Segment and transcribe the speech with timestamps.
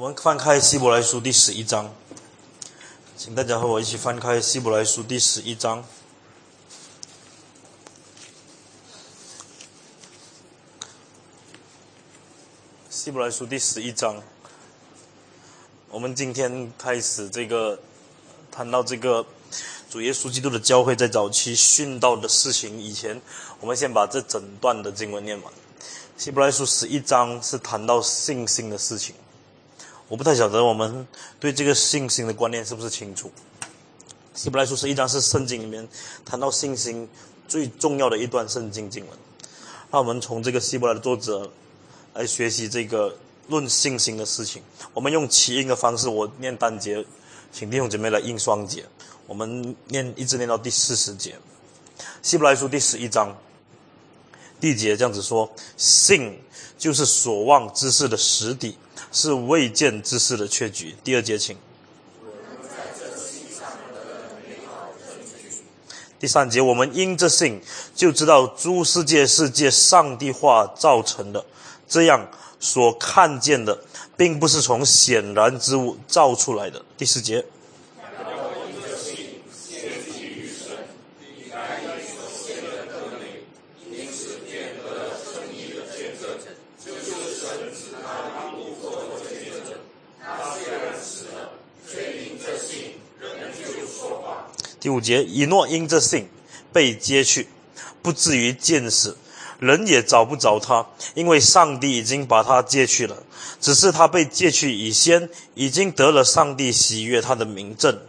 [0.00, 1.94] 我们翻开希伯来书第十一章，
[3.18, 5.84] 请大家和我一起翻开希伯来书第十一章。
[12.88, 14.22] 希伯来书第十一章，
[15.90, 17.78] 我们今天开始这个
[18.50, 19.26] 谈到这个
[19.90, 23.20] 主耶稣基督的教会在早期殉道的事情以前，
[23.60, 25.52] 我们先把这整段的经文念完。
[26.16, 29.14] 希伯来书十一章是谈到信心的事情。
[30.10, 31.06] 我不太晓得我们
[31.38, 33.30] 对这个信心的观念是不是清楚。
[34.34, 35.86] 希伯来书十一章是圣经里面
[36.24, 37.08] 谈到信心
[37.46, 39.16] 最重要的一段圣经经文。
[39.92, 41.52] 那我们从这个希伯来的作者
[42.14, 44.60] 来学习这个论信心的事情。
[44.92, 47.06] 我们用起音的方式，我念单节，
[47.52, 48.84] 请弟兄姐妹来应双节。
[49.28, 51.38] 我们念一直念到第四十节。
[52.20, 53.38] 希伯来书第十一章
[54.58, 56.36] 第一节这样子说：信
[56.76, 58.76] 就是所望之事的实底。
[59.12, 60.94] 是未见之事的缺局。
[61.02, 61.56] 第二节，请。
[66.18, 67.62] 第三节，我们因着信
[67.94, 71.44] 就知道诸世界是借上帝化造成的，
[71.88, 73.82] 这样所看见的，
[74.16, 76.84] 并不是从显然之物造出来的。
[76.98, 77.46] 第四节。
[94.80, 96.26] 第五节，以诺因这信
[96.72, 97.48] 被接去，
[98.00, 99.18] 不至于见死，
[99.58, 103.22] 人也找不着他，因为上帝已经把他接去了。
[103.60, 108.00] 只是他被接去以先，已经得了上帝喜悦他的名证。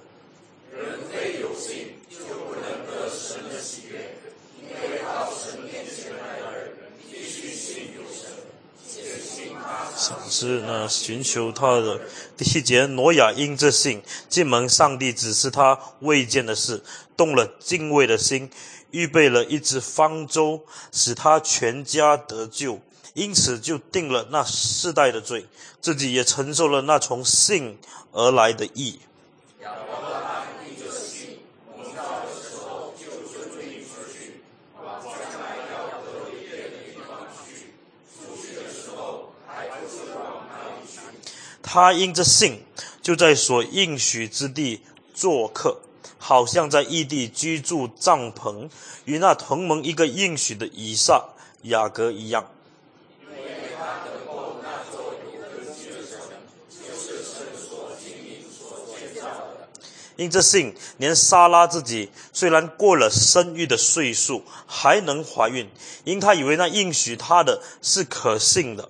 [0.73, 4.16] 人非有信，就不能得神的喜悦，
[4.61, 6.72] 因为到神面前来的人
[7.11, 8.31] 必须信有神，
[8.88, 9.92] 且信他。
[10.31, 11.99] 是那寻求他的。
[12.37, 16.81] 第七节，挪亚因这信进门，上帝指示他未见的事，
[17.17, 18.49] 动了敬畏的心，
[18.91, 22.80] 预备了一只方舟，使他全家得救，
[23.14, 25.45] 因此就定了那世代的罪，
[25.81, 27.77] 自己也承受了那从信
[28.14, 29.02] 而来的义。
[41.73, 42.65] 他因着信，
[43.02, 44.82] 就在所应许之地
[45.14, 45.80] 做客，
[46.17, 48.70] 好像在异地居住帐篷，
[49.05, 51.30] 与那同盟一个应许的以撒、
[51.61, 52.45] 雅各一样。
[60.17, 65.70] 因这信，连莎拉自己虽然过了生育的岁数，还能怀孕，
[66.03, 68.89] 因他以为那应许他的是可信的。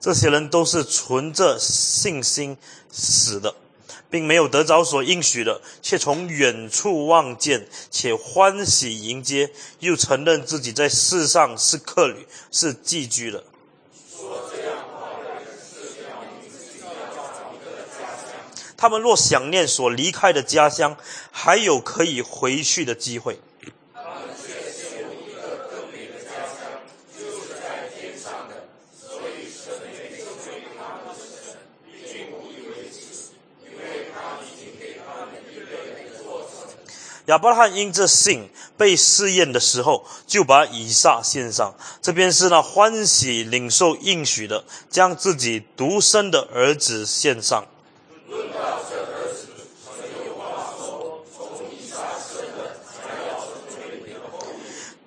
[0.00, 2.56] 这些人都是存着信心
[2.90, 3.54] 死的，
[4.08, 13.42] 并没有得着所应许的，却从远处望见，且欢喜迎接，又承认自己在世上是客旅，是寄居的。
[18.76, 20.96] 他们若想念所离开的家乡，
[21.32, 23.40] 还有可以回去的机会。
[37.26, 41.74] 亚伯拉罕因这信被试验的时候，就把以撒献上。
[42.00, 47.66] 这边是那欢喜领受应许的，将自己独生的儿子献上。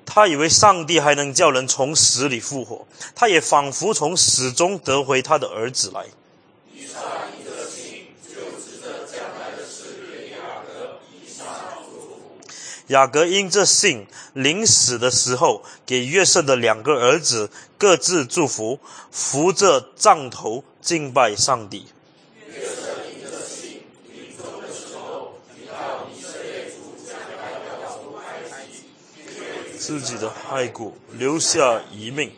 [0.05, 6.07] 他以为上帝还能叫人从死里复活，他也仿佛从死中得回他的儿子来。
[12.89, 18.79] 雅各因这信临死的时候，给约瑟的两个儿子各自祝福，
[19.11, 21.85] 扶着杖头敬拜上帝。
[29.77, 32.31] 自己的骸骨留下遗命。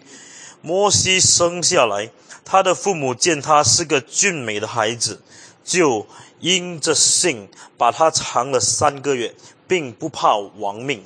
[0.61, 2.11] 摩西生下来，
[2.43, 5.21] 他的父母见他是个俊美的孩子，
[5.63, 6.07] 就
[6.39, 9.33] 因这信把他藏了三个月。
[9.71, 11.01] 并不怕亡命。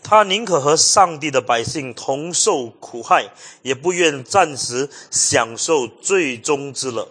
[0.00, 3.30] 他宁可和上帝的百姓同受苦害，
[3.62, 7.08] 也不愿暂时享受最终之乐。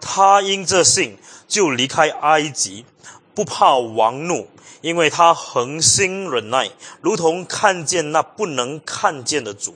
[0.00, 1.18] 他因这信
[1.48, 2.84] 就离开埃及，
[3.34, 4.48] 不怕王怒，
[4.80, 9.74] 因为他恒心忍耐，如同看见那不能看见的主。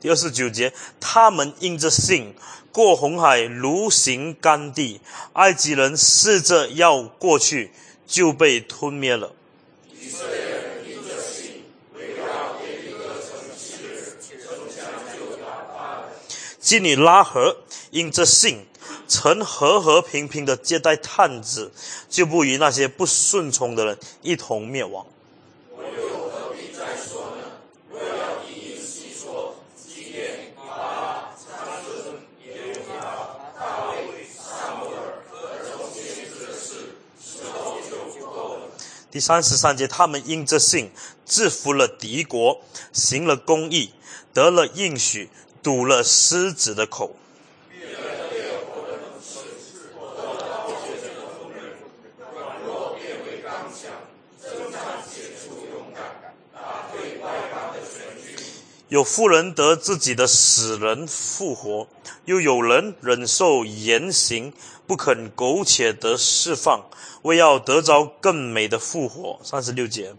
[0.00, 2.34] 第二十九节，他们因着信
[2.72, 4.98] 过红海，如行干地；
[5.34, 7.70] 埃及人试着要过去，
[8.04, 9.32] 就被吞灭了。
[9.96, 10.51] 以色列
[16.62, 17.56] 基尼拉合
[17.90, 18.66] 因这信，
[19.08, 21.72] 曾和和平平的接待探子，
[22.08, 25.04] 就不与那些不顺从的人一同灭亡。
[39.10, 40.90] 第三十三节，他们因这信
[41.26, 42.62] 制服了敌国，
[42.92, 43.92] 行了公义，
[44.32, 45.28] 得了应许。
[45.62, 47.16] 堵了狮子的口。
[58.88, 61.88] 有富人得自己的死人复活，
[62.26, 64.52] 又有人忍受严刑，
[64.86, 66.90] 不肯苟且得释放，
[67.22, 69.40] 为要得着更美的复活。
[69.42, 70.14] 三十六节。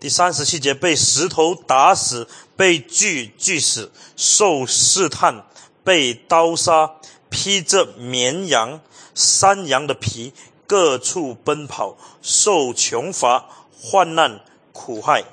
[0.00, 2.26] 第三十七节，被石头打死，
[2.56, 5.44] 被锯锯死，受试探，
[5.84, 6.92] 被刀杀，
[7.28, 8.80] 披着绵羊、
[9.14, 10.32] 山羊的皮，
[10.66, 13.46] 各处奔跑，受穷乏、
[13.78, 14.40] 患难、
[14.72, 15.24] 苦害。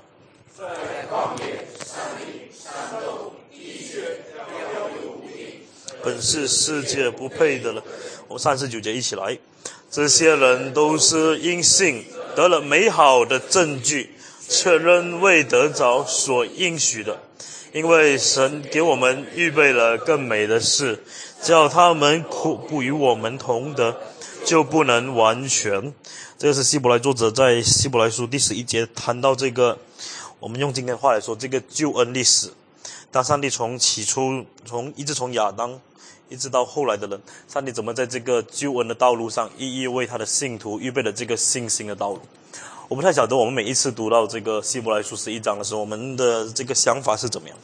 [6.03, 7.81] 本是世界不配的了。
[8.27, 9.39] 我们三十九节一起来，
[9.89, 12.03] 这些人都是因信
[12.35, 14.13] 得了美好的证据。
[14.49, 17.19] 却仍未得着所应许的，
[17.73, 21.03] 因为神给我们预备了更美的事，
[21.41, 23.97] 叫他们苦不与我们同得，
[24.45, 25.93] 就不能完全。
[26.37, 29.77] 这个是希伯来作者在希伯来书第十一节谈到这个，
[30.39, 32.49] 我们用今天话来说，这个救恩历史。
[33.11, 35.79] 当上帝从起初，从一直从亚当，
[36.29, 42.21] 一直到后来的人，上帝怎么在这个救恩的道路上，一一为他的信徒预备了这个信心的道路。
[42.89, 47.57] 我不太晓得，我们每一次读到这个希伯来书十一章的时候，我们的这个想法是怎么样？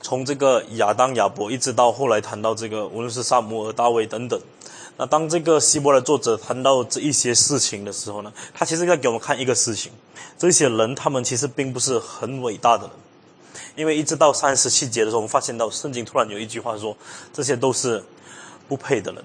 [0.00, 4.40] 从这个亚当、亚伯，一直到后来谈到这个，无论是萨摩尔、大卫等等。
[4.96, 9.92] 那当这个希伯来作者谈到这一些事情的时候呢，他其实在给我们看一个事情：
[10.38, 12.92] 这些人他们其实并不是很伟大的人，
[13.76, 16.96] 因为一直到三十七节的时候，我们发现到圣经突然有一句话说，
[17.34, 18.02] 这些都是
[18.66, 19.22] 不配的人。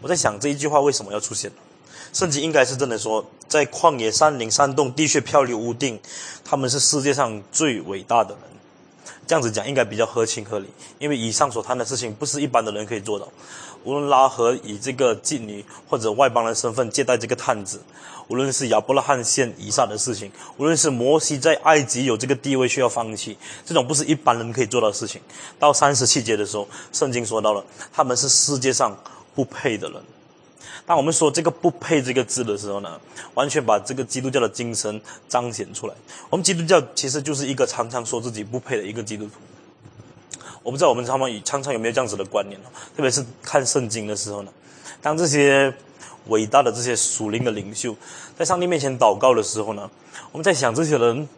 [0.00, 1.52] 我在想这一句话为什么要出现？
[2.16, 6.00] 圣经应该是真的说，在旷野、山林、山洞、地穴漂流无定，
[6.42, 8.40] 他们是世界上最伟大的人。
[9.26, 10.66] 这样子讲应该比较合情合理，
[10.98, 13.28] 因为以上所谈的事情不是一般的人可以做到。
[13.84, 17.82] 无论拉合以这个妓女或者外邦人身份接待这个探子，
[18.28, 23.36] 无论是亚伯拉罕献以撒的事情，无论是摩西在埃及有这个地位需要放弃，
[23.66, 25.20] 这种不是一般人可以做到的事情。
[25.58, 27.62] 到三十七节的时候，圣经说到了，
[27.92, 28.96] 他们是世界上
[29.34, 30.02] 不配的人。
[30.86, 33.00] 当我们说这个“不配”这个字的时候呢，
[33.34, 35.94] 完全把这个基督教的精神彰显出来。
[36.30, 39.32] 我们基督教其实就是一个常常说自己不配的一个基督徒。
[40.62, 42.60] 我不知道我们常常常常有没有这样子的观念
[42.96, 44.52] 特别是看圣经的时候呢，
[45.02, 45.74] 当这些
[46.28, 47.94] 伟大的这些属灵的领袖
[48.38, 49.90] 在上帝面前祷告的时候呢，
[50.30, 51.28] 我们在想这些人。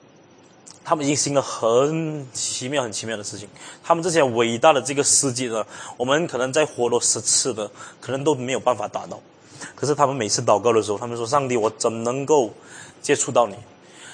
[0.85, 3.47] 他们已经行了很奇妙、很奇妙的事情。
[3.85, 5.63] 他们这些伟大的这个事迹呢，
[5.99, 9.21] 我们可能再活多十次的，可能都没有办法达到。
[9.75, 12.53] 可是他们每次祷告的时候，他们说：“上帝，我怎能够
[13.03, 13.55] 接触到你？”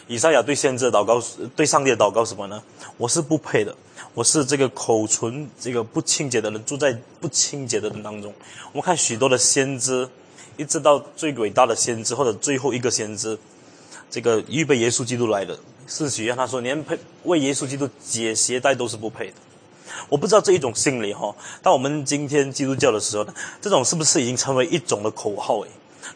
[0.07, 1.23] 以赛亚对先知的祷告，
[1.57, 2.63] 对上帝的祷告什么呢？
[2.99, 3.75] 我是不配的，
[4.13, 8.33] 我是这个口唇这个不清洁的人，住在不清洁的人当中。
[8.73, 10.07] 我们看许多的先知，
[10.59, 13.39] 一直到最伟大的先知或者最后一个先知，
[14.11, 15.59] 这个预备耶稣基督来的。
[15.87, 19.35] 是许愿，他说连配为耶稣基督解鞋带都是不配的。
[20.09, 25.69] 我不知道这一种心理哈，当我们今天基督教的时候呢，这种是不是已经成为一种的口号诶？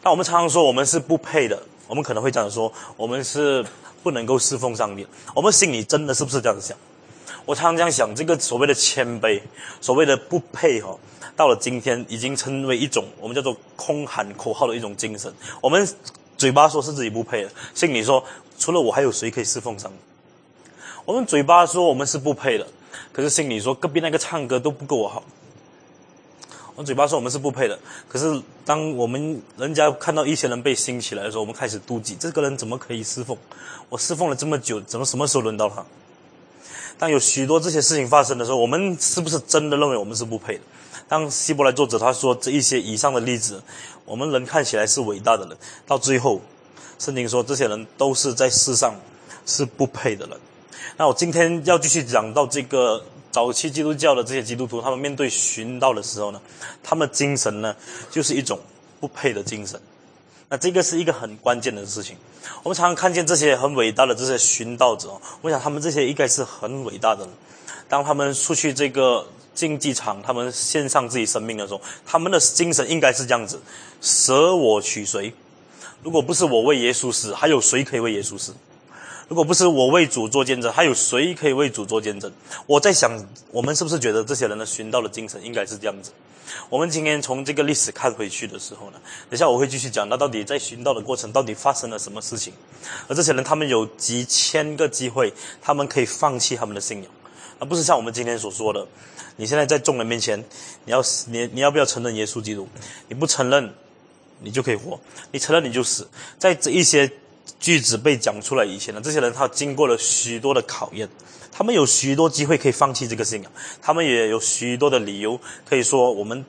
[0.02, 3.64] 那我们常常说我们是不配的，我们可能会这样说，我们是
[4.02, 5.06] 不能够侍奉上帝。
[5.34, 6.76] 我们心里真的是不是这样想？
[7.44, 9.40] 我常常这样想，这个所谓的谦卑，
[9.80, 10.94] 所谓的不配哈，
[11.34, 15.32] 到了今天已经成为一种我们叫做空喊口号的一种精神。
[15.62, 15.88] 我们
[16.36, 18.22] 嘴巴说是自己不配的，心里说
[18.58, 19.96] 除了我还有谁可以侍奉上帝？
[21.08, 22.66] 我们嘴巴说我们是不配的，
[23.14, 25.24] 可是心里说隔壁那个唱歌都不够我好。
[26.74, 33.34] 我们嘴巴说我们是不配的，可是当我们人家看到一些人被兴起来的时候，我们开始妒忌，这个人怎么可以侍奉？
[33.88, 35.82] 我侍奉了这么久，怎么什么时候轮到他？
[36.98, 40.60] 当有许多这些事情发生的时候，我们是不是真的认为我们是不配的？
[41.08, 43.62] 当希伯来作者他说这一些以上的例子，
[44.04, 46.42] 我们人看起来是伟大的人，到最后，
[46.98, 48.94] 圣经说这些人都是在世上
[49.46, 50.38] 是不配的人。
[51.00, 53.00] 那我今天要继续讲到这个
[53.30, 56.40] 早期基督教的这些基督徒，他们面对寻道的时候呢，
[56.82, 57.72] 他们精神呢
[58.10, 58.58] 就是一种
[58.98, 59.80] 不配的精神。
[60.48, 62.16] 那这个是一个很关键的事情。
[62.64, 65.08] 我们常常看见这些很伟大的这些寻道者，
[65.40, 67.28] 我想他们这些应该是很伟大的。
[67.88, 69.24] 当他们出去这个
[69.54, 73.60] 竞技场，他们献上自己生命的时候，他们的精神应该是这样子：
[74.00, 75.32] 舍我取谁？
[76.02, 78.52] 如果不是我为耶稣死，还有谁可以为耶稣死？
[79.28, 82.32] 如果不是我为主做见证，还有谁可以为主做见证？
[82.66, 83.12] 我在想，
[83.50, 86.10] 我们是不是觉得这些人的寻道的精神应该是这样子？
[86.70, 92.54] 我们今天从这个历史看回去的时候呢，等下我会继续讲，那到底在寻道的过程到底发生了什么事情？
[93.06, 95.30] 而这些人他们有几千个机会，
[95.60, 97.12] 他们可以放弃他们的信仰，
[97.58, 98.86] 而不是像我们今天所说的，
[99.36, 100.42] 你现在在众人面前，
[100.86, 102.66] 你要你你要不要承认耶稣基督？
[103.08, 103.74] 你不承认，
[104.40, 104.98] 你就可以活；
[105.30, 106.08] 你承认，你就死。
[106.38, 107.12] 在这一些。
[107.58, 111.08] 句子被讲出来以前呢，这些人他经过了许多的考验，
[111.50, 113.52] 他们有许多机会可以放弃这个信仰，
[113.82, 116.44] 他们也有许多的理由可以说我们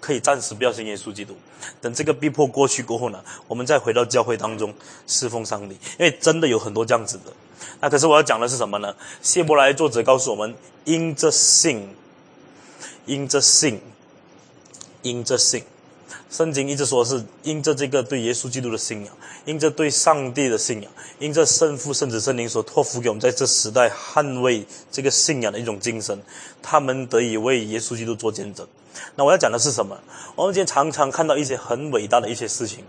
[0.00, 1.36] 可以暂时不要信耶稣基督，
[1.80, 4.72] 等这个逼迫过去过后呢，我们再回到教会当中
[5.06, 5.74] 侍奉上帝。
[5.98, 7.32] 因为真的有很多这样子的。
[7.80, 8.94] 那可是我要讲的是什么呢？
[9.22, 11.88] 谢伯来作者告诉我们：因着信，
[13.06, 13.80] 因着信，
[15.02, 15.62] 因着信。
[16.30, 19.16] 圣经一直说是因着这个对耶稣基督的信仰，
[19.46, 26.20] 因着对上帝的信仰，因着圣父、圣子、圣灵所托付给我们在这时代捍卫这个信仰的一种精神，
[26.62, 28.66] 他们得以为耶稣基督做见证。
[29.14, 29.98] 那我要讲的是什么？
[30.36, 32.84] 我们今天常常看到一些很伟大的一些事情，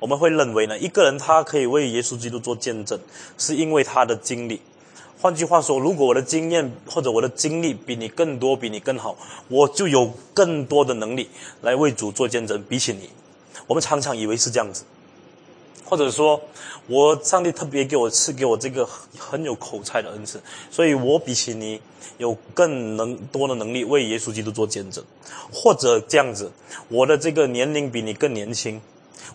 [0.00, 2.98] 我们会认为呢，一个人他可以为耶稣基督做见证，
[3.38, 4.60] 是因为他的经历。
[5.20, 11.28] 换句话说，如果我的经验或者我的经历比你更多，比你更好，我就有更多的能力
[11.60, 12.62] 来为主做见证。
[12.66, 13.10] 比起你，
[13.66, 14.84] 我们常常以为是这样子，
[15.84, 16.40] 或者说，
[16.86, 21.82] 我上帝特别给我赐给我这个很有口才的恩赐，所以我比起你
[22.16, 25.04] 有更能多的能力为耶稣基督做见证，
[25.52, 26.50] 或者这样子，
[26.88, 28.80] 我的这个年龄比你更年轻。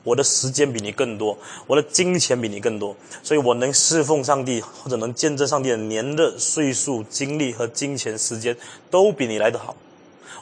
[0.03, 1.37] 我的时间比你更多，
[1.67, 8.55] 我的金钱比你更多，所以我能侍奉上帝或者能见证上帝的年日、岁数、精力和金钱、时间
[8.91, 9.75] 都比你来得好。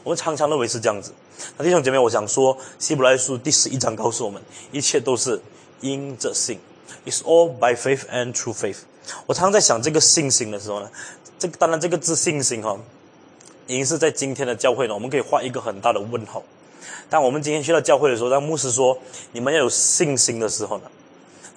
[0.04, 1.14] 我们常常认为是这样子。
[1.58, 5.42] 那弟兄姐妹，我想说，希伯来书第十一章告诉我们，一切都是
[5.80, 6.60] 因着信
[7.06, 8.80] ，It's all by faith and true faith。
[9.26, 10.90] 我常常在想这个信心的时候呢，
[11.40, 12.78] 这个当然这个字信心哈，
[13.68, 16.44] 已经是在今天的教会呢，我们可以画一个很大的问号。
[17.10, 18.98] 当我们今天去到教会的时候，当牧师说
[19.32, 20.84] 你们要有信心的时候呢，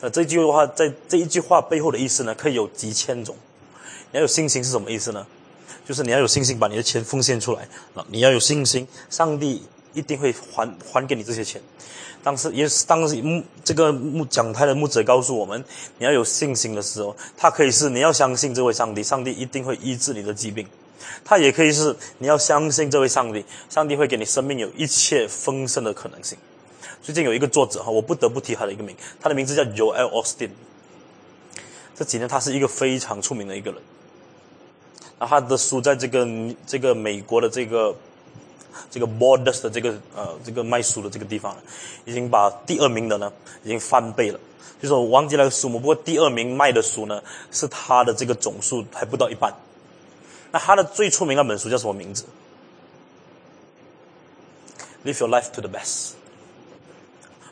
[0.00, 3.34] 那这句话在这一句话背后的意思呢，可以有几千种。
[4.12, 5.26] 你要有信心是什么意思呢？
[5.86, 8.04] 就是你要有信心把你的钱奉献出来啊！
[8.08, 9.62] 你要有信心，上帝
[9.94, 11.62] 一定会还还给你这些钱。
[12.24, 13.06] 当时也当
[13.62, 15.64] 这个牧讲台的牧者告诉我们，
[15.98, 20.66] 你要有信心的时候，他可以是你要相信这位上帝，上帝一定会医治你的疾病。
[21.25, 26.36] 他也可以是你要相信这位上帝，上帝会给你生命有一切丰盛的可能性。
[27.02, 30.50] 最近有一个作者哈，我不得不提他的一个名，他的名字叫 Joel Austin。
[31.94, 33.80] 这几年他是一个非常出名的一个人。
[35.18, 36.26] 然后他的书在这个
[36.66, 37.94] 这个美国的这个
[38.90, 41.56] 这个 Borders 的这个呃这个卖书的这个地方，
[42.04, 43.32] 已经把第二名的呢
[43.62, 44.38] 已经翻倍了。
[44.82, 49.54] 就是我忘记那个数目，不过第二名卖的书呢是他的这个总数还不到一半。
[50.56, 52.25] 那他的最出名那本书叫什么名字
[55.04, 56.12] ？Live your life to the best，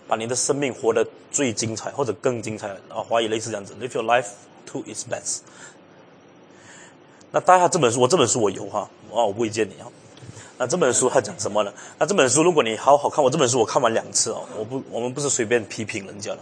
[0.08, 3.04] 把你的生命活得最精彩或者更精彩啊！
[3.06, 4.28] 华语类似这样子，Live your life
[4.64, 5.40] to its best。
[7.30, 9.86] 那大家这本书，我这本书我有哈，啊，我不会借你啊。
[10.56, 11.70] 那这本书它讲什么呢？
[11.98, 16.38] 那这本书如果你好好看，我这本书我看完两次哦，我不，我们不是随便批评人家的。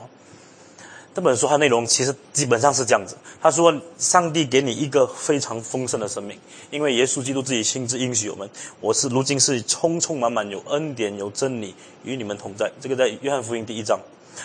[1.15, 3.17] 这本书它内容其实基本上是这样子。
[3.41, 6.39] 他说：“上帝给你一个非常丰盛的生命，
[6.71, 8.49] 因为耶稣基督自己亲自应许我们，
[8.81, 14.01] 我是如今是充充满满有恩典有真理与你们同在。”这个在约翰福音第一章。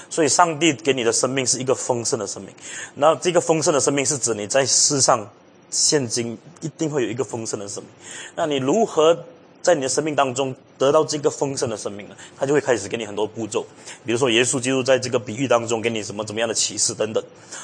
[0.09, 2.51] 所以，上帝给你的生命是一个丰盛的生命。
[2.95, 5.25] 那这个丰盛的生命是指你在世上
[5.69, 7.91] 现今一定会有一个丰盛的生命。
[8.35, 9.17] 那你如何
[9.61, 12.15] 在你的生命当中得到这个丰盛的生命呢？
[12.39, 13.65] 他就会开始给你很多步骤，
[14.05, 17.21] 比如说耶稣基督在这个比喻当中给你什么怎么样的启示等等，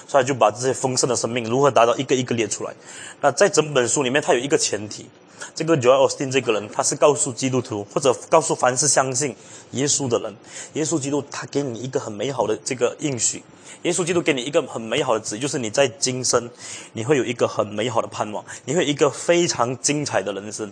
[0.08, 2.74] 所以就把这些丰盛的生命如何达到一个一个列出来。
[3.22, 5.08] 那在整本书里面，它有一个前提，
[5.56, 9.36] 这个 Joel Austin 这个人，他是告诉基督徒或者告诉凡是相信
[9.72, 10.36] 耶稣的人，
[10.74, 13.44] 耶稣基督他给你一个很美好的这个应许。
[13.84, 16.50] 耶稣基督给你一个很美好的旨，就是你在今生，
[16.94, 20.72] 你会有一个很美好的盼望，你会一个非常精彩的人生。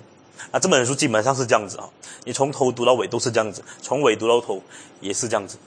[0.52, 1.88] 那这本书基本上是这样子啊，
[2.26, 4.62] 你从头读到尾都是这样子，从尾读到头
[5.00, 5.58] 也是这样子。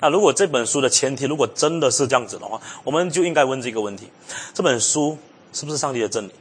[0.00, 4.08] 那如果这本书的前提如果真的是这样子的话，我们就应该问这个问题：
[4.54, 5.18] 这本书
[5.52, 6.32] 是不是上帝的真理？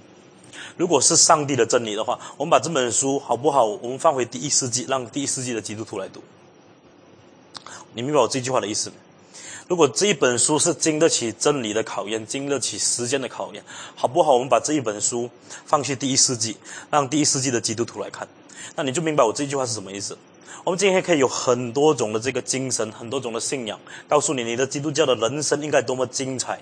[0.78, 3.66] 如果是上帝的真理的话，我们把这本书好不好？
[3.66, 6.22] 我们放回第一世纪，让第一世纪的基督徒来读。
[7.94, 8.96] 你明白我这句话的意思吗？
[9.68, 13.64] 如果这一本书是经得起真理的考验，经得起时间的考验，
[13.96, 14.34] 好不好？
[14.34, 15.28] 我们把这一本书
[15.66, 16.56] 放去第一世纪，
[16.92, 18.28] 让第一世纪的基督徒来看，
[18.76, 20.16] 那你就明白我这句话是什么意思。
[20.64, 26.60] 我们今天可以有很多种的这个精神，很多种的信仰，告诉你你的基督教的人生应该多么精彩，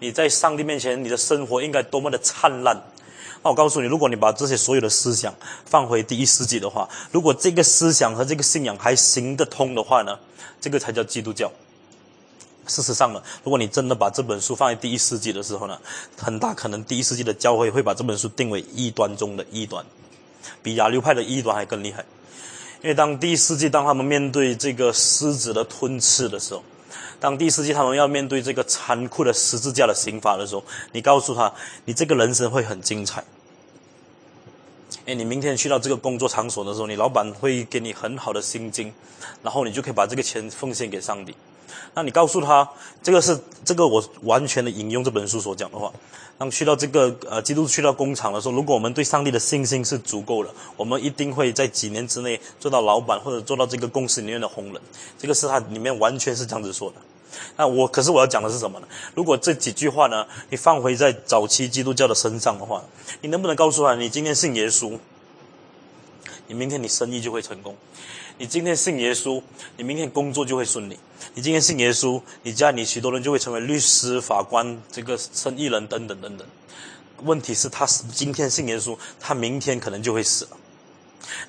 [0.00, 2.76] 你在上帝面前你的生活应该多么的灿烂。
[3.42, 5.34] 那我告诉你，如果你把这些所有的思想
[5.64, 10.18] 放回第一世纪的话，如果这个思想和这个信仰还行得通的话呢，
[10.60, 11.50] 这个才叫基督教。
[12.66, 15.78] 事实上呢，如果你真的把这本书放在第一世纪的时候呢，
[16.16, 19.84] 很大可能第一世纪的教会会把这本书定为异端中的异端，
[20.62, 22.04] 比亚流派的异端还更厉害。
[22.82, 26.62] 因为当第一世纪当他们面对这个狮子的吞噬的时候，
[27.18, 31.52] 当第一世纪他们要面对这个残酷的十字架的刑罚的时候，你告诉他，
[31.86, 33.24] 你这个人生会很精彩。
[35.06, 38.92] 哎，你明天去到这个工作场所的时候，你老板会给你很好的薪金，
[39.42, 41.34] 然后你就可以把这个钱奉献给上帝。
[41.94, 42.68] 那你告诉他，
[43.02, 45.92] 这个是这个我完全的引用这本书所讲的话。
[46.36, 54.82] 当去到这个呃基督去到工厂的时候，如果我们对上帝的信心是足够的，我们一定会在几年之内做到老板或者做到这个公司里面的红人。
[55.16, 56.96] 这个是他里面完全是这样子说的。
[57.56, 58.88] 那我可是我要讲的是什么呢？
[59.14, 62.82] 如果这几句话呢，你放回在早期基督教的身上的话，
[63.20, 64.98] 你能不能告诉他，你今天信耶稣，
[66.48, 67.76] 你明天你生意就会成功？
[68.38, 69.40] 你今天信耶稣，
[69.76, 70.98] 你明天工作就会顺利。
[71.36, 76.46] 你今天信耶稣，你家里许多人就会成为律师、法官、这个生意人等等等等。
[77.24, 80.50] 问题是，他今天信耶稣，他明天可能就会死了。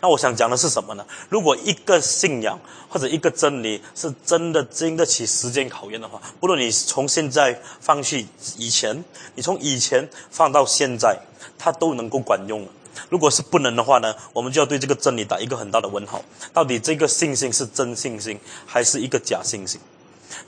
[0.01, 1.05] 那我想讲的是什么呢？
[1.29, 9.03] 如果一个信仰或者一个真理是真的经得起时间考验的话，不论你从现在放弃以前，
[9.35, 11.19] 你从以前放到现在，
[11.59, 12.67] 它都能够管用。
[13.09, 16.21] 如果是不能的话呢，我们就要对这个真理打一个很大的问号。
[16.53, 19.79] 到底这个信心是真信心，还是一个假信心？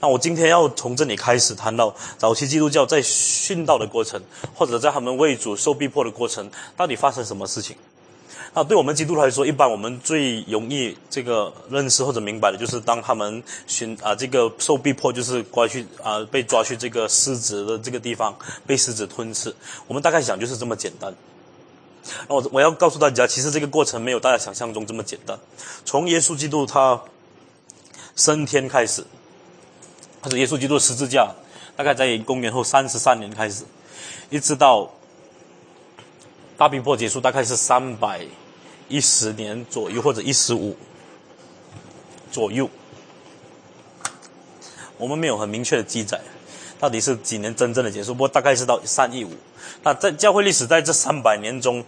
[0.00, 4.20] 那我今天要从这里开始谈到早期基督教在殉道的过程，
[4.54, 7.76] 或者在他们为主受逼迫的过程，到底发生什么事情？
[8.54, 19.54] 那对我们基督徒来说，一般我们最容易这个认识或者明白的，就是当他们寻啊这个受逼迫，就是抓去啊被抓去这个狮子的这个地方，被狮子吞吃。
[19.86, 21.14] 我们大概想就是这么简单。
[22.28, 25.38] 我我要告诉大家，其实这个过程没有大家想象中这么简单。
[25.84, 27.02] 从耶稣基督他
[28.16, 29.04] 升天开始，
[30.20, 31.34] 或者耶稣基督十字架，
[31.76, 33.64] 大概在公元后三十三年开始，
[34.30, 34.90] 一直到
[36.56, 38.26] 大逼迫结束，大概是三百
[38.88, 40.76] 一十年左右，或者一十五
[42.32, 42.68] 左右。
[44.96, 46.20] 我们没有很明确的记载，
[46.78, 49.30] 到底是几年真正的结束，不过大概是到三一五。
[49.82, 51.84] 那在教会历史，在这三百年中，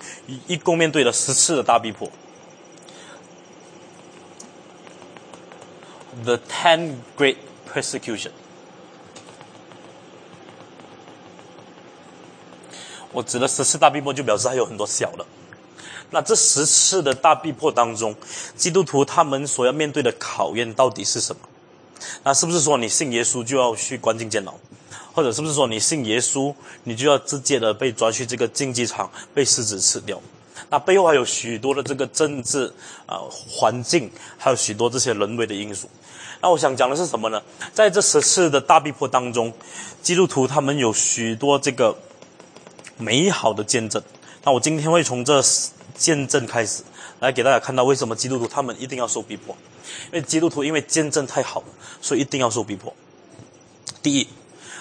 [0.47, 2.11] 一共面对了十次的大逼迫。
[6.25, 7.37] The ten great
[7.73, 8.33] persecution。
[13.13, 15.25] 我指的十次大逼迫，就表示还有很多小的。
[16.11, 18.15] 那这十次的大逼迫当中，
[18.57, 21.43] 基督徒他们所要面对的考验到底是什么？
[22.25, 24.55] 那是不是说你信耶稣就要去关进监牢？
[25.13, 30.21] 或者是不是说你信耶稣，你就要直接的被抓去这个竞技场被狮子吃掉？
[30.69, 32.73] 那背后还有许多的这个政治
[33.07, 35.89] 啊环境，还有许多这些人为的因素。
[36.43, 37.43] 那我想讲的是什么呢？
[37.73, 39.53] 在这十次的大逼迫当中，
[40.01, 41.97] 基督徒他们有许多这个
[42.99, 44.03] 美好的见证。
[44.45, 45.43] 那我今天会从这
[45.97, 46.83] 见证开始，
[47.19, 49.57] 来给大家看到为什么基督徒他们一定要受逼迫。
[50.07, 51.67] 因为基督徒因为见证太好了，
[52.01, 52.95] 所以一定要受逼迫。
[54.03, 54.29] 第一。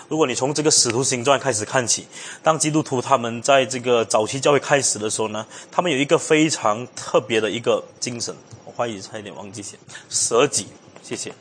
[0.10, 2.08] 如果你从这个使徒行传开始看起，
[2.42, 8.36] 当基督徒他们在这个早期教会开始的时候呢，他们有一个非常特别的一个精神。
[8.66, 9.78] 我怀疑差一点忘记写，
[10.10, 10.66] 舍己，
[11.04, 11.32] 谢谢。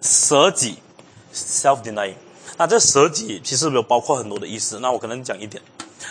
[0.00, 0.78] 舍己
[1.32, 2.14] ，self denying。
[2.58, 5.62] 那这舍己其实有包括很多的意思，那我可能讲一点。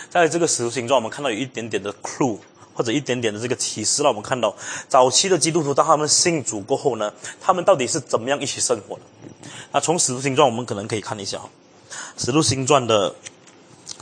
[0.09, 2.39] 在这个使徒行传，我们看到有一点点的 clue，
[2.81, 4.55] 或者一点点的这个启示，让我们看到
[4.87, 9.01] 早期的基督徒当他们信主过后呢，他们到底是怎么样一起生活的？
[9.71, 11.47] 那从使徒行传，我们可能可以看一下哈，
[12.17, 13.13] 使徒行传的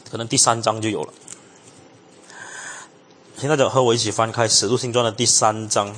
[0.10, 1.13] 可能第三章就有了。
[3.38, 5.94] 现在就和我一起翻开使徒行传的第三章。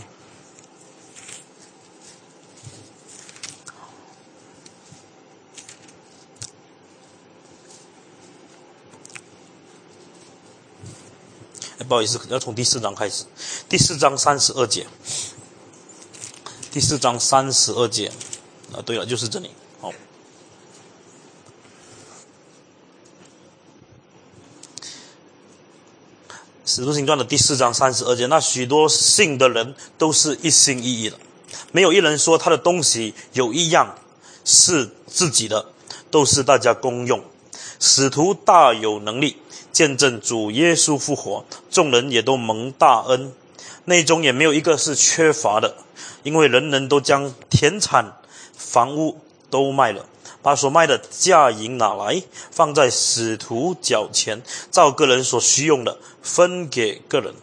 [11.84, 13.24] 不好意思，要从第四章开始。
[13.68, 14.86] 第四章三十二节，
[16.72, 18.12] 第四章三十二节，
[18.72, 19.50] 啊，对了，就是这里。
[19.80, 19.92] 好，
[26.66, 31.18] 使徒行传的第四章三十二节，那许多信的人都是一心一意的，
[31.72, 33.96] 没有一人说他的东西有一样
[34.46, 35.66] 是自己的，
[36.12, 37.24] 都是大家公用。
[37.80, 39.38] 使徒大有能力。
[39.72, 43.34] 见证主耶稣复活，众人也都蒙大恩，
[43.86, 45.76] 内中也没有一个是缺乏的，
[46.24, 48.18] 因为人人都将田产、
[48.56, 50.06] 房屋都卖了，
[50.42, 57.34] 把所卖的价银拿来，放在使徒脚前，照个人所需用的分给个人。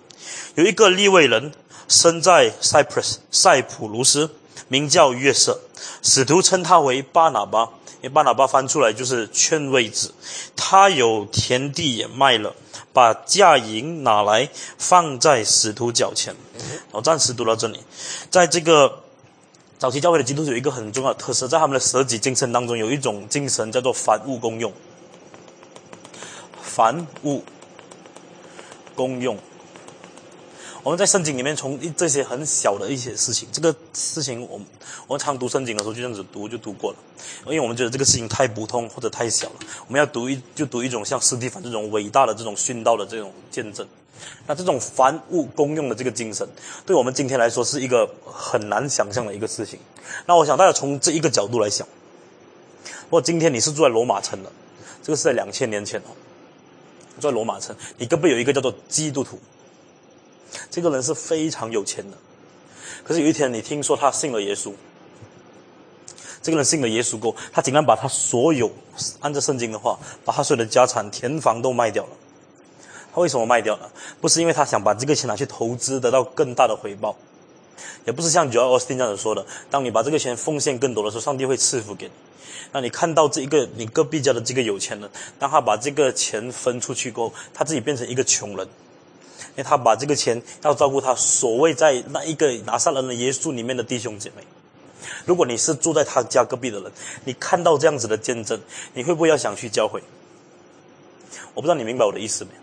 [0.54, 1.52] 有一个利未人
[1.88, 4.30] 生在 Cyprus 塞浦路斯，
[4.68, 5.60] 名叫约瑟，
[6.02, 7.70] 使徒称他为巴拿巴。
[8.08, 10.14] 因为巴拿巴翻出来就是劝慰子，
[10.56, 12.54] 他有田地也卖了，
[12.94, 16.34] 把价银拿来放在使徒脚前。
[16.90, 17.78] 我暂时读到这里，
[18.30, 19.00] 在这个
[19.78, 24.72] 早期教会的基督徒有一个很重要的特色，在他们的舍己精神当中有一种精神叫做凡物公用，
[26.62, 27.44] 凡物
[28.94, 29.36] 公用。
[30.88, 34.58] 我们在圣经里面，从这些很小的一些事情，这个事情，我
[35.06, 36.96] 我们常读圣经的时候就这样子读就读过了，
[37.44, 43.86] 因为我们觉得这个事情太普通或者太小了，我们要读一就读一种像斯蒂凡这种伟大的这种殉道的这种见证。
[44.46, 46.48] 那这种凡物公用的这个精神，
[46.86, 49.78] 对我们今天来说是一个很难想象的一个事情。
[50.24, 51.86] 那我想大家从这一个角度来想，
[52.86, 54.50] 如果今天你是住在罗马城的，
[55.02, 56.16] 这个是在两千年前哦，
[57.20, 59.38] 住在罗马城，你隔壁有一个叫做基督徒。
[60.70, 62.16] 这个人是非常有钱的，
[63.04, 64.72] 可是有一天你听说他信了耶稣，
[66.42, 68.70] 这个人信了耶稣后，他竟然把他所有
[69.20, 72.10] 按照圣经的话，把他所有的家产、田房都卖掉了。
[73.12, 73.90] 他为什么卖掉呢？
[74.20, 77.16] 不是因为他想把这个钱拿去投资，得到更大的回报，
[78.04, 82.12] 也不是像 Joel Austin 这样子说的，当你把这个钱奉献更多的时候，上帝会赐福给你。
[82.72, 88.68] 那你看到这一个你隔壁家的这个有钱人，当他把这个钱分出去过后，他自己变成一个穷人。
[89.58, 94.44] 因为他把这个钱要照顾他所谓在那一个拿撒勒的耶稣里面的弟兄姐妹。
[95.26, 96.92] 如果你是住在他家隔壁的人，
[97.24, 98.60] 你看到这样子的见证，
[98.94, 100.00] 你会不会要想去教会？
[101.54, 102.60] 我不知道你明白我的意思没有？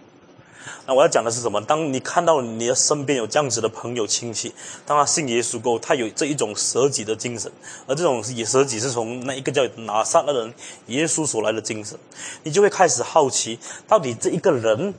[0.88, 1.60] 那我要讲的是什么？
[1.60, 4.54] 当你看到你的身边有这样子的朋友亲戚，
[4.86, 7.52] 当他信耶稣后，他有这一种舍己的精神，
[7.88, 10.54] 而这种也舍己是从那一个叫拿撒勒人
[10.88, 12.00] 耶稣所来的精神，
[12.44, 14.94] 你就会开始好奇，到底这一个人。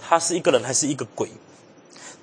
[0.00, 1.30] 他是一个人还是一个鬼？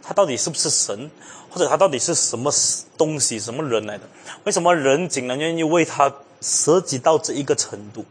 [0.02, 1.10] 他到底是不是神？
[1.50, 2.52] 或者他到底是什么
[2.98, 4.04] 东西、什么人来的？
[4.44, 8.06] 为什么人竟然愿意为他舍己到这一个程度？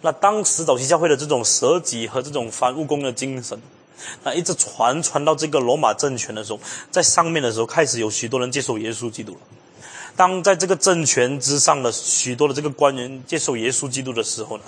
[0.00, 3.60] 那当时早期教会的这种舍己和这种反务工的精神，
[4.24, 6.58] 那一直传传到这个罗马政权的时候，
[6.90, 9.38] 在上面的时候，开始有许多人接受耶稣基督了。
[10.16, 14.64] 当在这个政权之上的许多的这个官员接受耶稣基督的时候呢？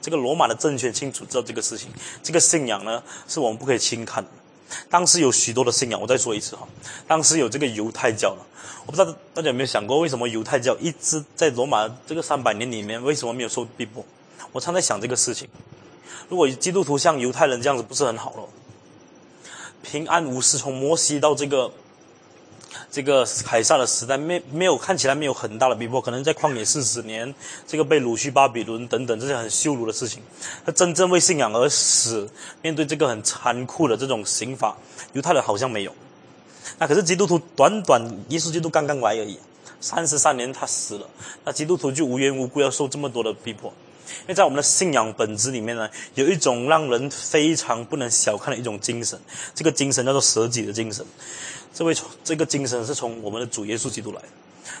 [0.00, 1.90] 这个罗马的政权清楚知道这个事情，
[2.22, 4.30] 这个信仰呢是我们不可以轻看的。
[4.90, 6.66] 当时有许多的信仰，我再说一次哈，
[7.06, 8.46] 当时有这个犹太教了。
[8.84, 14.04] 我不知道大家有没有想过，为什么犹太教一直在罗马这个三百年里面，为什么没有受逼迫？
[14.52, 15.48] 我常在想这个事情。
[16.28, 18.48] 如果基督徒像犹太人这样子，不是很好咯？
[19.82, 21.72] 平安无事，从摩西到这个。
[22.96, 27.34] 这个凯撒的时代没没有看起来没有很大的逼迫，可能在旷野四十年，
[27.66, 30.22] 这个被掳去巴比伦等等这些很羞辱的事情，
[30.64, 32.26] 他真正为信仰而死，
[32.62, 34.74] 面对这个很残酷的这种刑罚，
[35.12, 35.94] 犹太人好像没有。
[36.78, 39.38] 那可是基督徒短短耶稣基督刚刚来而已，
[39.78, 41.06] 三十三年他死了，
[41.44, 43.70] 那基督徒就无缘无故要受这么多的逼迫，
[44.22, 49.20] 因为在我们的信仰本质里面呢，有一种让人非常不能小看的一种精神，
[49.54, 51.04] 这个精神叫做舍己的精神。
[51.76, 54.28] 这位这个精神是从我们的主耶稣基督来的。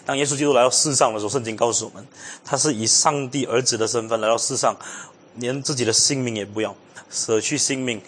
[0.06, 2.06] 当耶稣基督来到世上的时候，圣经告诉我们，
[2.42, 4.74] 他是以上帝儿子的身份来到世上，
[5.34, 6.74] 连自己的性命也不要，
[7.10, 8.00] 舍去性命，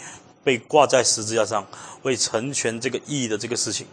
[0.43, 1.67] 被挂在十字架上，
[2.01, 3.87] 为成全这个意义的这个事情。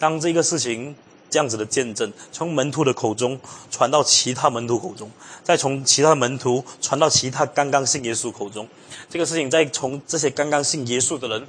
[0.00, 0.96] 当这个事情
[1.34, 5.10] 这样子的见证，从门徒的口中传到其他门徒口中，
[5.42, 8.68] 再从其他门徒传到其他刚刚信耶稣口中。
[9.10, 11.44] 这个事情再从这些刚刚信耶稣的人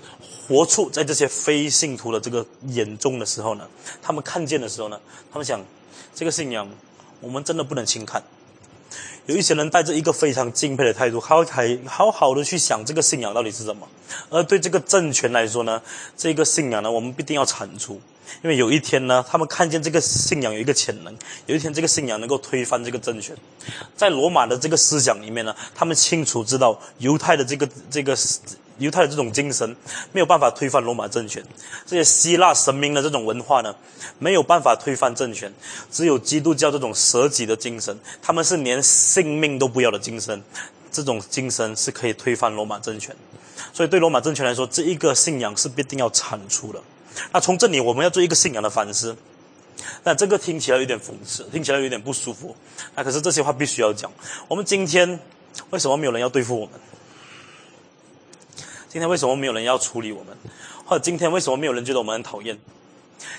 [0.47, 3.67] 活出在这些非信徒的这个眼中的时候呢，
[4.01, 4.99] 他们看见的时候呢，
[5.31, 5.63] 他们想，
[6.15, 6.67] 这个信仰
[7.21, 8.23] 我们真的不能轻看。
[9.27, 13.87] 有一些人带着一个非常敬佩的态度，好还好好的去想这个信仰到底是什么。
[14.31, 15.79] 而对这个政权来说呢，
[16.17, 18.01] 这个信仰呢，我们必定要铲除，
[18.43, 23.35] 因为有一天呢，他们看见这个信仰有一个潜能，有一天这个信仰能够推翻这个政权。
[23.95, 28.15] 在罗马的这个思想里面呢，他们清楚知道犹太的这个这个。
[28.77, 29.73] 犹太的这种精神
[30.11, 31.41] 没有办法推翻罗马政权，
[31.85, 33.73] 这些希腊神明的这种文化呢，
[34.19, 35.53] 没有办法推翻政权。
[35.89, 40.43] 只有基督教这种舍己的精神，他们是连性命都不要的精神，
[40.91, 43.15] 这种精神是可以推翻罗马政权。
[43.71, 46.81] 所以对罗马政权来说，这一个信仰是必定要铲除的。
[47.31, 49.15] 那从这里我们要做一个信仰的反思。
[50.03, 52.55] 那这个听起来有点讽刺，听起来有点不舒服。
[52.95, 54.11] 那可是这些话必须要讲。
[54.47, 55.19] 我们今天
[55.69, 56.79] 为什么没有人要对付我们？
[58.87, 60.37] 今天为什么没有人要处理我们？
[60.85, 62.57] 或者今天为什么没有人觉得我们很讨厌？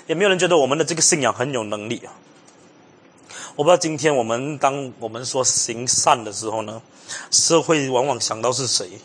[0.05, 2.13] 也没有人觉得我们的这个信仰很有能力啊？
[3.55, 6.81] 我不知道今天我们当我们说行善的时候呢，
[7.31, 8.99] 社会往往想到是谁？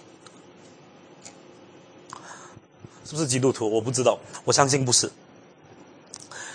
[3.12, 3.68] 是不是基督徒？
[3.68, 5.12] 我不知道，我相信不是。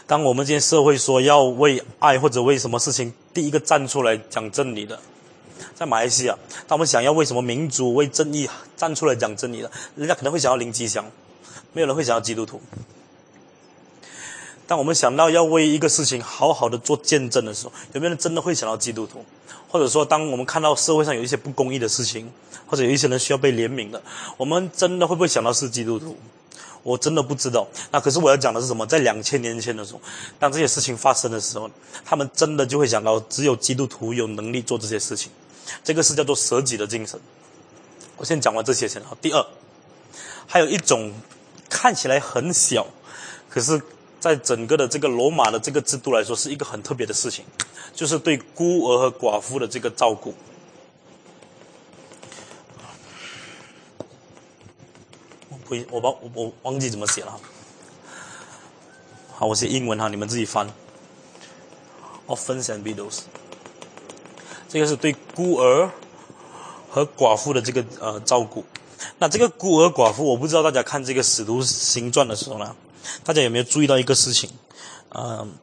[0.08, 5.00] 当我们今天社会说要为爱或者为什么事情第一个站出来讲真理的？
[5.76, 6.36] 在马来西亚，
[6.68, 11.06] 他们想要为什么民主、为正义站出来讲真理的，人家可能会想要林吉祥，
[11.74, 12.60] 没有人会想要基督徒。
[14.66, 19.24] 当我们想到要为一个事情好好的做见证的时候，有没有人真的会想到基督徒？
[19.68, 22.32] 或者说，当我们看到社会上有一些不公义的事情，
[22.66, 24.02] 或者有一些人需要被怜悯的，
[24.38, 26.18] 我们真的会不会想到是基督徒？
[26.84, 27.68] 我真的不知道。
[27.92, 28.86] 那可是我要讲的是什么？
[28.86, 30.02] 在两千年前的时候，
[30.40, 31.70] 当这些事情发生的时候，
[32.06, 35.32] 他们真的就会想到，只有基督徒有能力做这些事情。
[35.84, 37.20] 这个是叫做舍己的精神。
[38.16, 39.18] 我先讲完这些先好。
[39.22, 39.46] 第二，
[40.48, 41.14] 还有一种
[41.70, 42.88] 看起来很小，
[43.50, 43.82] 可是
[44.20, 47.44] 在整个的这个罗马的这个制度来说，是一个很特别的事情，
[47.94, 50.34] 就是对孤儿和寡妇的这个照顾。
[55.68, 57.40] 不，我把我我忘记怎么写了。
[59.34, 60.68] 好，我写英文哈，你们自己翻。
[62.28, 63.20] Orphans and widows。
[64.70, 65.90] 这个是对孤儿
[66.90, 68.66] 和寡妇的这个呃照顾。
[69.20, 72.76] 那这个孤儿寡妇，我不知道大家看这个《使徒行传》的时候呢，
[73.24, 74.50] 大家有没有注意到一个事情？
[75.10, 75.54] 嗯，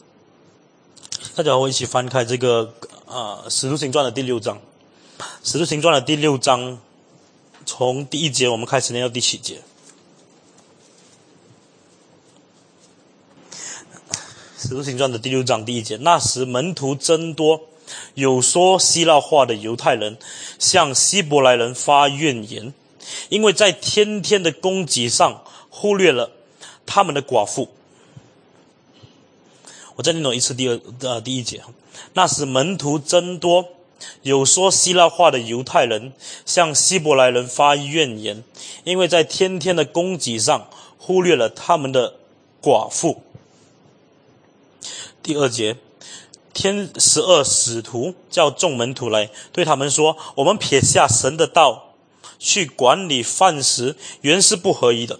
[1.35, 2.73] 大家和我一起翻开这个
[3.07, 4.57] 呃《使徒行传》的第六章，
[5.43, 6.79] 《使徒行传》的第六章，
[7.67, 9.57] 从第一节我们开始念到第七节，
[14.65, 17.61] 《使徒行传》的第六章第一节，那时门徒增多。
[18.15, 20.17] 有说希腊话的犹太人
[20.59, 22.73] 向希伯来人发怨言，
[23.29, 26.31] 因为在天天的供给上忽略了
[26.87, 27.69] 他们的寡妇。
[29.97, 31.63] 我再念一次第二呃第一节，
[32.15, 33.69] 那时门徒增多，
[34.23, 36.15] 有说希腊话的犹太人
[36.47, 38.43] 向希伯来人发怨言，
[38.85, 42.15] 因为在天天的供给上忽略了他们的
[42.63, 43.23] 寡妇。
[45.25, 45.79] 第二节。
[46.53, 51.95] 天十二使徒叫众门徒来，对他们说：“我们撇下神的道，
[52.39, 55.19] 去管理饭食，原是不合宜的。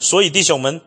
[0.00, 0.82] 所以弟兄们，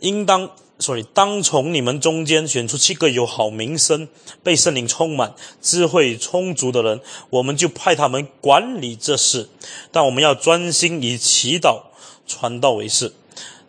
[0.00, 4.06] 应当，所以当从你们中间选出七个有好名声、
[4.44, 9.48] 被圣灵充满、智慧充足的人，我们就派他们管理这事。
[9.90, 11.84] 但我们要专心以祈祷、
[12.26, 13.14] 传道为事。”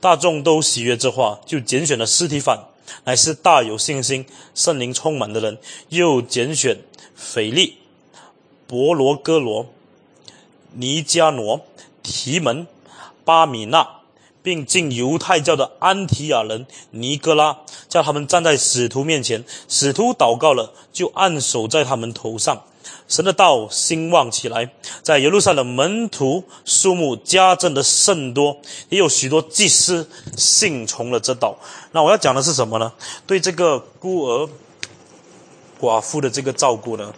[0.01, 2.70] 大众都喜悦这话，就拣选了尸体反。
[3.03, 5.57] 乃是大有信心、圣灵充满的人，
[5.89, 6.79] 又拣选
[7.15, 7.77] 腓力、
[8.67, 9.67] 伯罗哥罗、
[10.73, 11.61] 尼加罗、
[12.01, 12.67] 提门、
[13.25, 13.87] 巴米纳，
[14.41, 19.43] 并进犹太教的安提亚人尼格拉，叫他们站在使徒面前。
[19.67, 22.63] 使徒祷告了，就按手在他们头上。
[23.11, 24.71] 神的道兴旺起来，
[25.03, 31.57] 在耶路撒冷门徒数目加增的甚多，也有许多祭司信从了这道。
[31.91, 32.93] 那我要讲的是什么呢？
[33.27, 34.49] 对这个孤儿
[35.77, 37.13] 寡妇的这个照顾呢，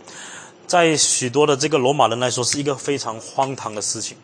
[0.66, 4.18] 在许多的这个罗马人来说是一个非常荒唐的事情。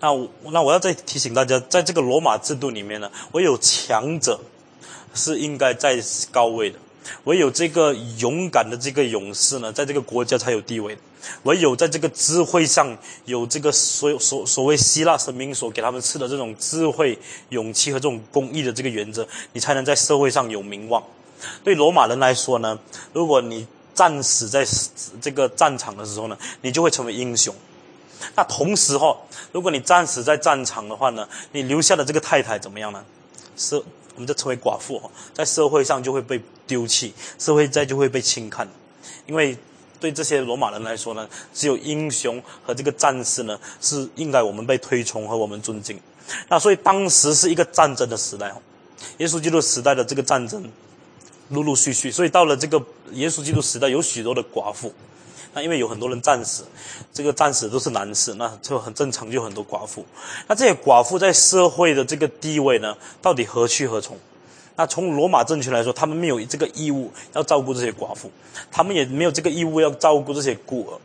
[0.00, 4.38] 那我那我要再提醒大家，在这个罗马制度里面呢，唯有强者
[5.14, 5.98] 是应该在
[6.30, 6.78] 高位的。
[7.24, 10.94] 唯有这个勇敢的这个勇士呢，在这个国家才有地位；
[11.44, 17.18] 唯有在这个智慧上有这个所所所谓希腊神明所给他们赐的这种智慧、
[17.50, 21.02] 勇气和这种公义的这个原则，你才能在社会上有名望。
[21.62, 22.78] 对罗马人来说呢，
[23.12, 24.66] 如果你战死在
[25.20, 27.54] 这个战场的时候呢，你就会成为英雄。
[28.34, 29.14] 那同时哈，
[29.52, 33.04] 如果你战死在战场的话呢，你留下的这个太太怎么样呢？
[33.58, 33.82] 是，
[34.16, 35.00] 我们就称为寡妇，
[35.32, 38.68] 在社会上就会被丢弃，社会在就会被轻看，
[39.26, 39.56] 因为
[40.00, 46.00] 对这些罗马人来说呢，只有英雄和这个战士呢是应该我们被推崇和我们尊敬。
[46.48, 48.60] 那所以当时是一个战争的时代哈，
[49.18, 50.68] 耶稣基督时代的这个战争
[51.50, 54.92] 陆陆续续，所以到了这个耶稣基督时代，有许多的寡妇。
[55.56, 56.64] 那因为有很多人战死，
[57.14, 60.04] 这个战死都是男士，那就很正常，就很多寡妇。
[60.46, 64.18] 那这些寡妇在社会的这个地位呢，到底何去何从？
[64.76, 68.30] 那从罗马政权来说，他们没有这个义务要照顾这些寡妇，
[68.70, 71.00] 他们也没有这个义务要照顾这些孤儿。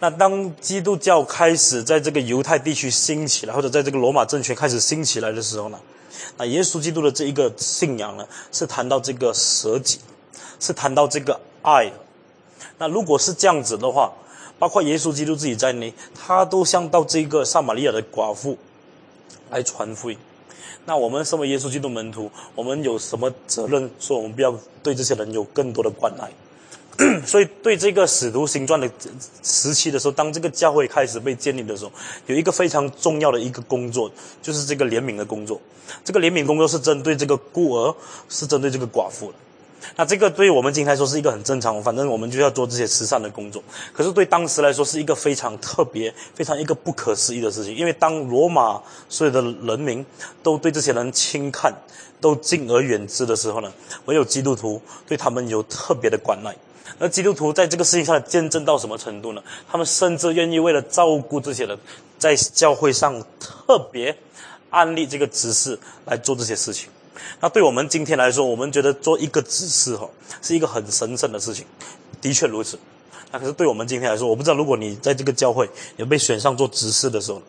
[0.00, 5.78] 那当基督教开始在这个犹太地区兴起来，或者在这个罗马政权开始兴起来的时候呢，
[6.38, 9.98] 那耶稣基督的这一个信仰呢，是谈到这个舍己，
[10.58, 11.92] 是谈到这个爱。
[12.78, 14.12] 那如果是这样子的话，
[14.58, 18.56] 包括耶稣基督自己在内，他都像到这个撒玛利亚的寡妇
[19.50, 20.18] 来传福音。
[20.86, 26.30] 那我们身为耶稣基督门徒，我们有什么责任说我们不要对这些人有更多的关爱？
[27.26, 28.88] 所以，对这个使徒行传的
[29.42, 31.90] 时期的时候，当这个教会开始被建立的时候，
[32.26, 34.08] 有一个非常重要的一个工作，
[34.40, 35.60] 就是这个怜悯的工作。
[36.04, 37.96] 这个怜悯工作是针对这个孤儿，
[38.28, 39.38] 是针对这个寡妇的。
[39.96, 43.62] 那这个对于我们今天来说是一个很正常，反正我们就要做这些慈善的工作。
[43.92, 50.04] 可是对当时来说是一个非常特别、非常一个不可思议的事情，因为当罗马所有的人民
[50.42, 51.72] 都对这些人轻看、
[52.20, 53.72] 都敬而远之的时候呢，
[54.06, 56.54] 唯有基督徒对他们有特别的关爱。
[56.98, 59.42] 而基督徒在这个事情上见证到什么程度呢？
[59.68, 61.76] 他们甚至愿意为了照顾这些人，
[62.18, 64.16] 在教会上特别
[64.70, 66.88] 安利这个指示来做这些事情。
[67.40, 70.08] 那对我们今天来说，我们觉得做一个执事哈，
[70.42, 71.64] 是一个很神圣的事情，
[72.20, 72.78] 的确如此。
[73.30, 77.42] 那可是对我们今天来说，我不知道如果你在这个教会有被选上做执事的时候，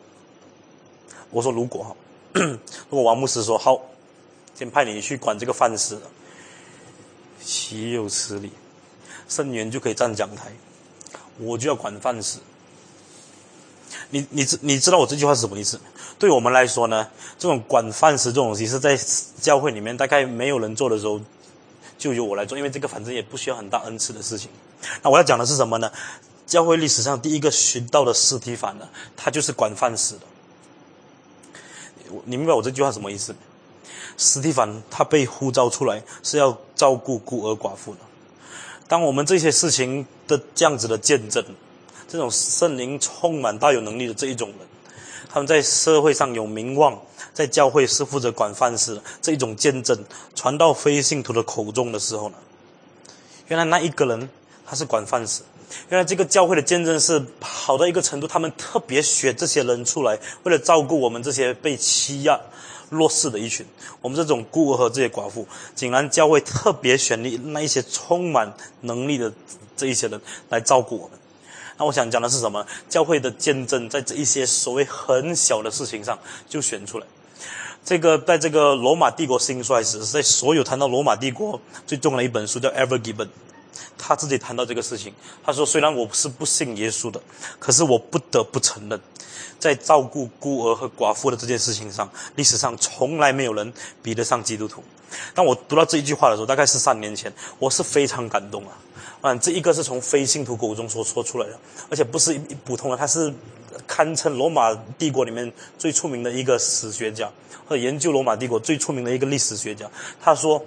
[1.31, 1.95] 我说如果哈，
[2.33, 2.57] 如
[2.89, 3.79] 果王牧师说好，
[4.55, 5.97] 先派你去管这个饭食，
[7.43, 8.51] 岂有此理？
[9.27, 10.51] 圣元就可以站讲台，
[11.39, 12.37] 我就要管饭食。
[14.09, 15.79] 你你知你知道我这句话是什么意思？
[16.17, 18.97] 对我们来说呢，这种管饭食这种东西是在
[19.41, 21.19] 教会里面大概没有人做的时候，
[21.97, 24.49] 就由我来做，因为这个反正也不需要很大恩赐的事情。
[25.01, 25.91] 那我要讲的是什么呢？
[26.45, 30.21] 教会历史上第一个寻到的尸体反呢，他就是管饭食的。
[32.25, 33.35] 你明白我这句话什么意思？
[34.17, 37.99] 史蒂凡他被呼召出来是要照顾孤儿寡妇的。
[38.87, 41.43] 当我们这些事情的这样子的见证。
[42.07, 44.57] 这种圣灵充满、大有能力的这一种人，
[45.29, 46.99] 他们在社会上有名望，
[47.33, 49.01] 在教会是负责管饭食。
[49.21, 52.35] 这一种见证传到非信徒的口中的时候呢，
[53.47, 54.29] 原来那一个人
[54.65, 55.41] 他是管饭食。
[55.89, 62.39] 原来这个教会的见证是好到一个程度，他们特别选这些人出来，为了照顾我们这些被欺压、
[62.89, 63.65] 弱势的一群。
[63.99, 69.33] 我们这种孤儿和这些寡妇，竟然教会特别选立那一些充满能力的
[69.75, 71.19] 这一些人来照顾我们。
[71.77, 72.65] 那我想讲的是什么？
[72.89, 77.05] 教会的见证，在这一些所谓很小的事情上就选出来。
[77.83, 83.25] 这个在这个罗马帝国兴衰时，在所有谈到罗马帝国最重要的一本书叫《Ever Given》，
[83.97, 85.13] 他自己谈到这个事情。
[85.43, 87.21] 他说：“虽然我是不信耶稣的，
[87.59, 88.99] 可是我不得不承认，
[89.59, 94.83] 在照顾孤儿和寡妇的这件事情上，历史上从来没有人比得上基督徒。”
[95.35, 98.73] 当我读到这一句话的时候，大概是三年前，我是非常感动啊。
[99.25, 101.57] 啊，这一个是从非信徒口中所说出来的，
[101.89, 103.33] 而且不是普通的，他是
[103.87, 107.27] 堪称罗马帝国里面最出名的一个史学家，
[107.67, 109.89] 或者研究罗马帝国最出名的一个历史学家。
[110.21, 110.63] 他说，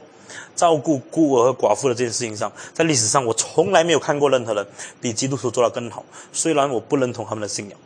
[0.57, 4.67] 照顾孤儿和寡妇的这件事情上，在历史上我从来没有看过任何人
[5.01, 6.05] 比基督徒做得更好。
[6.33, 7.79] 虽然我不认同他们的信仰，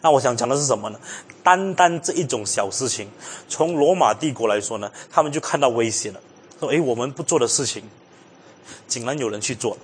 [0.00, 1.00] 那我想讲的是什么呢？
[1.42, 3.08] 单单这一种小事情，
[3.48, 6.20] 从罗马帝国来说呢，他们就看到威胁了，
[6.60, 7.82] 说：诶，我们不做的事情。
[8.86, 9.76] 竟然有人去做，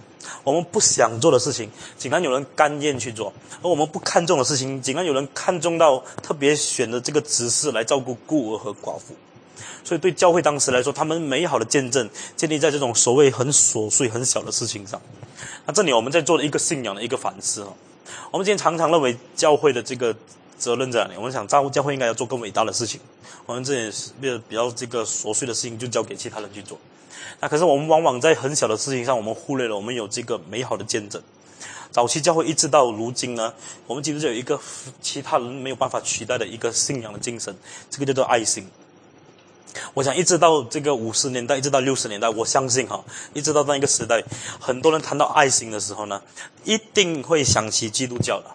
[0.44, 9.14] 我们不想做的事情，竟然有人甘愿去做；而我们不看重的事情，竟然有人看重到特别选择这个执事来照顾孤儿和寡妇。
[9.84, 15.00] 所以，对教会当时来说，他们美好的见证建立在这种所谓很琐碎、很小的事情上。
[15.64, 17.68] 那这里我们在做的一个信仰的一个反思啊。
[18.30, 20.14] 我们今天常常认为教会的这个
[20.58, 21.14] 责任在哪里？
[21.16, 23.00] 我们想，教教会应该要做更伟大的事情。
[23.46, 26.76] 我们这也是为了比较这个琐碎的事情，就交给其他人去做。
[27.40, 31.22] 那可是我们往往在很小的事情上，我们忽略了我们有这个美好的见证。
[31.90, 33.54] 早期教会一直到如今呢，
[33.86, 34.60] 我们基督教有一个
[35.00, 37.56] 其他人没有办法取代的一个信仰的精神，
[37.90, 38.68] 这个叫做爱心。
[39.92, 44.22] 我想一直到这个五十年代，一直到六十年代，我相信哈，一直到那一个时代，
[44.58, 46.22] 很多人谈到爱心的时候呢，
[46.64, 48.46] 一定会想起基督教的。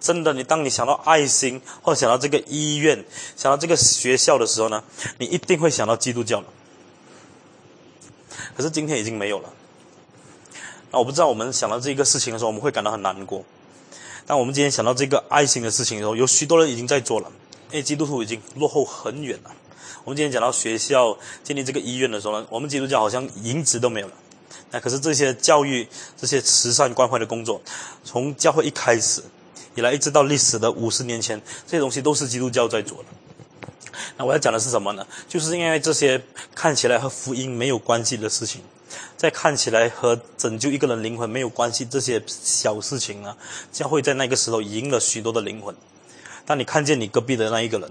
[0.00, 3.04] 真的，你当你想到爱心，或想到这个医院，
[3.36, 4.82] 想到这个学校的时候呢，
[5.18, 6.46] 你一定会想到基督教了。
[8.56, 9.52] 可是今天已经没有了。
[10.90, 13.44] 那我不知道我们想到这个事情的时候，我们会感到很难过。
[14.26, 17.32] 但我们今天想到这个爱心的事情的时候，有许多人已经在做了，
[17.70, 19.50] 因为基督徒已经落后很远了。
[20.04, 24.14] 我们今天讲到学校建立这个医院的时候呢，我们基督教好像银子都没有了。
[24.70, 25.86] 那可是这些教育、
[26.16, 27.60] 这些慈善关怀的工作，
[28.04, 29.22] 从教会一开始
[29.74, 33.04] 以来，一直到历史的五十年前，这些东西都是基督教在做的。
[34.16, 35.06] 那我要讲的是什么呢？
[35.28, 36.22] 就是因为这些
[36.54, 38.62] 看起来和福音没有关系的事情，
[39.16, 43.36] 在看起来和拯救一个人灵魂没有关系这些小事情呢，
[43.72, 45.74] 教会在那个时候赢了许多的灵魂。
[46.44, 47.90] 当你看见你隔壁的那一个人，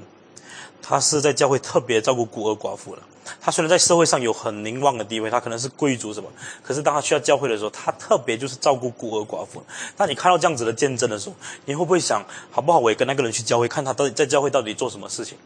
[0.82, 3.02] 他是在教会特别照顾孤儿寡妇的。
[3.40, 6.30] 他虽然在社会上有很名望的地位，他可能是贵族什么，
[6.64, 9.64] 可是当他去到教会的时候，他特别就是照顾孤儿寡妇。
[9.96, 11.36] 当你看到这样子的见证的时候，
[11.66, 12.80] 你会不会想，好不好？
[12.80, 15.38] 我也跟那个人去教会，看他到底在教会到底做什么事情？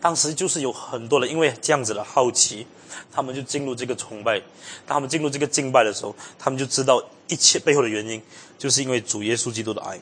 [0.00, 2.66] 当时就是有很多人因为这样子的好奇，
[3.12, 4.38] 他们就进入这个崇拜。
[4.86, 8.20] 当他们进入这个敬拜的时候，他们就知道一切背后的原因，
[8.58, 10.00] 就是因为主耶稣基督的爱，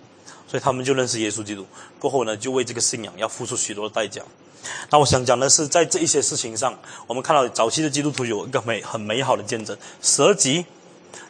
[0.49, 1.67] 所以他们就认识耶稣基督。
[1.99, 4.23] 过后呢，就为这个信仰要付出许多的代价。
[4.91, 10.67] 那我想讲的是，在这一些事情上，我们看到早期的基督徒有一个美很美好的见证：舍己，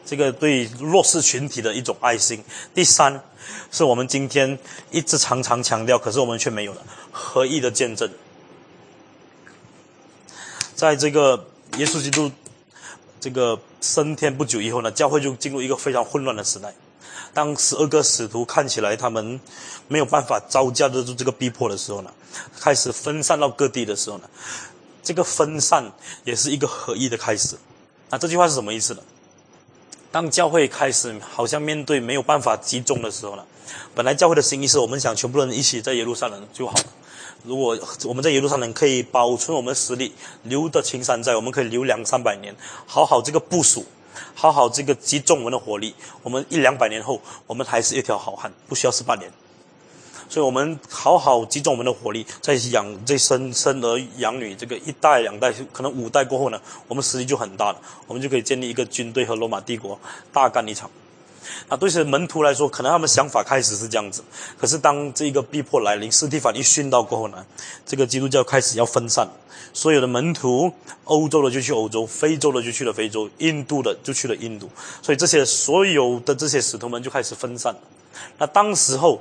[0.04, 2.42] 这个对弱势群体的一种爱心。
[2.74, 3.22] 第三，
[3.70, 4.58] 是我们今天
[4.90, 6.82] 一直常常强调，可是我们却没有了
[7.12, 8.10] 合一的见证。
[10.80, 11.44] 在这个
[11.76, 12.32] 耶稣基督
[13.20, 16.72] 这个升天不久以后呢，教会就进入一个非常混乱的时代。
[17.34, 19.38] 当十二个使徒看起来他们
[19.88, 22.10] 没有办法招架得住这个逼迫的时候呢，
[22.58, 24.30] 开始分散到各地的时候呢，
[25.02, 25.92] 这个分散
[26.24, 27.58] 也是一个合一的开始。
[28.08, 29.02] 那这句话是什么意思呢？
[30.10, 33.44] 当教会开始好像面对没有办法集中的时候呢，
[33.94, 36.84] 本来教会的心意是我们想全部人一起在耶路撒冷就好了。
[37.44, 40.12] 如果我们在一路撒冷可以保存我们的实力，
[40.42, 42.54] 留得青山在，我们可以留两三百年，
[42.86, 43.84] 好好这个部署，
[44.34, 49.30] 好好这个集中我们的火力，我们一两百年后，我们还是一条好汉，不需要十八年。
[50.28, 59.98] 所以我们好好集中我们的火力，在养这生生儿养女，这个一代两代，可能五代过后呢，我们实力就很大了，我们就可以建立一个军队和罗马帝国
[60.32, 60.88] 大干一场。
[61.68, 64.22] 那对些门徒来说，可能他们想法开始是这样子，
[64.58, 67.44] 可是当这个逼迫来临，斯蒂凡一殉道过后呢，
[67.86, 69.28] 这个基督教开始要分散，
[69.72, 70.72] 所有的门徒，
[71.04, 74.68] 欧洲的就去欧洲，非洲的就去了非洲，印度的就去了印度，
[75.02, 77.74] 所以这些所有的这些使徒们就开始分散。
[78.38, 79.20] 那当时候，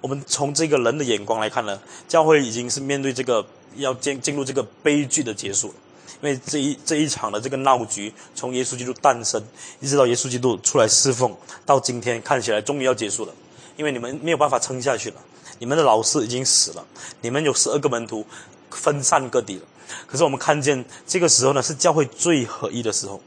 [0.00, 3.44] 我们从这个人的眼光来看呢，教会已经是面对这个
[3.76, 5.74] 要进进入这个悲剧的结束了。
[6.20, 9.40] 因为这一这一场的这个闹剧，从耶稣基督诞生，
[9.78, 13.32] 一直到耶稣基督出来侍奉，到今天看起来终于要结束了。
[13.76, 15.16] 因为你们没有办法撑下去了，
[15.60, 16.84] 你们的老师已经死了，
[17.20, 18.26] 你们有十二个门徒
[18.70, 19.62] 分散各地了。
[20.08, 23.20] 可是我们看见这个时候呢，是教会最合一的时候。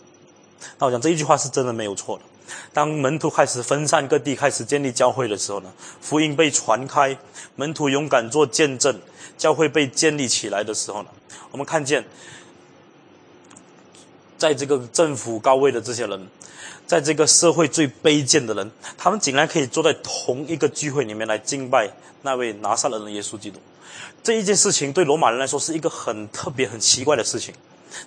[0.78, 2.24] 那我讲这一句话是真的没有错的。
[2.74, 5.72] 当门徒开始分散各地，开始建立教会的时候呢，
[6.02, 7.18] 福音被传开，
[7.56, 9.00] 门徒勇敢做见证，
[9.38, 11.10] 教会被建立起来的时候呢，
[11.52, 12.04] 我们看见。
[14.42, 16.28] 在这个政府高位的这些人，
[16.88, 21.88] 在这个社会最卑贱的人，他们竟然可以坐在同一个聚会里面来敬拜
[22.24, 23.60] 那位拿撒勒人耶稣基督。
[24.24, 27.54] 这一件事情对罗马人来说是一个很特别、很奇怪的事情。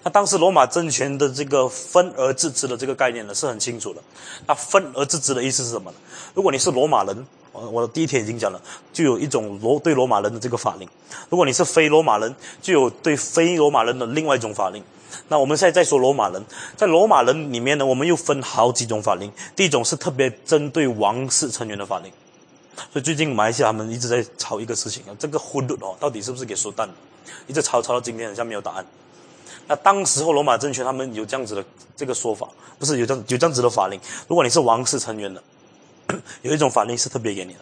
[0.03, 4.03] 那当时罗马政权的这个分而治之的这个概念呢是很清楚的。
[4.49, 5.97] 那分而治之的意思是什么呢？
[6.35, 8.61] 如果你是罗马人，我我第一天已经讲了，
[8.93, 10.89] 就有一种罗对罗马人的这个法令；
[11.31, 14.83] 如果你是非罗马人，就有对非罗马人的另外一种法令。
[15.29, 16.45] 那我们现在在说罗马人，
[16.77, 19.33] 在罗马人里面呢，我们又分好几种法令。
[19.57, 22.13] 第一种是特别针对王室成员的法令，
[22.93, 26.95] 所以最近马来西亚他们一直在吵一个事情啊，这个婚律哦，到底是不是给说蛋的？
[27.47, 28.85] 一直吵吵到今天，好像没有答案。
[29.67, 31.65] 那当时候罗马政权他们有这样子的
[31.97, 32.49] 这个说法，
[32.79, 33.99] 不是有这样有这样子的法令？
[34.29, 35.43] 如果你是王室成员的，
[36.43, 37.61] 有一种法令是特别给你的，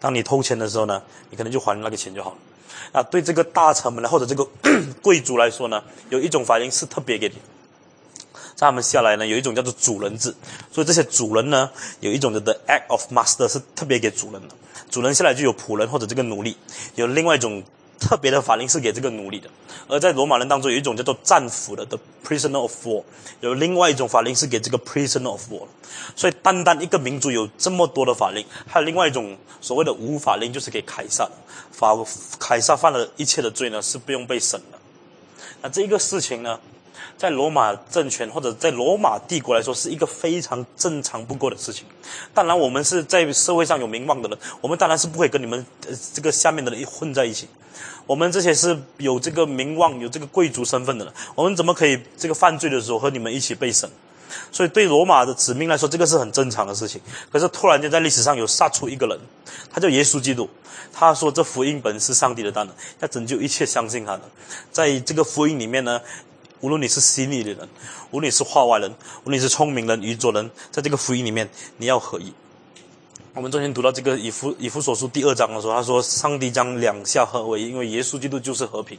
[0.00, 1.00] 当你偷钱的时候呢，
[1.30, 2.36] 你可能就还那个钱就好了。
[2.92, 4.46] 啊，对这个大臣们呢，或者这个
[5.02, 7.34] 贵族来说呢，有一种反应是特别给你。
[8.54, 10.34] 在他们下来呢，有一种叫做主人制，
[10.70, 11.70] 所以这些主人呢，
[12.00, 14.54] 有一种叫 The Act of Master 是特别给主人的。
[14.90, 16.56] 主人下来就有仆人或者这个奴隶，
[16.94, 17.62] 有另外一种。
[17.98, 19.48] 特别的法令是给这个奴隶的，
[19.88, 23.02] 而在罗马人当中有一种叫做战俘的 the prisoner of war，
[23.40, 25.66] 有另外一种法令是给这个 prisoner of war。
[26.16, 31.28] 所以单单一个民族有这么多的法令，还有另外一种所谓的无法令，就是给凯撒。
[31.70, 31.96] 法
[32.38, 34.78] 凯撒犯了一切的罪呢，是不用被审的。
[35.62, 36.60] 那这个事情呢，
[37.16, 41.86] 在罗马政权或者在罗马帝国来说，是一个非常正常不过的事情。
[42.32, 47.48] 当然，我们是在社会上有名望的人，我们当然是不会跟你们呃这个下面的人混在一起。
[48.06, 53.88] 我们这些是有这个名望、有这个贵族身份的人，我们怎么可以这个犯罪的时候和你们一起被审？
[54.50, 57.00] 所以对罗马的子民来说，这个是很正常的事情。
[57.30, 59.18] 可是突然间在历史上有杀出一个人，
[59.72, 60.48] 他叫耶稣基督。
[60.92, 64.22] 他说这福音本是上帝的大能，要拯救一切相信他的。
[64.70, 66.00] 在这个福音里面呢，
[66.64, 67.68] 无论你是心里的人，
[68.10, 68.90] 无论你是话外人，
[69.24, 71.46] 无论你是聪明人、愚拙人，在这个福音里面，
[71.76, 72.32] 你要合一。
[73.34, 78.98] 我们昨天读到这个以弗以弗所书第二章的时候，他说上帝将两下合为，因为耶稣基督就是和平。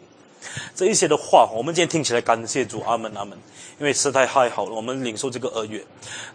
[0.75, 3.35] 这一些的话，我们今天听起来感谢主，阿门阿门。
[3.79, 5.83] 因为实在太好了，我们领受这个二月。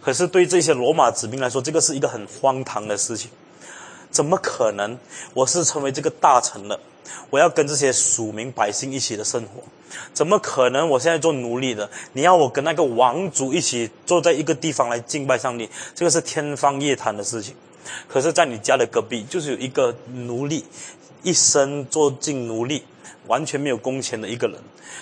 [0.01, 3.31] 可是对这些罗马子民来说，这个是一个很荒唐的事情。
[4.09, 4.99] 怎么可能？
[5.33, 6.77] 我是成为这个大臣了，
[7.29, 9.63] 我要跟这些属民百姓一起的生活，
[10.13, 10.89] 怎么可能？
[10.89, 17.55] 我现在做奴隶的，你要我跟那个王族一起坐在一个地方来敬拜上帝，这个是天方夜谭的事情。
[18.07, 20.65] 可是，在你家的隔壁，就是有一个奴隶，
[21.23, 22.83] 一生做尽奴隶。
[23.27, 24.57] 完全没有工钱的一个人，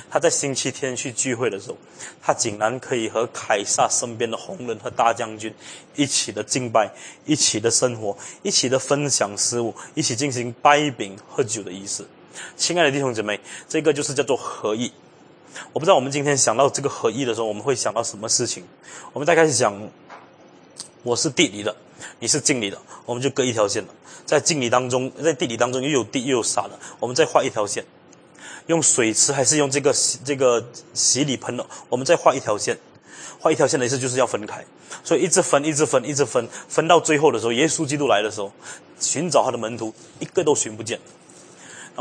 [0.10, 1.78] 他在星期天去聚会的时候，
[2.22, 5.52] 他竟然可以和凯撒身边的红人和大将军
[5.96, 6.92] 一起的敬拜，
[7.26, 12.06] 一起的生活，一起的分享食物，一起进行掰饼喝酒的仪式。
[12.56, 14.92] 亲爱的弟兄姊妹，这个就是叫做合意。
[15.74, 18.64] 我不知道我们今天想到这个合意的时候，我们会想到什么事情？
[19.14, 19.76] 我们大概是想，
[21.04, 21.76] 我是地理的，
[22.20, 23.90] 你是敬理的，我们就隔一条线了。
[24.26, 27.84] 在敬理当中，在地理当中又有地又有沙的，我们再画一条线。
[28.68, 29.92] 用水池还是用这个
[30.24, 30.64] 这个
[30.94, 31.66] 洗礼盆呢？
[31.90, 32.78] 我们再画一条线，
[33.40, 34.64] 画一条线的意思就是要分开，
[35.04, 38.52] 所以一直分，一直分，一直分，分到最后的时候，耶稣基督来的时候，
[39.00, 41.00] 寻找他的门徒一个都寻不见。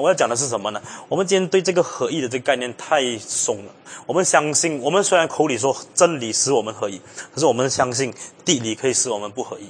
[0.01, 0.81] 我要讲的是什么呢？
[1.09, 3.73] 我们今天对这个合一的这个概念太松了。
[4.07, 7.01] 我们相信，我们虽然口里说真理使我们合一，
[7.35, 9.65] 可是我们相信地理可以使我们不合一。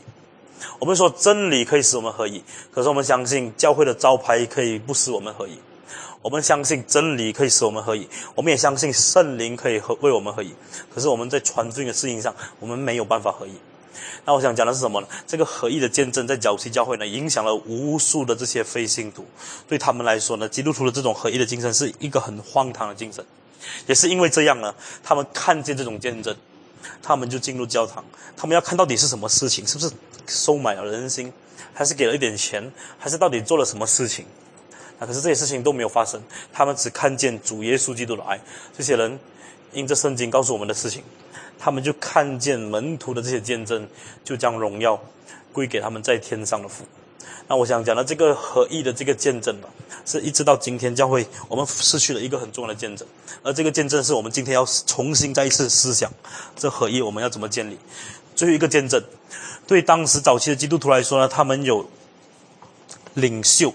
[0.79, 5.59] 我们说真理可以使我们合一，可是我们相信教会的招牌可以不使我们合一。
[6.20, 10.53] 我们相信真理可以使我们合一，我们也相信圣灵可以和为我们合一。
[10.93, 13.53] 可是我们在传福音的事情上，我们没有办法合一。
[14.24, 15.09] 那我想讲的是什么呢？
[15.26, 19.26] 这个合一的见证在早期教会呢，影响了无数的这些非信徒。
[19.66, 23.24] 对他们来说呢，基督徒的这种合一的精神是一个很荒唐的精神。
[23.86, 26.36] 也是因为这样呢，他们看见这种见证，
[27.03, 28.05] 他们就进入教堂。
[28.36, 29.92] 他们要看到底是什么事情，是不是
[30.26, 31.32] 收买了人心，
[31.74, 34.24] 还是给了一点钱，还是到底做了什么事情？
[35.01, 35.07] 啊！
[35.07, 36.20] 可是这些事情都没有发生，
[36.53, 38.40] 他们只看见主耶稣基督的爱。
[38.76, 39.18] 这些人
[39.72, 41.03] 因着圣经告诉我们的事情，
[41.59, 43.89] 他们就看见门徒的这些见证，
[44.25, 45.03] 就将荣耀
[45.53, 46.85] 归给他们在天上的父。
[47.49, 49.69] 那我想讲的这个合一的这个见证吧，
[50.05, 53.09] 是一直到今天教会我们失去了一个很重要的见证，
[53.43, 56.13] 而这个见证是我们今天要重新再一次思想，
[56.57, 57.79] 这合一我们要怎么建立？
[58.35, 59.03] 最后一个见证，
[59.67, 61.89] 对当时早期的基督徒来说呢，他们有
[63.15, 63.73] 领袖。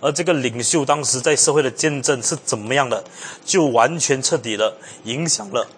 [0.00, 3.04] 而这个领袖当时在社会的见证是怎么样的，
[3.44, 5.68] 就完全彻底的影响了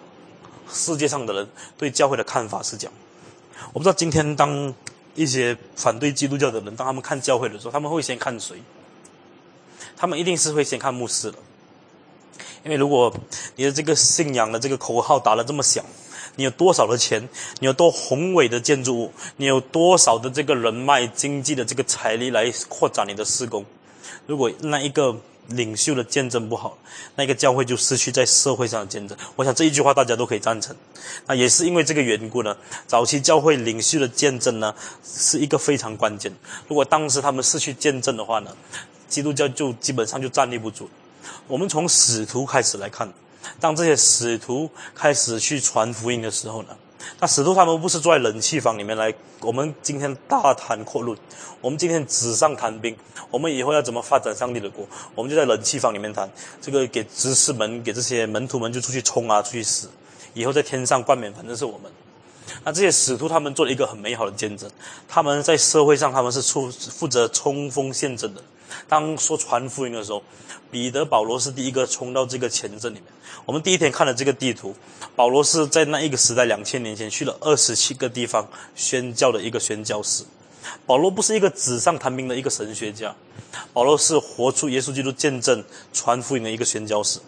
[0.71, 2.91] 世界上的人对教会的看法是讲。
[3.73, 4.73] 我不知道今天当
[5.15, 8.57] 一些反对基督教的人，当他们看教会的时候，他们会先看谁？
[9.95, 11.37] 他们一定是会先看牧师的，
[12.63, 13.13] 因为如果
[13.55, 15.85] 你的这个信仰的这个口号打得这么响，
[16.35, 23.63] 你有多少的钱，你有多宏伟的建筑物，你有多少的这个人脉、经济的这个财力来扩展你的施工？
[24.25, 25.15] 如果那一个
[25.49, 26.77] 领袖的见证不好，
[27.15, 29.17] 那个教会就失去在社会上的见证。
[29.35, 30.73] 我想这一句话大家都可以赞成。
[31.27, 32.55] 那也是因为这个缘故呢，
[32.87, 36.31] 早期教会领袖的见证呢，是一个非常关键。
[36.69, 38.55] 如果当时他们失去见证的话呢，
[39.09, 40.89] 基督教就基本上就站立不住。
[41.47, 43.11] 我们从使徒开始来看，
[43.59, 46.69] 当这些使徒开始去传福音的时候呢？
[47.19, 51.17] 那使徒他们不是坐在冷气房里面来，我们今天大谈阔论，
[51.61, 52.95] 我们今天纸上谈兵，
[53.29, 56.29] 我们以后要怎么发展上帝的国，我们就在冷气房里面谈。
[56.61, 59.89] 这个给执事们、给这些门徒们就出去冲啊，出去死，
[60.33, 61.91] 以后在天上冠冕，反正是我们。
[62.63, 64.69] 那这些使徒他们做了一个很美好的见证，
[65.07, 68.41] 他们在社会上他们是出负责冲锋陷阵的。
[68.87, 70.23] 当说传福音的时候，
[70.71, 73.05] 彼得、保罗是第一个冲到这个前阵里面。
[73.45, 74.75] 我们第一天看了这个地图，
[75.15, 80.23] 保罗是在那一个时代两千年前去了二十七个地方宣教的一个宣教士。
[80.85, 83.13] 保罗不是一个纸上谈兵的一个神学家，
[83.73, 87.19] 保罗是活出耶稣基督见证传福音的一个宣教士。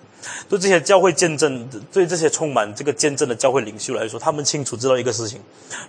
[0.50, 5.40] 对这些教会见证，对这些充满这个见证的教会领袖来说，他们清楚知道一个事情：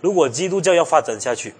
[0.01, 1.55] 如果基督教要发展下去，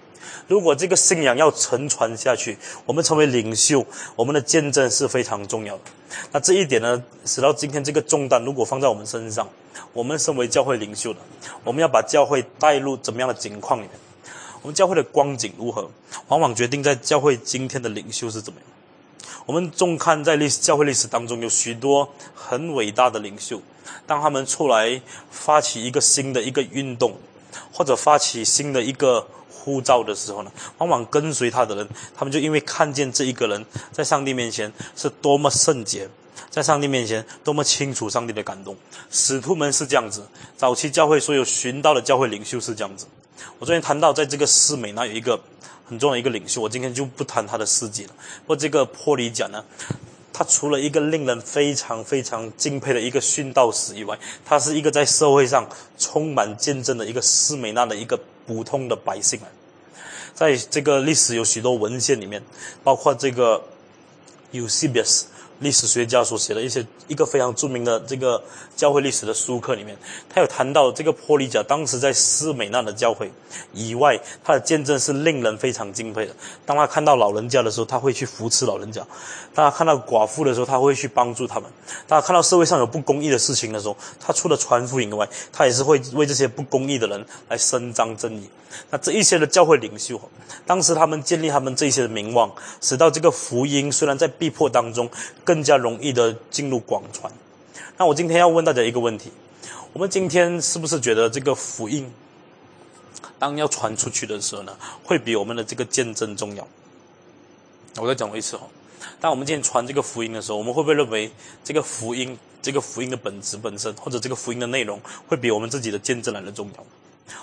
[0.47, 5.83] 如果这个信仰要承传下去，我们成为领袖，我们的见证是非常重要的。
[6.31, 9.47] 那这一点呢，使到今天这个重担如果放在我们身上，
[9.93, 11.19] 我们身为教会领袖的，
[11.63, 13.91] 我们要把教会带入怎么样的境况里面？
[14.61, 15.89] 我们教会的光景如何，
[16.27, 18.69] 往往决定在教会今天的领袖是怎么样。
[19.47, 23.61] 我们重看在历史教会历史当中，有许多很伟大的领袖，
[24.05, 27.15] 当他们出来发起一个新的一个运动，
[27.71, 36.09] 或者发起新的一个呼召的时候呢，往往跟随他的人，他们就因为看见这一个人在上帝面前是多么圣洁，
[36.49, 38.75] 在上帝面前多么清楚上帝的感动。
[39.09, 40.27] 使徒们是这样子，
[40.57, 43.07] 早期教会所有寻到的教会领袖是这样子。
[43.59, 45.39] 我昨天谈到，在这个斯美那有一个。
[45.87, 48.09] 很重要的一个领袖，我今天就不谈他的事迹了。
[48.41, 49.63] 不过这个坡里贾呢，
[50.33, 55.67] 他除了一个令人非常非常敬佩的一个殉道士以外，他是一个在社会上
[55.97, 59.47] 充满见证的一个斯美纳的一个普通的百姓啊。
[60.33, 62.43] 在这个历史有许多文献里面，
[62.83, 63.63] 包括这个
[64.51, 65.23] Eusebius。
[65.59, 68.43] 历史学家所写的一些一个非常著名的这个
[68.75, 69.97] 教会历史的书课里面，
[70.29, 73.31] 他有谈到这个坡里贾当时在斯美纳的教会
[73.73, 76.35] 以外，他的见证是令人非常敬佩的。
[76.65, 79.01] 当他看到老人家的时候，他会去扶持老人家；
[79.53, 81.67] 当他看到寡妇的时候，他会去帮助他们；
[82.07, 88.47] 当他看到社会上有不公义的事情的时候，他除了传福音以外，他也是会为这些不公义的人来伸张正义。
[88.91, 90.19] 那这一些的教会领袖，
[90.65, 95.09] 当时他们建立他们这些的名望，使到这个福音虽然在逼迫当中。
[95.47, 97.31] 更加容易的进入广传。
[97.97, 99.31] 那我今天要问大家一个问题：
[99.93, 102.11] 我们今天是不是觉得这个福音，
[103.39, 106.67] 当要传出去的时候呢，会比我们的这个见证重要？
[107.95, 108.63] 我再讲一次哦，
[109.21, 111.31] 当我们今天传这个福音的时候，我们会不会认为
[111.63, 116.85] 这个福音、这个福音的本质本身，或者这个福音的内容，会比我们自己的见证来的重要？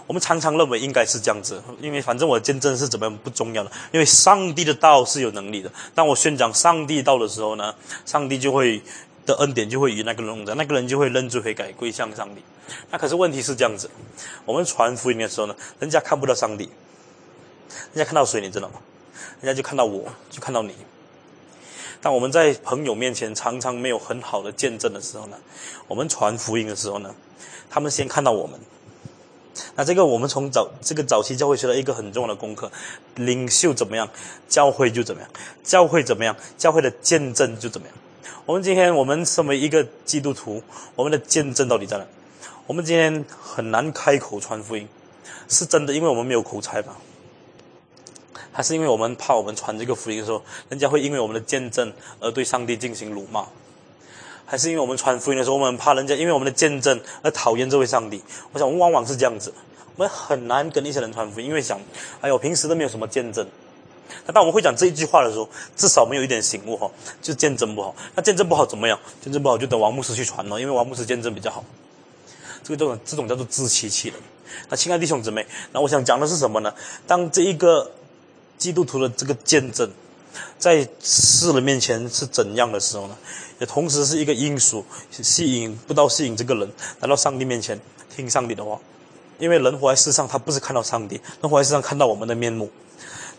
[0.07, 5.71] 我们常常认为应该是这样子，因为反正我的见证是怎么样不重要的，因为上帝的道是有能力的。
[5.95, 7.75] 当我宣讲上帝道的时候呢，
[8.05, 8.83] 上帝就会
[9.27, 12.43] 的恩典就会与那个人同在，那个人就会认罪悔改归向上帝。
[12.91, 13.91] 那可是问题是这样子，
[14.45, 16.65] 我们传福音的时候呢，人家看不到上帝，
[17.93, 18.81] 人家看到谁你知道吗？
[19.41, 20.75] 人家就看到我，就看到你。
[22.01, 25.37] 当我们在朋友面前常常没有很好的见证的时候呢，
[25.89, 27.15] 我们传福音的时候呢，
[27.69, 28.59] 他们先看到我们。
[29.77, 32.71] 那这个我们从早这个早期教会学到一个很重要的功课：
[33.15, 34.09] 领袖怎么样，
[34.49, 35.31] 教会就怎么样；
[35.63, 37.97] 教会怎么样，教会的见证就怎么样。
[38.47, 40.63] 我们今天我们身为一个基督徒，
[40.97, 42.07] 我们的见证到底在哪？
[42.67, 44.89] 我们今天很难开口传福音，
[45.49, 46.97] 是真的，因为我们没有口才吗？
[48.53, 53.47] 还是因为我们怕我们传这个福音的时候，人家会因为我们的见证而对上帝进行辱骂？
[54.55, 58.23] 还是因为我们传福音的时候，我们怕人家因为我们的见证而讨厌这位上帝。
[58.53, 59.53] 我想，我们往往是这样子，
[59.97, 61.81] 我们很难跟一些人传福音，因为想，
[62.21, 63.45] 哎呦，平时都没有什么见证。
[64.25, 66.89] 那当我们会讲这一句话的时候，至少没有一点醒悟哈，
[67.21, 67.93] 就是见证不好。
[68.15, 68.97] 那见证不好怎么样？
[69.21, 71.65] 见证不好就等王牧师去传了，因为王牧师见证比较好。
[72.63, 74.17] 这个这种这种叫做自欺欺人。
[74.69, 76.73] 那亲爱弟兄姊妹，那我想讲的是什么呢？
[77.09, 77.91] 当这一个
[78.57, 79.91] 基督徒的这个见证
[80.65, 83.15] 在世人面前是怎样的时候呢？
[83.59, 87.79] 也同时是一个因素，吸引不到吸引这个人来到上帝面前
[88.17, 88.81] 听上帝的话，
[89.39, 92.71] 因为人活在世上，他不是看到上帝，人活在世上看到我们的面目，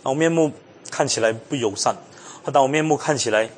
[0.04, 0.52] 那我面目
[0.92, 1.96] 看起来不友善，
[2.44, 3.50] 他当我面目看起来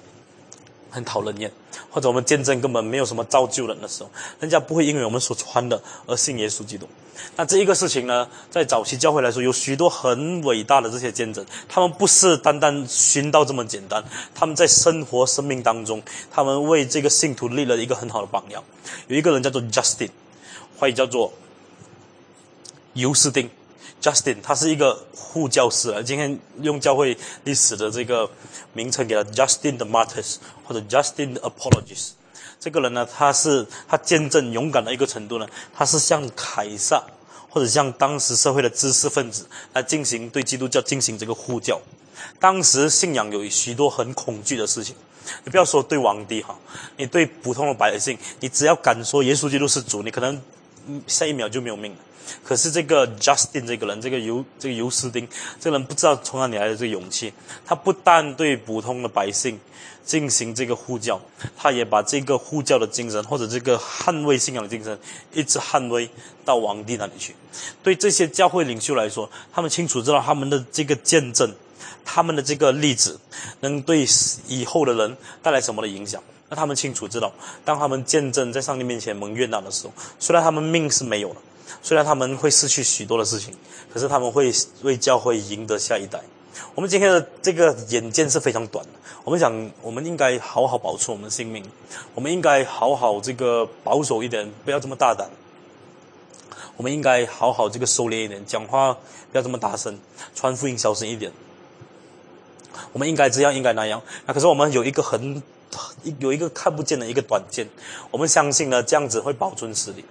[0.89, 1.51] 很讨人厌，
[1.89, 4.09] 或者我们见证根本没有什么造就人的时候，
[4.39, 6.87] 人家不会因为我们所穿的而信耶稣基督。
[7.35, 11.45] 那这一个事情呢，在早期教会来说，有许多很伟大的这些见证。
[11.67, 14.03] 他们不是单单寻道这么简单，
[14.35, 18.63] 他们在生活生命当中，他们为这个信徒立了一个很好的榜样。
[19.07, 20.09] 有一个人叫做 Justin，
[20.79, 21.33] 或者叫做
[22.93, 23.49] 尤斯丁。
[24.01, 26.01] Justin，他是一个护教士啊。
[26.01, 28.29] 今天用教会历史的这个
[28.73, 30.35] 名称给他 Justin the Martyrs，
[30.65, 32.11] 或者 Justin the Apologists。
[32.59, 37.03] 这个人呢，他是他见证勇敢的一个程度呢，他是像凯撒
[37.49, 41.79] 或者像当时社会的知识分子来进行对基督教进行这个护教。
[42.39, 44.95] 当时信仰有许多很恐惧的事情，
[45.43, 46.57] 你不要说对皇帝哈，
[46.97, 50.41] 你对普通的百姓，你只要敢说耶稣基督是主，你可能
[51.07, 51.97] 下一秒就没有命了。
[52.43, 55.27] 可是这个 Justin 这个人，这个尤这个尤斯丁，
[55.59, 57.33] 这个人不知道从哪里来的这个勇气，
[57.65, 59.59] 他不但对普通的百姓。
[60.07, 61.19] 进行这个呼叫，
[61.57, 64.97] 他也把这个呼叫的精神，或者这个捍卫信仰的精神，
[65.33, 66.09] 一直捍卫
[66.45, 67.35] 到皇帝那里去。
[67.83, 71.53] 对这些教会领袖来说，他们清楚知道他们的这个见证，
[72.05, 73.19] 他们的这个例子，
[73.59, 74.05] 能对
[74.47, 76.23] 以后的人带来什么的影响。
[76.49, 77.33] 那他们清楚知道，
[77.65, 81.35] 当他们见证在上帝面前蒙悦纳的时候，虽然他们命是没有了，
[81.81, 83.53] 虽然他们会失去许多的事情，
[83.93, 86.21] 可是他们会为教会赢得下一代。
[86.73, 88.91] 我们今天的这个眼见是非常短的。
[89.25, 91.63] 我们讲，我们应该好好保持我们的性命，
[92.15, 95.29] 我们应该好好这个保守一点，不要这么大胆。
[96.77, 98.93] 我们应该好好这个收敛一点，讲话
[99.31, 99.99] 不要这么大声，
[100.33, 101.31] 传福音小声一点。
[102.93, 104.01] 我们应该这样，应该那样。
[104.25, 105.43] 那可是我们有一个很。
[106.19, 107.67] 有一个看不见的一个短见，
[108.11, 110.03] 我们相信呢，这样子会保存实力。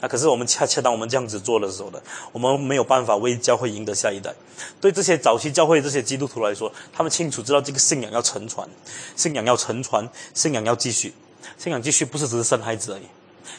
[0.00, 2.00] 那可是我们恰恰当我们这样子做的时候呢，
[2.32, 4.32] 我们没有办法为教会赢得下一代。
[4.80, 8.68] 对这些早期教会这些基督徒来说，他们清楚知道这个信仰要沉传，
[9.16, 11.12] 信仰要沉传，信仰要继续，
[11.58, 13.02] 信仰继续不是只是生孩子而已，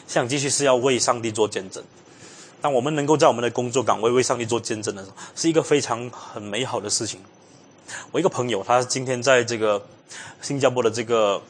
[0.06, 1.82] 信仰继续是要为上帝做见证。
[2.62, 7.20] 当我们能够在我们的工作岗位为上帝做见证的时候，是一个非常很美好的事情。
[8.10, 9.86] 我一个朋友，他今天在这个
[10.40, 11.42] 新加坡的这个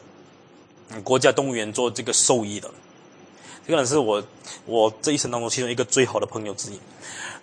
[1.03, 2.69] 国家动物园做这个兽医的，
[3.65, 4.23] 这个人是我
[4.65, 6.79] 我这一生当中其中一个最好的朋友之一。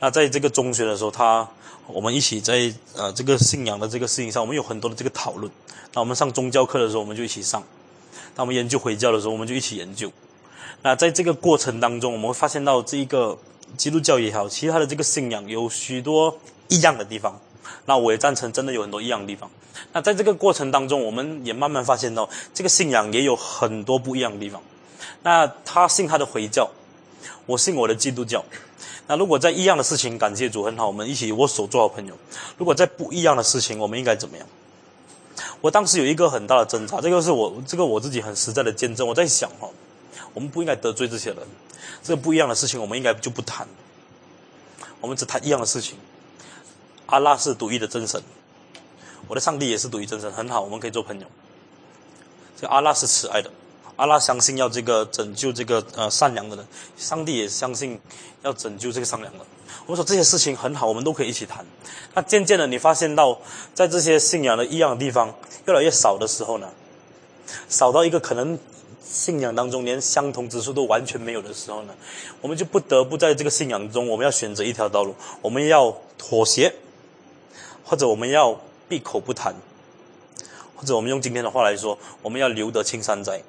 [0.01, 1.49] 那在这个中学的时候，他
[1.87, 5.51] 我们一起在呃这个信仰的这个事情上，我们有很多的这个讨论。
[5.93, 7.63] 那我们上宗教课的时候，我们就一起上；
[8.35, 10.11] 那我们研究回教的时候，我们就一起研究。
[10.83, 13.39] 那在这个过程当中，我们会发现到这一个
[13.77, 16.37] 基督教也好，其他的这个信仰有许多
[16.69, 17.41] 一样的地方。
[17.87, 19.51] 那我也赞成，真的有很多一样的地方。
[19.93, 24.63] 那在这个过程当中，我们也慢慢发现到，这个信仰也有很多不一样的地方。
[25.23, 26.71] 那他信他的回教，
[27.47, 28.45] 我信我的基督教。
[29.07, 32.15] 那如果在一样的事情，感谢主很好，我们一起握手做好朋友。
[32.57, 34.47] 如果在不一样的事情，我们应该怎么样？
[35.61, 39.07] 我当时有一个很大的挣扎，这个是我这个我自己很实在的见证。
[39.07, 39.69] 我在想哈，
[40.33, 41.39] 我们不应该得罪这些人。
[42.03, 43.67] 这个不一样的事情，我们应该就不谈。
[45.01, 45.99] 我们只谈一样的事情。
[47.07, 48.23] 阿拉是独一的真神，
[49.29, 51.27] 我的上帝也是独一真神，很好，我们可以做朋友。
[52.57, 53.51] 这个阿拉是慈爱的，
[53.97, 58.01] 阿拉相信要这个拯救这个呃善良的人，上帝也相信
[58.43, 59.45] 要拯救这个善良的。
[59.87, 61.67] 我们说这些事情很好，我们都可以一起谈。
[62.15, 63.39] 那渐渐的，你发现到
[63.75, 65.35] 在这些信仰的异样的地方
[65.67, 66.71] 越来越少的时候呢，
[67.69, 68.59] 少到一个可能
[69.03, 71.95] 信仰当中连相同之处都完全没有的时候呢，
[72.41, 76.73] 我们就不得不在这个信仰中，我们要选择一条道路，我们要妥协。
[77.85, 78.59] 或者我们要
[78.89, 79.55] 闭口不谈，
[80.75, 83.43] 或者我们用今天的话来说，我们要留得青山在，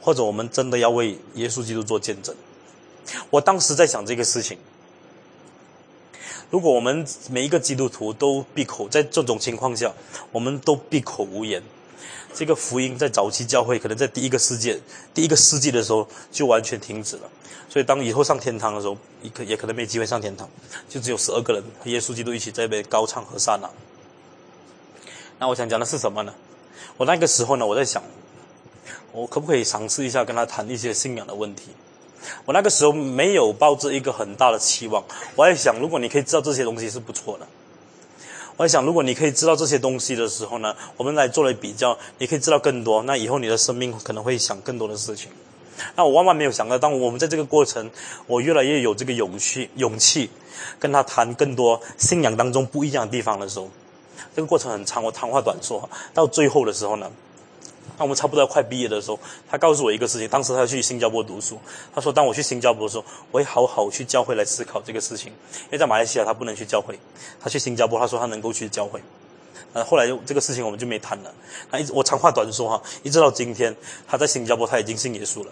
[0.00, 2.34] 或者我们真的要为耶稣基督做见证。
[3.30, 4.58] 我当时在想这个事情：
[6.50, 9.92] 如果我们每一个基督徒都闭口，在这种情况下，
[10.32, 11.62] 我们都闭口无言，
[12.34, 14.78] 这个福音在早期教会可能在第一个世界、
[15.14, 17.22] 第一个世纪的时候就完全停止了。
[17.68, 20.48] 所以当以后上天堂的时候，也可也可能没机会上天堂，
[20.88, 23.68] 就只有十二个人和耶稣基督一起在那边高唱和善呐。
[25.38, 26.32] 那我想讲的是什么呢？
[26.96, 28.02] 我那个时候呢，我在想，
[29.12, 31.70] 我可不可以尝试一下跟他谈一些信仰的问题？
[32.44, 37.46] 我那个时候没有抱着一个很大的期望，我在想，如果你可以知道这些东西是不错的。
[38.56, 45.30] 我在想，如果你可以知道这些东西的时候呢，我们来做了比较，你可以知道更多，那以后你的生命可能会想更多的事情。
[45.94, 47.90] 那我万万没有想到，当我们在这个过程，
[48.26, 50.30] 我越来越有这个勇气，勇气
[50.78, 53.68] 跟他谈更多信仰当中不一样的地方的时候，
[54.34, 55.86] 这个过程很长，我长话短说。
[56.14, 57.10] 到最后的时候呢，
[57.98, 59.18] 那我们差不多要快毕业的时候，
[59.48, 61.58] 他告诉我一个事情，当时他去新加坡读书，
[61.94, 65.32] 他说，当我去新加坡的时候，我会好好去教会来思考这个事情，
[65.64, 66.98] 因为在马来西亚他不能去教会，
[67.40, 69.00] 他去新加坡，他说他能够去教会。
[69.72, 71.34] 呃，后来这个事情我们就没谈了。
[71.70, 73.74] 那一直我长话短说哈，一直到今天，
[74.06, 75.50] 他在新加坡他已经信耶稣了。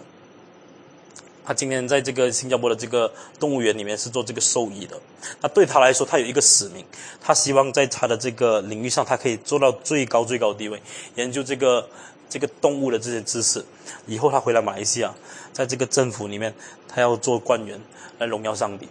[1.47, 4.99] 他今天在这个新加坡的这个动物园里面是做这个兽医的。
[5.41, 6.83] 那对他来说，他有一个使命，
[7.21, 10.81] 他希望在他的这个领域上，他可以做到最高最高地位，
[11.13, 11.87] 研究这个
[12.29, 13.63] 这个动物的这些知识。
[14.07, 15.13] 以后他回来马来西亚，
[15.53, 16.53] 在这个政府里面，
[16.87, 17.79] 他要做官员
[18.19, 18.87] 来荣耀上帝。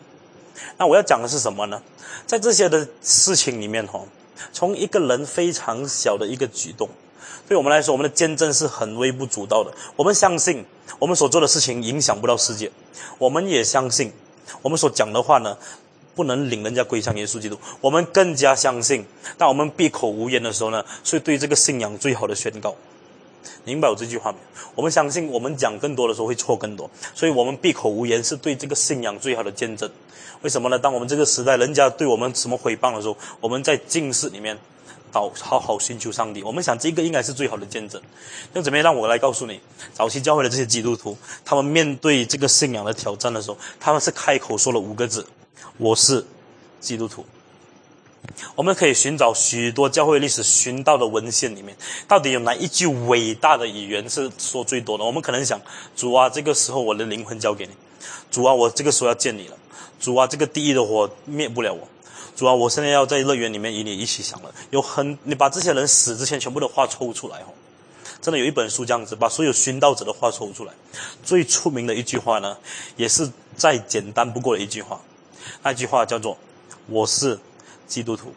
[0.79, 1.83] 那我要讲的是什么呢？
[2.27, 4.01] 在这些的事情里面哈。
[4.53, 6.89] 从一个人非常小的一个举动，
[7.47, 9.73] 对我们来说，我们的见证是很微不足道的。
[9.95, 10.65] 我们相信，
[10.99, 12.71] 我们所做的事情影响不到世界。
[13.19, 14.13] 我们也相信，
[14.61, 15.57] 我们所讲的话呢，
[16.17, 17.57] 不能领人家归向耶稣基督。
[17.81, 19.07] 我们更加相信，
[19.39, 22.75] 当我们闭口无言的时候呢，是对这个信仰最好的宣告。
[23.65, 24.45] 明白我这句话没有？
[24.75, 29.91] 我们相信，我们讲更多的时候会错更多，所以我们闭口无言是对这个信仰最好的见证。
[30.43, 30.79] 为什么呢？
[30.79, 34.59] 当我们这个时代人家对我们什么诽谤的时候，我们在静室里面，
[35.11, 36.43] 好好好寻求上帝。
[36.43, 38.01] 我们想这个应该是最好的见证。
[38.53, 38.85] 那怎么样？
[38.85, 39.61] 让我来告诉你，
[39.95, 45.27] 早期教会的这些基督徒，他们面对这个信仰的挑战的时候，他们是开口说了五个字
[45.79, 46.25] ：“我是
[46.81, 47.25] 基督徒。”
[48.55, 51.77] 我们可以寻找许多教会历史寻到的文献里面，
[52.07, 55.05] 到底有哪一句伟大的语言是说最多的？
[55.05, 55.61] 我们可能想：
[55.97, 57.73] 主啊，这个时候我的灵魂交给你；
[58.31, 59.57] 主啊，我这个时候要见你了；
[60.01, 61.89] 主啊，这个地狱的火灭不了我。
[62.37, 64.53] 主啊，我现在要在乐园里面与你一起享乐。
[64.71, 67.55] 有很，你把这些人死之前全部的话抽出来哦。
[68.21, 70.73] 真的有一本书这样子，把所有殉道者的话抽出来。
[71.23, 72.57] 最出名的一句话呢，
[72.97, 75.01] 也是再简单不过的一句话。
[75.63, 76.37] 那句话叫做
[76.89, 77.39] ：“我是
[77.87, 78.35] 基督徒。”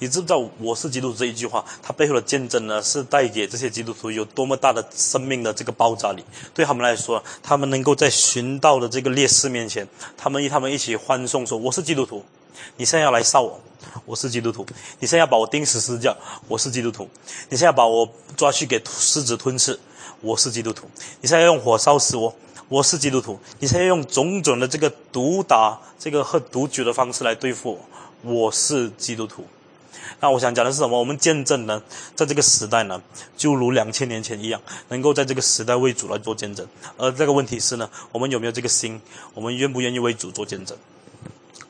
[0.00, 6.24] 你知不知道“我是基督徒”这一句话，它背后的见证呢，是带给这些基督徒有多么大的生命的这个爆炸力？
[6.54, 9.86] 对他们来说，他们能够在寻道的这个烈士面前，
[10.16, 12.24] 他们与他们一起欢送说：“我是基督徒。”
[12.76, 13.60] 你现在要来杀我，
[14.04, 14.64] 我是基督徒；
[14.98, 16.16] 你现在要把我钉死十字架，
[16.48, 17.04] 我是基督徒；
[17.48, 19.78] 你现在要把我抓去给狮子吞吃，
[20.20, 20.86] 我是基督徒；
[21.20, 22.34] 你现在要用火烧死我，
[22.68, 27.80] 我是基督徒；你现在用种种的这个毒打、这个喝毒酒的方式来对付我，
[28.22, 29.46] 我是基督徒。
[30.20, 30.98] 那我想讲的是什么？
[30.98, 31.82] 我们见证呢，
[32.16, 33.00] 在这个时代呢，
[33.36, 36.66] 就如两千年前一样，能够在这个时代为主来做见证。
[36.96, 39.00] 而这个问题是呢，我们有没有这个心？
[39.34, 40.76] 我们愿不愿意为主做见证？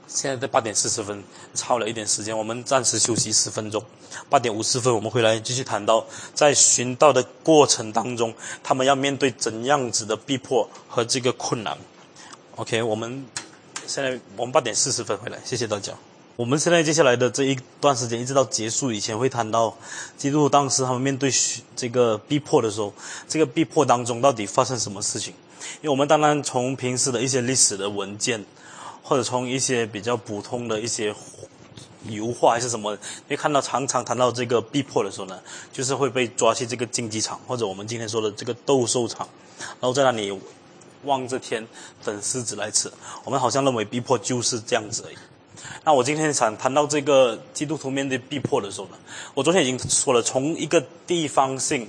[0.06, 1.22] 现在在八点四十分，
[1.54, 3.84] 超了一点时间，我们暂时休息十分钟。
[4.30, 8.32] 八点五十分，我们回来继续谈到在寻道的过程当中，
[8.62, 11.76] 他们要面对怎样子的逼迫和这个困难。
[12.56, 13.26] OK，我们
[13.86, 15.92] 现在我们八点四十分回来，谢谢大家。
[16.38, 19.76] 我们现在接下来的这一段时间，一直到结束以前，会谈到
[20.16, 21.28] 基督当时他们面对
[21.74, 22.94] 这个逼迫的时候，
[23.26, 25.34] 这个逼迫当中到底发生什么事情？
[25.80, 28.44] 因为我们当然从平时的一些历史的文件。
[29.02, 31.14] 或者从一些比较普通的一些
[32.04, 35.40] 油画还是什么，会看到常常谈到这个逼迫的时候呢，
[35.72, 39.26] 就是会被抓去这个竞技场，或者我们今天说的这个斗兽场，
[39.58, 40.38] 然后在那里
[41.04, 41.66] 望着天
[42.04, 42.92] 等狮子来吃。
[43.24, 45.16] 我们好像认为逼迫就是这样子而已。
[45.84, 48.92] 那我今天想谈到这个基督徒面对逼迫的时候呢，
[49.34, 51.88] 我昨天已经说了，从一个地方性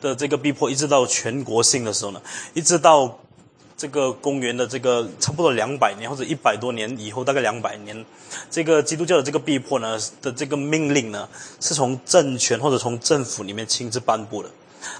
[0.00, 2.20] 的这个逼迫，一直到全国性的时候呢，
[2.54, 3.18] 一直到。
[3.80, 8.04] 这个公元的这个差不多两百年或者一百多年以后，大概两百年，
[8.50, 11.26] 这个基督教的这个逼迫呢的这个命令呢，
[11.60, 14.50] 是从政权或者从政府里面亲自颁布的。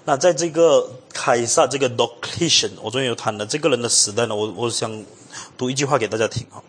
[0.06, 5.04] 那在这个凯撒这个 Docletian，我昨天有谈的这个人的时代呢，我我想
[5.58, 6.64] 读一句话给大家听啊。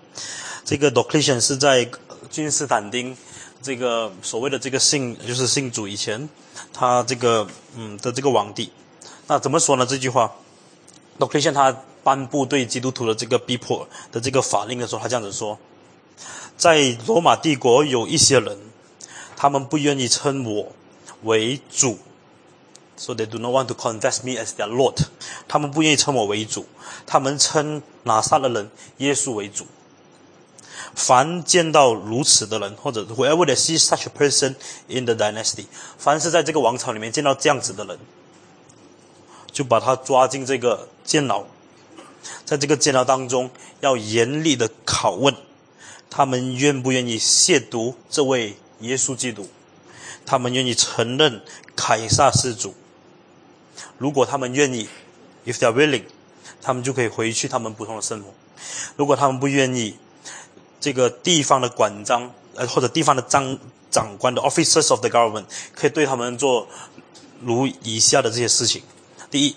[0.66, 1.89] 这个 Docletian 是在
[2.30, 3.16] 君士坦丁
[3.62, 6.30] 这个所谓的这个信就是信主以前，
[6.74, 8.72] 他这个嗯的这个皇帝。
[9.28, 9.86] 那怎么说呢？
[9.86, 10.34] 这句话
[11.20, 11.76] ，Docletian 他。
[12.03, 15.59] 颁布对基督徒的这个逼迫的这个法令的时候，他这样子说：
[16.57, 18.57] 在罗马帝国有一些人，
[19.38, 20.72] 他们不愿意称我
[21.22, 21.99] 为主
[22.97, 24.97] ，so they do not want to confess me as their Lord。
[25.47, 26.66] 他们不愿意称我为主，
[27.05, 29.68] 他们称拿撒勒人耶稣为主。
[30.96, 34.56] 凡见到如此的人，或者 whoever see such a person
[34.88, 35.66] in the dynasty，
[35.98, 37.98] 凡是在这个王朝里面见到这样子的人，
[39.52, 41.46] 就把他抓进这个监牢。
[42.46, 45.36] 在这个监牢当中，要严厉的拷问，
[46.10, 49.48] 他们愿不愿意亵渎这位耶稣基督？
[50.26, 51.42] 他们愿意承认
[51.76, 52.76] 凯撒是主？
[53.98, 54.88] 如果他们愿意
[55.46, 56.04] ，if they are willing，
[56.62, 58.28] 他们就可以回去他们普通的生活；
[58.96, 59.96] 如果他们不愿意，
[60.82, 63.57] 这个地方的管章呃或者地方的长
[63.89, 66.67] 长官的 officers of the government 可以对他们做
[67.39, 68.82] 如以下的这些事情：
[69.29, 69.55] 第一。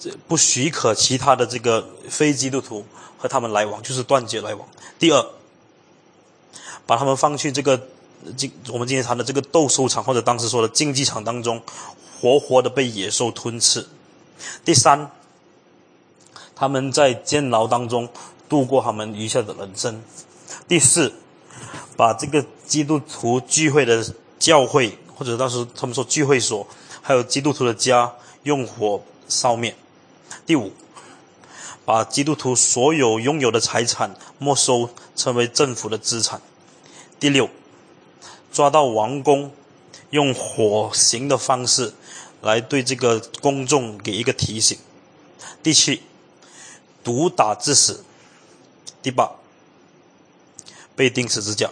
[0.00, 2.86] 这不许可其他的这个非基督徒
[3.18, 4.68] 和他们来往，就是断绝来往。
[4.96, 5.26] 第二，
[6.86, 7.88] 把他们放去这个
[8.36, 11.60] 今我们今天谈的这个斗兽场或者当时说的竞技场当中，
[12.20, 13.88] 活活的被野兽吞吃。
[14.64, 15.10] 第三，
[16.54, 18.08] 他们在监牢当中
[18.48, 20.02] 度过他们余下的人生。
[20.66, 21.12] 第四，
[21.96, 24.04] 把这个基督徒聚会的
[24.38, 26.66] 教会或者当时他们说聚会所，
[27.02, 29.74] 还有基督徒的家用火烧灭。
[30.46, 30.72] 第五，
[31.84, 36.40] 把基督徒所有拥有的财产没收，成为政府的资产。
[37.18, 37.50] 第六，
[38.52, 39.50] 抓到王宫，
[40.10, 41.92] 用火刑的方式
[42.40, 44.78] 来对这个公众给一个提醒。
[45.62, 46.02] 第七，
[47.02, 48.04] 毒打致死。
[49.02, 49.30] 第八，
[50.94, 51.70] 被钉十字架。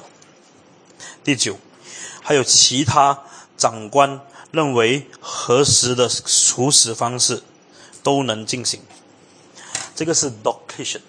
[1.23, 1.59] 第九，
[2.23, 3.23] 还有其他
[3.57, 4.21] 长官
[4.51, 7.43] 认为合适的处死方式。
[8.03, 8.81] 都能进行，
[9.97, 11.01] 这个是 Docletian。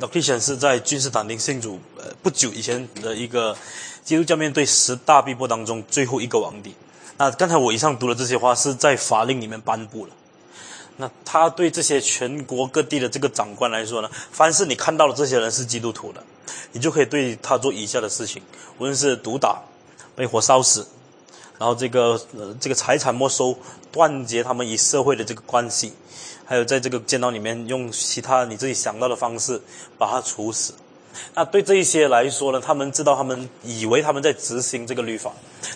[0.00, 3.56] Docletian 是在君士坦丁信主呃不久以前的一个
[4.02, 6.74] 基督教面对十大逼迫当中最后一个皇帝。
[7.16, 10.12] 那刚才我以上读的这些话是在法令里面颁布了。
[10.96, 16.22] 那他对这些全国各地的这个长官来说呢，凡是你看到的这些人是基督徒的，
[16.72, 18.42] 你就可以对他做以下的事情，
[18.78, 19.62] 无论是毒打。
[20.16, 20.86] 被火烧死，
[21.58, 23.58] 然后这个呃这个财产没收，
[23.90, 25.92] 断绝他们与社会的这个关系，
[26.44, 29.60] 还有在这个监牢里面用其他你自己想到的方式
[29.98, 30.72] 把他处死。
[31.34, 35.32] 那对这一些来说呢，他们知道他们以为他们在执行这个律法。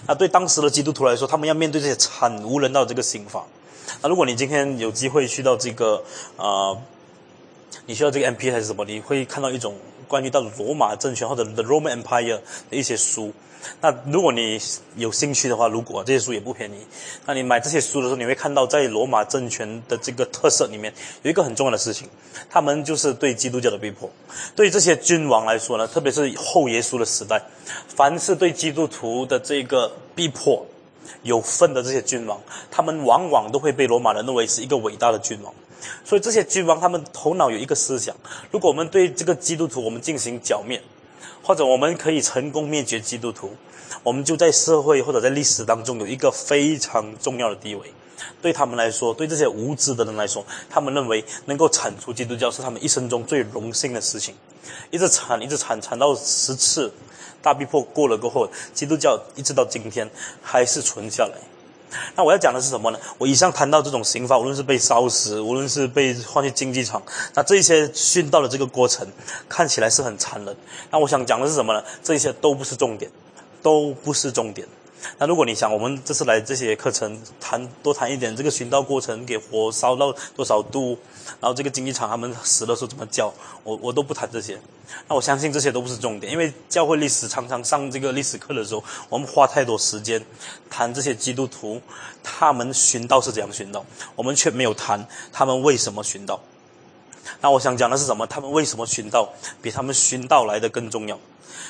[0.07, 3.45] 那对当时的基督徒来说，他们要面对这些惨无人道这个刑法。
[4.03, 6.03] 那如果你今天有机会去到这个
[6.37, 6.77] 啊，
[7.87, 9.77] 你需要这个 M P 还是什么，你会看到一种
[10.07, 13.33] 关于到罗马政权或者 The Roman Empire 的一些书。
[13.81, 14.59] 那如果你
[14.97, 16.87] 有兴趣的话，如果这些书也不便宜，
[17.27, 20.93] 那你买这些书的时候，你会看到在罗马政权的这个特色里面
[21.23, 22.09] 有一个很重要的事情，
[22.49, 24.11] 他们就是对基督教的逼迫。
[24.57, 27.41] 对这些君王来说呢，特别是后耶稣的时代，
[27.89, 30.67] 凡是对基督徒的这个逼迫
[31.23, 32.41] 有份的这些君王，
[32.71, 35.53] 他们往往都会被罗马人认为是一个伟大的君王。
[36.05, 38.15] 所以这些君王他们头脑有一个思想：
[38.51, 40.83] 如果我们对这个基督徒我们进行剿灭。
[41.49, 43.57] 或者我们可以成功灭绝基督徒，
[44.03, 47.91] 我们就在社会或者在历史当中有一个非常重要的地位。
[48.43, 54.35] 对他们来说，对这些无知的人来说，他们认为能够铲除基督教是他们一生中最荣幸的事情。
[54.91, 56.93] 一直铲，一直铲，铲到十次
[57.41, 60.11] 大逼迫过了过后，基督教一直到今天
[60.43, 61.39] 还是存下来。
[62.17, 62.99] 那我要讲的是什么呢？
[63.19, 67.03] 我以上谈到这种刑罚，无论是被烧死，无论是被换去竞技场，
[67.35, 69.07] 那这些殉道的这个过程
[69.49, 70.57] 看起来是很残忍。
[70.91, 71.83] 那我想讲的是什么呢？
[72.03, 73.11] 这些都不是重点，
[73.63, 74.67] 都不是重点。
[75.19, 80.99] 那如果你想，我们这次来这些课程谈多谈一点这个寻道过程，给火烧到多少度，
[81.41, 83.33] 然后这个经济场他们死的时候怎么叫，
[83.63, 84.59] 我我都不谈这些。
[85.07, 90.25] 那我相信这些都不是重点，因为教会历史常常上这个历史课的时候，我们花太多时间
[90.71, 91.81] 谈这些基督徒
[92.23, 93.85] 他们寻道是怎样寻道，
[94.17, 96.41] 我们却没有谈他们为什么寻道。
[97.41, 98.27] 那我想讲的是什么？
[98.27, 99.29] 他们为什么寻道
[99.63, 101.19] 比他们寻道来的更重要？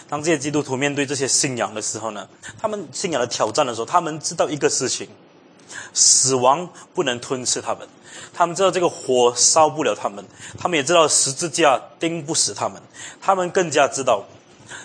[0.09, 2.29] 当这些基督徒面对这些信仰的时候呢？
[2.61, 5.09] 他们信仰的挑战的时候，他们知道一个事情：
[5.93, 7.87] 死亡不能吞噬他们。
[8.33, 10.25] 他们知道这个火烧不了他们，
[10.59, 12.81] 他们也知道十字架钉不死他们。
[13.21, 14.25] 他们更加知道，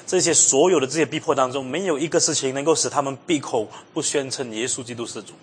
[0.05, 5.33] 这些所有的这些逼迫当中，没有一个事情能够使他们闭口不宣称耶稣基督是主。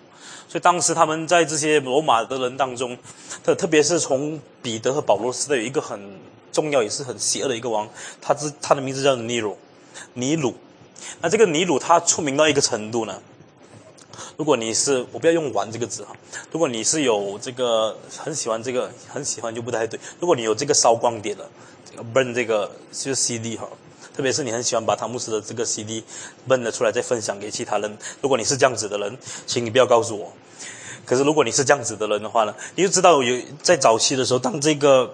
[0.51, 2.97] 所以当时他们在这些罗马的人当中，
[3.41, 6.19] 特特别是从彼得和保罗时代，有一个很
[6.51, 7.87] 重要也是很邪恶的一个王，
[8.19, 9.57] 他之他的名字叫尼鲁。
[10.15, 10.53] 尼鲁，
[11.21, 13.21] 那这个尼鲁他出名到一个程度呢？
[14.35, 16.13] 如果你是我不要用“玩”这个字哈，
[16.51, 19.97] 如果你是有这个很喜欢这个很喜欢就不太对。
[20.19, 21.49] 如果你有这个烧光碟的
[21.89, 23.69] 这个 burn 这个就是 CD 哈，
[24.15, 26.03] 特别是你很喜欢把汤姆斯的这个 CD
[26.47, 27.97] burn 了出来再分享给其他人。
[28.21, 30.31] 如果你是这样子的人，请你不要告诉我。
[31.05, 35.13] 可是如果你是这样子的人的话呢，你就知道有在早期的时候，当这个。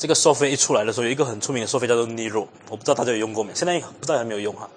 [0.00, 3.52] 这个收费一出来的时候，有一个很出名的收费叫做 Nero，我不知道大家有用过没？
[3.52, 4.70] 现在不知道有没有用哈。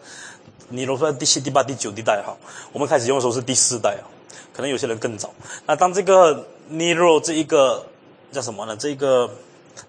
[0.73, 2.35] Nero 算第七、第八、第九第代哈，
[2.73, 4.09] 我们开始用的时候是第四代啊，
[4.51, 5.31] 可能有些人更早。
[5.67, 7.85] 那当这个 Nero 这一个
[8.31, 8.75] 叫什么呢？
[8.75, 9.29] 这个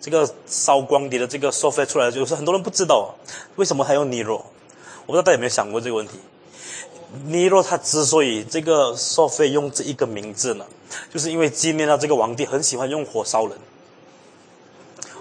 [0.01, 3.14] 这个烧光碟的这个收费出来，就是很多人不知道
[3.57, 4.43] 为什么他用 Nero。
[5.05, 6.14] 我不知道大家有没有想过这个问题
[7.26, 10.64] ？Nero 他之所以这个收费用这一个名字呢，
[11.12, 13.59] 就是因为纪念到这个皇帝很喜欢用火烧人。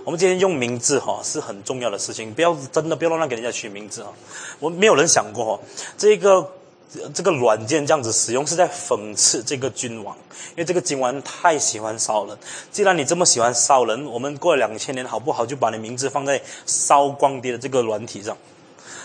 [0.03, 4.11] 我们今天用名字哈是很重要的事情，不要真的不要乱给人家取名字哈。
[4.59, 5.63] 我们没有人想过哈，
[5.97, 6.51] 这个
[7.13, 10.13] 这个软件这样子使用是在讽刺这个君王，
[10.49, 12.37] 因为这个君王太喜欢烧人。
[12.69, 15.45] 既然你这么喜欢烧人，我们过了两千年好不好？
[15.45, 18.37] 就把你名字放在烧光碟的这个软体上。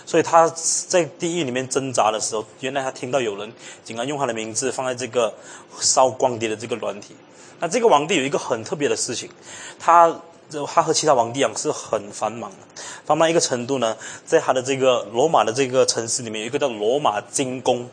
[0.04, 0.48] 所以他
[0.88, 3.52] 在地狱里面挣扎的时候，原来他听到有人
[3.84, 5.32] 竟然用他的名字放在这个
[5.80, 7.14] 烧光碟的这个软体。
[7.60, 9.30] 那这个皇帝有一个很特别的事情，
[9.78, 10.20] 他。
[10.48, 17.88] 这他和其他皇帝一样是很繁忙的，繁忙一个程度呢，在他的这个罗马的这个城市里面有一个叫罗马金宫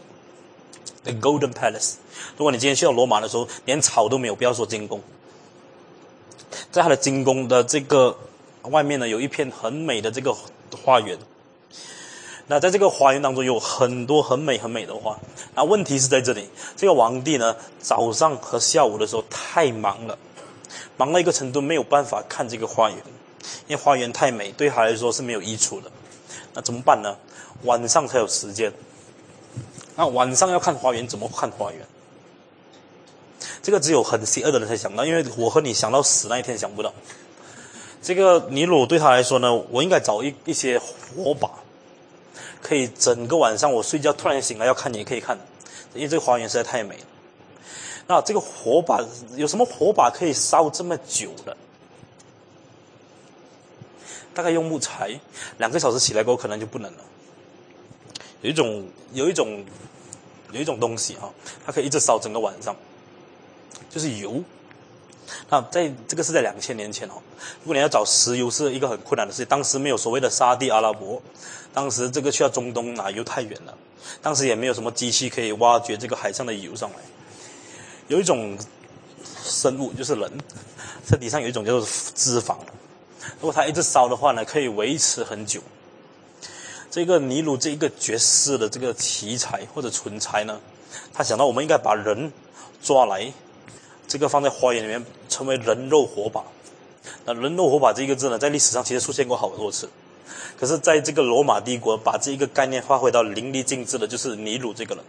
[1.04, 1.94] ，The Golden Palace。
[2.38, 5.02] 如果你今天去到罗马的时候，连草都没有，不要说金宫，
[6.72, 8.16] 在他的金宫的这个
[8.64, 10.36] 外面呢，有一片很美的这个
[10.84, 11.18] 花园。
[12.48, 15.18] 那在这个花园当中有很多很美很美的花。
[15.56, 20.18] 那问题是在这里，这个皇帝呢，早上和下午的时候太忙了。
[20.98, 22.98] 忙到一个程度，没有办法看这个花园，
[23.68, 25.92] 因为花园太美，对他来说是没有益处的。
[26.54, 27.18] 那怎么办呢？
[27.64, 28.74] 晚上才有时间。
[29.96, 31.86] 那晚上要看花园，怎么看花园？
[33.62, 36.94] 这个只有很邪恶的人才想到，因为我和你想到死那一天想不到。
[38.02, 41.50] 这个尼鲁对他来说呢，我应该找一一些火把，
[42.62, 45.38] 可以整个晚上我睡觉突然醒来要看，也可以看，
[45.94, 47.04] 因为这个花园实在太美了。
[48.08, 49.04] 那这个火把
[49.36, 51.56] 有什么火把可以烧这么久的？
[54.34, 55.20] 大概用木材，
[55.60, 57.00] 两个小时起来过后可能就不能了。
[58.42, 59.64] 有一种有一种
[60.52, 61.32] 有一种东西哈，
[61.66, 62.76] 它可以一直烧整个晚上，
[63.90, 64.44] 就是油。
[65.50, 67.14] 那在这个是在两千年前哦，
[67.62, 71.22] 如果你要找石油是一个很困难的事情，当时没有所谓的沙地阿拉伯，
[71.74, 73.78] 当时这个去到中东拿油太远了，
[74.22, 76.96] 当时也没有什么机器可以挖掘这个海上的油上来。
[78.08, 78.58] 有一种
[79.44, 80.32] 生物就是人，
[81.08, 82.58] 身体上有一种叫做脂肪，
[83.40, 85.62] 如果它一直烧的话呢，可以维持很久。
[86.92, 90.60] 这个尼鲁这一个绝世的这个奇才或者蠢才呢，
[91.14, 92.32] 他想到我们应该把人
[92.82, 93.34] 抓来。
[94.06, 96.44] 这个放在花园里面，称为人肉火把。
[97.26, 99.90] 那人肉火把这个字呢，在历史上其实出现过好多次。
[100.60, 105.04] 可是，在这个罗马帝国，把这一个概念发挥到淋漓尽致的，就是尼禄这个人。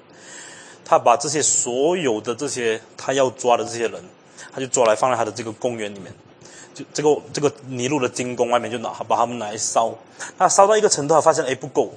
[0.84, 4.04] 他把这些所有的这些他要抓的这些人，
[4.52, 6.12] 他就抓来放在他的这个公园里面。
[6.74, 9.94] 就这个这个尼禄的金宫外面，就拿把他们拿来烧。
[10.36, 11.94] 他烧到一个程度，他发现哎不够，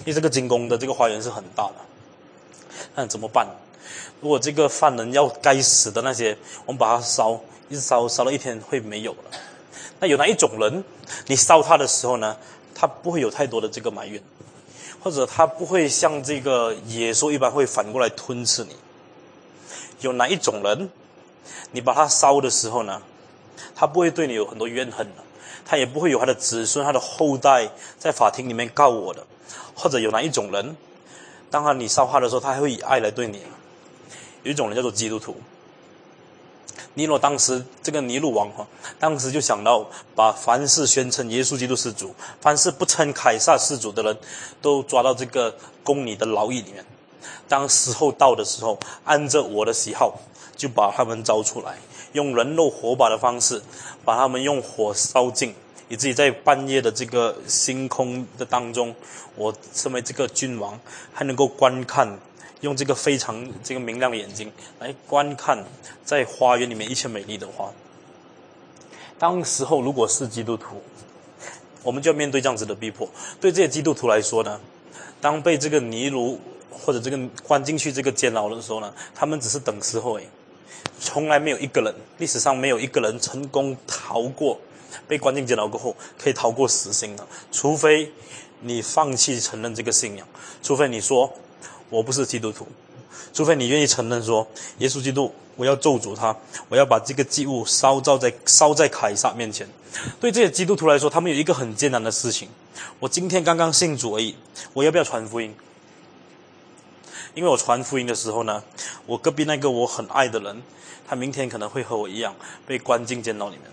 [0.00, 1.74] 因为这个金宫的这个花园是很大的。
[2.94, 3.46] 那怎么办？
[4.20, 7.38] 如果这个犯人要该死的那些，我们把他烧，
[7.68, 9.18] 一直烧烧了一天会没有了。
[10.00, 10.82] 那有哪一种人，
[11.26, 12.36] 你烧他的时候呢，
[12.74, 14.22] 他不会有太多的这个埋怨，
[15.04, 18.74] 或者他不会像这个野兽一般会反过来吞吃你。
[20.00, 20.88] 有哪一种人，
[21.72, 23.02] 你把他烧的时候呢，
[23.76, 25.22] 他不会对你有很多怨恨的，
[25.66, 29.26] 他也不会有他的子孙、他的后代在法庭里面告我的。
[29.74, 30.74] 或者有哪一种人，
[31.50, 33.42] 当他你烧他的时候，他还会以爱来对你。
[34.42, 35.36] 有一种人叫做基督徒。
[36.96, 38.66] 尼罗当时这个尼禄王哈，
[39.00, 39.84] 当时就想到
[40.14, 44.16] 把凡是宣称耶稣基督是主，凡是不称凯撒是主的人，
[44.62, 46.84] 都抓到这个宫里的牢狱里面。
[47.48, 50.20] 当时候到的时候，按着我的喜好，
[50.56, 51.76] 就把他们招出来，
[52.12, 53.60] 用人肉火把的方式，
[54.04, 55.52] 把他们用火烧尽，
[55.88, 58.94] 以至于在半夜的这个星空的当中，
[59.34, 60.78] 我身为这个君王，
[61.12, 62.18] 还能够观看。
[62.64, 64.50] 用这个非常这个明亮的眼睛
[64.80, 65.62] 来观看
[66.02, 67.70] 在花园里面一切美丽的花。
[69.18, 70.82] 当时候如果是基督徒，
[71.82, 73.06] 我们就要面对这样子的逼迫。
[73.38, 74.58] 对这些基督徒来说呢，
[75.20, 76.40] 当被这个尼禄
[76.70, 80.26] 或者这个关进去这个监牢的时候呢，他们只是等时候诶，
[80.98, 84.58] 从来没有一个人，历史上没有一个人成功逃过
[85.06, 88.10] 被关进监牢过后可以逃过死刑的，除非
[88.60, 90.26] 你放弃承认这个信仰，
[90.62, 91.30] 除非你说。
[91.94, 92.66] 我不是基督徒，
[93.32, 94.44] 除非你愿意承认说，
[94.78, 96.36] 耶稣基督，我要咒诅他，
[96.68, 99.68] 我要把这个祭物烧造在烧在凯撒面前。
[100.18, 102.48] 对这些基督徒来说，他们有一个很艰难的事情：
[102.98, 104.34] 我今天刚刚信主而已，
[104.72, 105.54] 我要不要传福音？
[107.36, 108.64] 因为我传福音的时候呢，
[109.06, 110.60] 我隔壁那个我很爱的人，
[111.06, 112.34] 他明天可能会和我一样
[112.66, 113.70] 被关进监牢里面。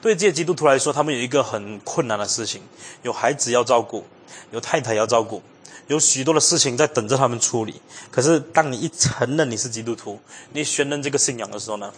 [0.00, 2.62] 对这些基督徒来说，他们有一个很困难的事情：
[3.02, 4.06] 有孩子要照顾，
[4.50, 5.42] 有太太要照顾。
[5.86, 7.80] 有许多的事情在等着他们处理。
[8.10, 10.18] 可是，当你一承认你是基督徒，
[10.52, 11.92] 你宣认这个信仰的时候呢，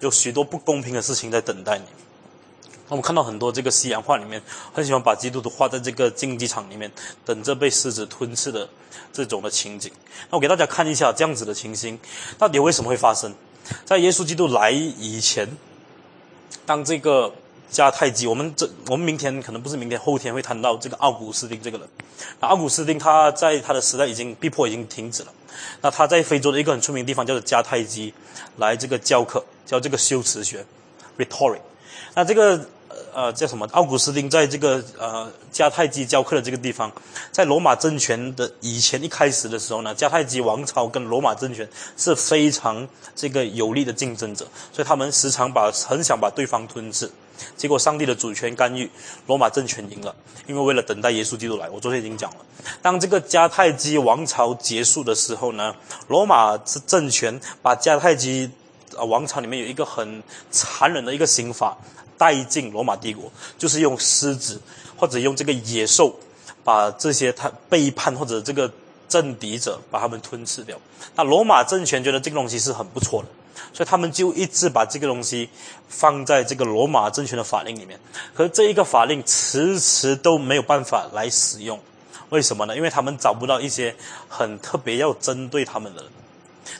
[0.00, 1.84] 有许多不公平的事情在等待你。
[2.88, 4.42] 我们看到很多这个西洋画里面，
[4.72, 6.90] 很喜欢把基督徒画在这个竞技场里面，
[7.24, 8.68] 等着被狮子吞噬的
[9.12, 9.90] 这种的情景。
[10.30, 11.98] 那我给大家看一下这样子的情形，
[12.38, 13.34] 到底为什么会发生？
[13.84, 15.48] 在耶稣基督来以前，
[16.66, 17.32] 当这个。
[17.72, 21.88] 迦太基，我们这我们明天可能不是明天，后天会谈到这个奥古斯丁这个人。
[22.38, 25.32] 那奥古斯丁他在他的时代已经逼迫已经停止了。
[25.80, 28.12] 那他在非洲的一个很出名的地方叫做迦太基，
[28.58, 30.64] 来这个教课，教这个修辞学
[31.16, 31.60] ，rhetoric。
[32.14, 32.60] 那这个
[33.14, 33.66] 呃叫什么？
[33.72, 36.92] 奥古斯丁在这个呃迦太基教课的这个地方，
[37.30, 41.66] 在罗马政权的以前一开始的时候呢，迦太基王朝跟罗马政权
[41.96, 47.10] 是非常这个有力的竞争者，所以他们时常把很想把对方吞噬。
[47.56, 48.90] 结果，上帝的主权干预，
[49.26, 50.14] 罗马政权赢了。
[50.46, 52.38] 因为为了等待耶稣基督来，我昨天已经讲了。
[52.82, 55.74] 当这个迦太基王朝结束的时候呢，
[56.08, 58.50] 罗马政权把迦太基
[58.96, 61.76] 啊王朝里面有一个很残忍的一个刑法
[62.18, 64.60] 带进罗马帝国，就是用狮子
[64.96, 66.12] 或者用这个野兽，
[66.64, 68.70] 把这些他背叛或者这个
[69.08, 70.76] 政敌者把他们吞噬掉。
[71.14, 73.28] 那罗马政权觉得这个东西是很不错的。
[73.72, 75.48] 所以他们就一直把这个东西
[75.88, 77.98] 放在这个罗马政权的法令里面，
[78.34, 81.78] 可是这一个法令迟迟都没有办法来使用，
[82.30, 82.76] 为什么呢？
[82.76, 83.94] 因为他们找不到一些
[84.28, 86.10] 很特别要针对他们的人。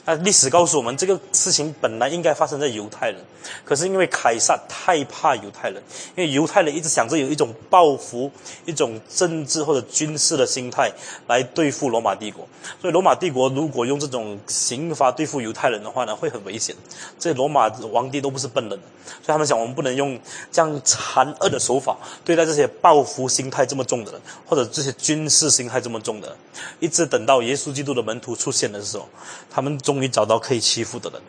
[0.05, 3.19] 那历史告诉我们，这个事情本来应该发生在犹太人，
[3.63, 5.81] 可是因为凯撒太怕犹太人，
[6.15, 8.31] 因为犹太人一直想着有一种报复、
[8.65, 10.91] 一种政治或者军事的心态
[11.27, 12.47] 来对付罗马帝国。
[12.81, 16.75] 所以罗马帝国如果用这种刑罚对付犹太人的话呢，会很危险。
[17.19, 20.19] 这罗马皇帝都不是笨人，所以他们想，我们不能用
[20.51, 26.35] 这样残恶的手法对待这些报复心态这么重的人，或者这些军事心态这么重的。
[26.79, 29.07] 一直等到耶稣基督的门徒出现的时候，
[29.49, 31.21] 他们终于找到可以欺负的人，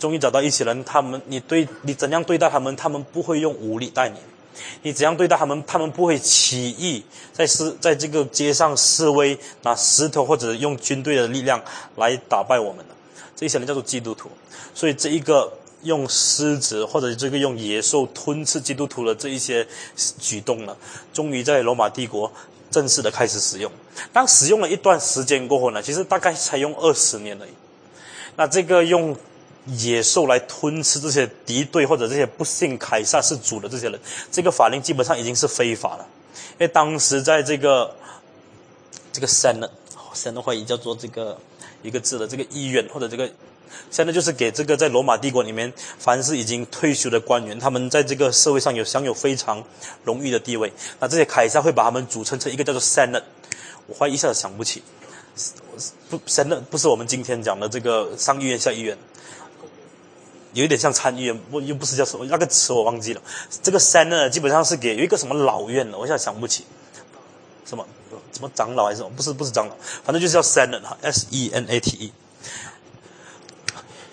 [0.00, 0.82] 终于找到一些人。
[0.82, 4.16] 他们，你对你怎样对待他们，他们不会用武力待你；
[4.82, 11.62] 你怎样对待他们，他们不会起义，在示在这个街上示威，拿石头或者用军队的力量
[11.94, 12.96] 来打败我们的。
[13.36, 14.28] 这些人叫做基督徒。
[14.74, 15.52] 所以这一个
[15.82, 19.64] 用狮子或者这个用野兽吞吃基督徒的这一些
[20.18, 20.76] 举动呢，
[21.12, 22.32] 终于在罗马帝国。
[22.70, 23.68] 正式的开始使用，
[24.12, 27.50] 当使用了一段时间过后呢，其实大概才用二十年而已。
[28.36, 29.16] 那这个用
[29.66, 34.00] 野兽来吞吃这些敌对或者这些不信凯撒是主的这些人，
[34.30, 36.06] 这个法令基本上已经是非法了。
[36.52, 37.94] 因为当时在这个
[39.12, 41.38] 这个 Senate，Senate 会议叫做这个
[41.82, 43.30] 一个字的这个议院或者这个。
[43.92, 49.64] Senna 就是给这个在罗马帝国里面，凡是已经退休的官员，他们在这个社会上有享有非常
[50.02, 50.72] 荣誉的地位。
[50.98, 53.22] 那这些凯撒会把他们组成成一个叫做 Senate。
[53.86, 54.82] 我怀疑一下子想不起，
[56.08, 58.98] 不 Senate 不是我们今天讲的这个上议院下议院，
[60.52, 63.22] 有一点像参议院，不又不是叫什么那个词我忘记了。
[63.62, 66.64] 这个 Senate 基本上是给有一个什么老院的，我现在想不起，
[67.64, 67.86] 什么
[68.32, 69.10] 什么长老还是什么？
[69.16, 72.12] 不是不是长老，反正就是叫 Senate 哈，S E N A T E。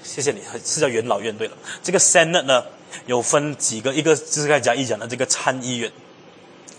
[0.03, 1.55] 谢谢你，是叫元老院对了。
[1.84, 2.64] 这个 Senate 呢，
[3.05, 5.91] 有分几个，一个就是刚才讲一讲的这个参议院，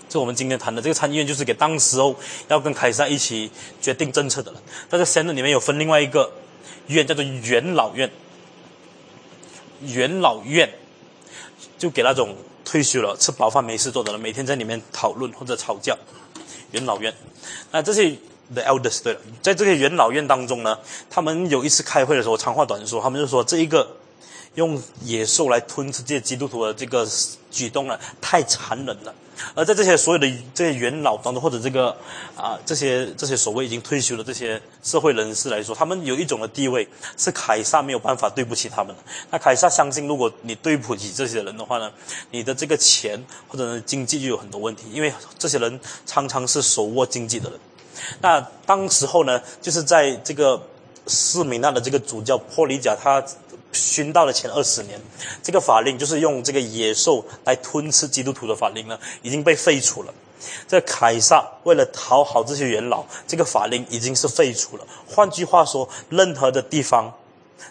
[0.09, 2.15] 就我们今天谈的这个参议院，就是给当时候
[2.49, 4.61] 要跟凯撒一起决定政策的人。
[4.89, 6.33] 但是 Senate 里面有分另外一个
[6.89, 8.11] 院，叫做元老院。
[9.83, 10.69] 元老院
[11.79, 15.97] 就给那种退休了、吃饱饭没事做的人，每天在里面讨论或者吵架。
[16.73, 17.15] 元老院，
[17.71, 18.17] 那这些。
[18.51, 20.79] The elders 对了，在这些元老院当中呢，
[21.11, 23.87] 他们有一次开会的时候，长话短说，他们就说这一个
[24.55, 27.07] 用野兽来吞吃这些基督徒的这个
[27.51, 29.15] 举动呢，太残忍了。
[29.55, 31.97] 而在这些所有的这些元老当中，或者这个
[32.37, 39.03] 啊这些这些所谓已经退休的这些社会人士来说，他们有一种的地位是凯撒没有办法对不起他们的。
[39.31, 41.91] 那凯撒相信，如果你对不起这些人的话呢，
[42.31, 47.59] 你的这个钱或者呢经济就有很多问题，因为这些人常常是手握经济的人。
[48.21, 50.61] 那当时候呢，就是在这个
[51.07, 53.23] 斯米纳的这个主教波里贾，他
[53.73, 55.01] 殉道的前二十年，
[55.43, 60.13] 这个法令就是用这个野兽来吞吃基督徒的法令呢，已经被废除了。
[60.67, 64.87] 这凯撒为了讨好这些元老，这个法令已经是废除了。
[65.07, 67.13] 换句话说，任何的地方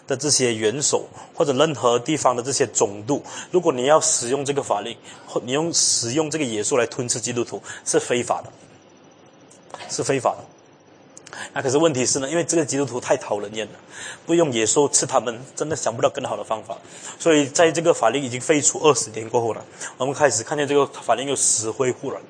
[0.06, 4.96] 的这些元首或者任何地方的这些总督，如果你要使用这个法令，
[5.26, 8.52] 或你用使用这个野兽来吞吃基督徒，是非法的。
[9.90, 10.44] 是非法的，
[11.52, 13.72] 那可是问题是呢，因为这个基督徒太讨人厌了，
[14.26, 16.76] 不用野兽吃他们，真的想不到更好的方法。
[17.18, 19.64] 所以在这个法令已经废除二十年过后了，
[19.98, 22.20] 我们开始看见这个法令又死灰复燃。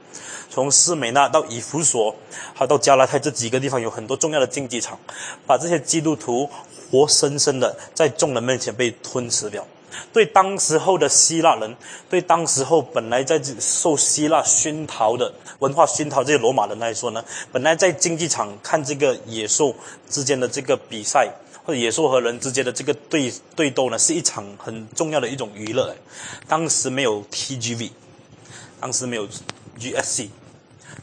[0.51, 2.15] 从斯美纳到以弗所，
[2.55, 4.99] 还到加拉太这几个地方，有很多重要的竞技场，
[5.47, 6.49] 把这些基督徒
[6.91, 9.67] 活生生的在众人面前被吞吃掉。
[10.13, 11.77] 对当时候的希腊人，
[12.09, 19.75] 对当时候本来在受希腊熏陶的文化熏陶这些罗马人来说呢，本来在竞技场看这个野兽
[20.09, 21.31] 之间的这个比赛，
[21.65, 25.95] 或者野兽和人之间的这个对对斗呢，是一场很重要的一种娱乐。
[26.47, 27.91] 当时没有 TGV，
[28.81, 29.29] 当时没有
[29.79, 30.29] GSC，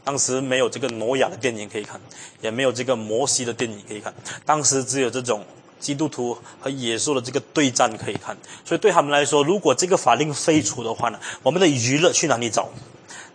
[0.03, 1.99] 当时没有这个挪亚的电影可以看，
[2.41, 4.13] 也没有这个摩西的电影可以看，
[4.45, 5.43] 当时只有这种。
[5.85, 8.35] 基督徒和野兽的这个对战可以看，
[8.65, 12.69] 所以对他们来说，如果这个法令废除的话呢，我们的娱乐去哪里找？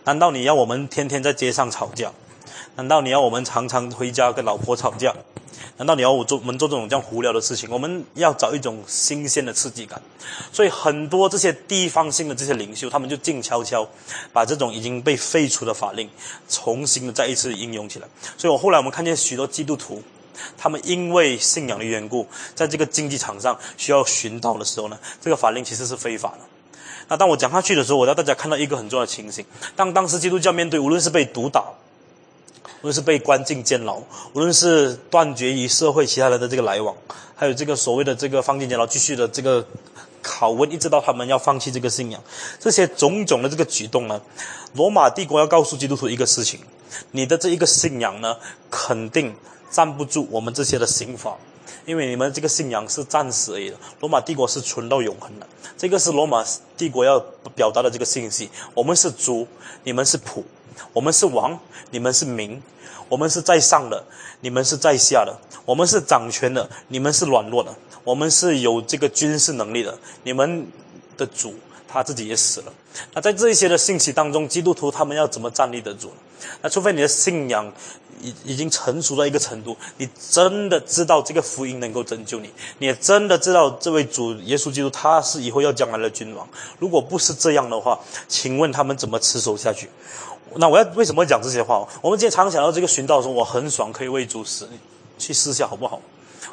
[0.03, 2.11] 难道你要我们天天在街上吵架？
[2.75, 5.15] 难道你要我们常常回家跟老婆吵架？
[5.77, 7.69] 难道你要我做我们做这种这样无聊的事情？
[7.71, 10.01] 我们要找一种新鲜的刺激感。
[10.51, 13.87] 所以很多这些地方性的这些领袖，他们就静悄悄
[14.33, 16.09] 把这种已经被废除的法令
[16.49, 18.07] 重新的再一次应用起来。
[18.37, 20.03] 所以我后来我们看见许多基督徒。
[20.57, 26.39] 他们因为信仰的缘故，在这个竞技场上需要寻道的时候呢，这个法令其实是非法的。
[27.07, 29.45] 那当我讲下去的时候，我让大家看到一个很重要的情形：
[29.75, 31.61] 当当时基督教面对无论是被毒打，
[32.79, 34.01] 无论是被关进监牢，
[34.33, 36.95] 无论是断绝与社会其他人的这个来往，
[37.35, 39.65] 还有这个所谓的这个放进监牢继续的这个
[40.23, 42.23] 拷问，一直到他们要放弃这个信仰，
[42.59, 44.21] 这些种种的这个举动呢，
[44.73, 46.61] 罗马帝国要告诉基督徒一个事情：
[47.11, 48.37] 你的这一个信仰呢，
[48.69, 49.35] 肯定。
[49.71, 51.37] 站不住我们这些的刑法，
[51.85, 55.47] 因为你们这个信仰是暂时而已的，罗马帝国是存到永恒的。
[55.77, 56.43] 这个是罗马
[56.77, 57.17] 帝国要
[57.55, 59.47] 表达的这个信息：我们是主，
[59.85, 60.43] 你们是仆；
[60.91, 61.57] 我们是王，
[61.89, 62.59] 你们是民；
[63.07, 64.03] 我们是在上的，
[64.41, 65.33] 你们是在下的；
[65.65, 67.71] 我们是掌权的，你们是软弱的；
[68.03, 70.67] 我们是有这个军事能力的，你们
[71.17, 71.55] 的主
[71.91, 72.73] 他自己也死了。
[73.13, 76.47] 那在这一些的信息当中，基督徒他们要怎么站立得住呢？
[76.61, 77.71] 那除非你的信仰。
[78.23, 86.47] 已已经成熟到一个程度，你真的知道这个福音能够拯救你，你也真的知道这位主耶稣基督他是以后要将来的君王。
[86.77, 89.89] 如果不是这样的话，请问他们怎么持守下去？
[90.57, 91.83] 那我要为什么讲这些话？
[91.99, 94.69] 我们今天常常想到这个寻道说，我很爽，可以为主死，
[95.17, 95.99] 去试一下好不好？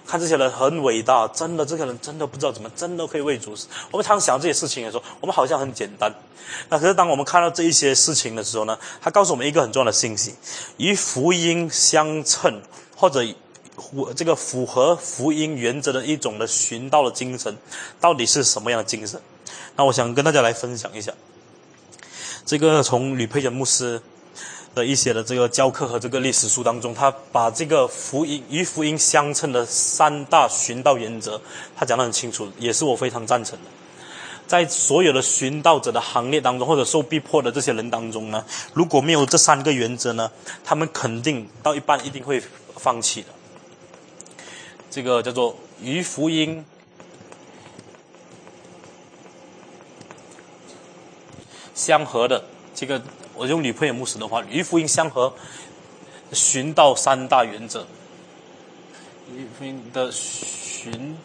[0.08, 3.54] 看这些人很伟大，真的，这些人真的不知道怎么，真的可以为主。
[3.90, 6.10] 我们常想这些事情的时候，我们好像很简单。
[6.70, 10.34] 那可是当我们看到这一些事情的时候呢，他告诉我们一个很重要的信息：
[10.78, 12.62] 与福音相称，
[12.96, 13.22] 或者
[13.76, 17.54] 符这个符合福音原则的一种的寻道的精神，
[18.00, 19.20] 到底是什么样的精神？
[19.76, 21.12] 那我想跟大家来分享一下，
[22.46, 24.00] 这个从吕佩仁牧师。
[24.78, 31.40] 的一些的这个教课和这个历史书当中，他把这个福音与福音相称的三大寻道原则，
[31.76, 33.70] 他讲得很清楚，也是我非常赞成的。
[34.46, 40.30] 在所有的寻道者的行列当中，或者受逼迫的这些人当中呢，如果没有这三个原则呢，
[40.64, 42.40] 他们肯定到一半一定会
[42.76, 43.28] 放弃的。
[44.90, 46.64] 这个叫做与福音
[51.74, 52.44] 相合的
[52.74, 53.02] 这个。
[53.38, 55.32] 我用吕佩尔牧师的话，与福音相合，
[56.32, 57.86] 寻道三大原则。
[59.32, 61.16] 与福音的寻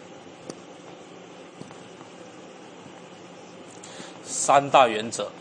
[4.23, 5.31] 三大原则。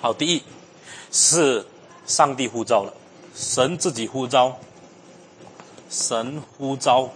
[0.00, 0.42] 好，第一
[1.12, 1.66] 是
[2.06, 2.94] 上帝呼召了，
[3.34, 4.58] 神自己呼召，
[5.90, 7.10] 神呼召，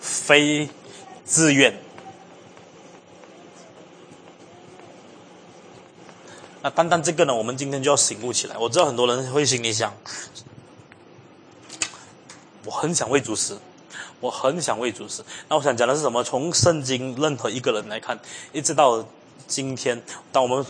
[0.00, 0.68] 非
[1.24, 1.83] 自愿。
[6.64, 8.56] 那单单这个呢，我们今天就要醒悟起来。
[8.56, 9.92] 我知道很多人会心里想，
[12.64, 13.58] 我很想为主食，
[14.18, 15.22] 我很想为主食。
[15.50, 16.24] 那我想讲的是什么？
[16.24, 18.18] 从圣经任何一个人来看，
[18.54, 19.06] 一直到
[19.46, 20.64] 今天，当我们。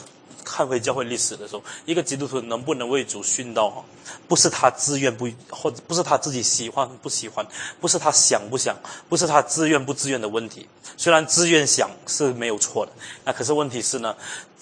[0.45, 3.85] 看回教会历史的时候，一个基督徒能不能为主殉道？
[4.29, 7.45] 不是他自愿不，或者不是他自己喜欢不喜欢，
[7.81, 8.77] 不是他想不想，
[9.09, 10.69] 不是他自愿不自愿的问题。
[10.97, 12.93] 虽然自愿想是没有错的，
[13.25, 14.15] 那可是问题是呢，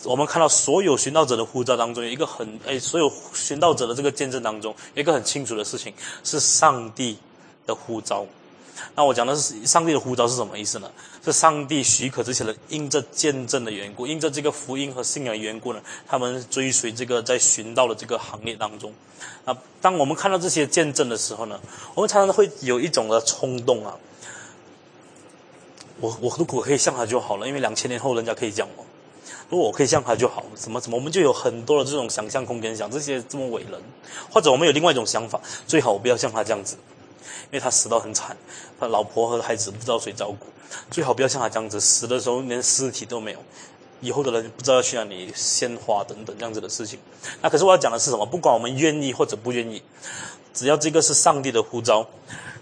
[0.05, 5.93] 我们看到所有寻道者的呼召当中，有一个很哎，所有寻道者的这个见证当中，一个很清楚的事情，
[6.23, 7.19] 是上帝
[7.67, 8.25] 的呼召。
[8.95, 10.91] 那我讲的是上帝的呼召是什么意思呢？
[11.25, 18.93] 是上帝许可这些人因着见证的缘故，因着这个福音和信仰的缘故呢，他们追随这个在寻道的这个行业当中。
[19.45, 21.61] 啊，当我们看到这些见证的时候呢，
[21.95, 23.95] 我们常常会有一种的冲动啊。
[26.01, 28.85] 我我如果可以像他就好了，因为两千年后人家可以讲我，
[29.49, 33.81] 如果我可以像他就好，怎么怎么，我们就有很多的这种想象空间，想这些这么伟人，
[34.29, 36.77] 或者我们有另外一种想法，最好我不要像他这样子。
[37.51, 38.37] 因为他死到很惨，
[38.79, 40.47] 他老婆和孩子不知道谁照顾，
[40.91, 43.39] 最好不要像他这样子，死的时候连尸体都没有，
[44.01, 46.99] 以后的人不知道要去哪里献花等等这样子的事情。
[47.41, 48.27] 那可是我要讲的是什么？
[48.27, 49.83] 不管我们愿意或者不愿意，
[50.53, 52.07] 只要这个是上帝的呼召，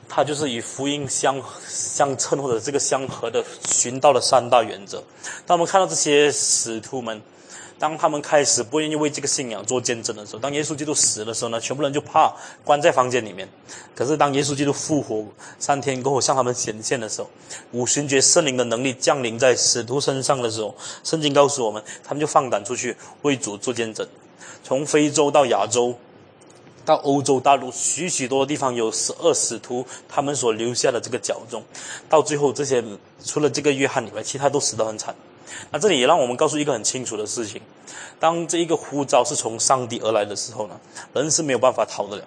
[0.08, 5.02] 他就是与福音相相称或者这个相合的寻道的三大原则。
[5.46, 7.20] 当我们看到这些使徒们。
[7.80, 12.30] 当他们开始不愿意为这个信仰做见证的时候，当耶稣基督死的时候呢，全部人就怕
[12.62, 13.48] 关在房间里面。
[13.94, 15.24] 可是当耶稣基督复活
[15.58, 17.30] 三天过后向他们显现的时候，
[17.72, 24.06] 五旬节圣灵的能力降临在使徒身上的时候，圣经告诉我们，他们就放胆出去为主做见证。
[24.62, 25.98] 从非洲到亚洲，
[26.84, 31.62] 到欧洲大陆，许许多地方有十二使徒，他们所留下的这个脚踪，
[32.10, 32.84] 到最后这些
[33.24, 35.14] 除了这个约翰以外，其他都死得很惨。
[35.70, 37.60] 那这里也让我们告诉一个很清楚的事情：
[38.18, 40.80] 当这一个呼召是从上帝而来的时候呢，
[41.12, 42.24] 人是没有办法逃得了；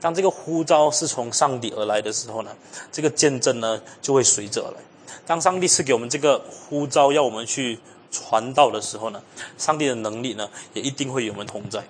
[0.00, 2.50] 当这个呼召是从上帝而来的时候呢，
[2.90, 4.78] 这个见证呢就会随着而来。
[5.26, 7.78] 当上帝赐给我们这个呼召，要我们去
[8.10, 9.20] 传道的时候呢，
[9.58, 11.84] 上帝的能力呢也一定会与我们同在。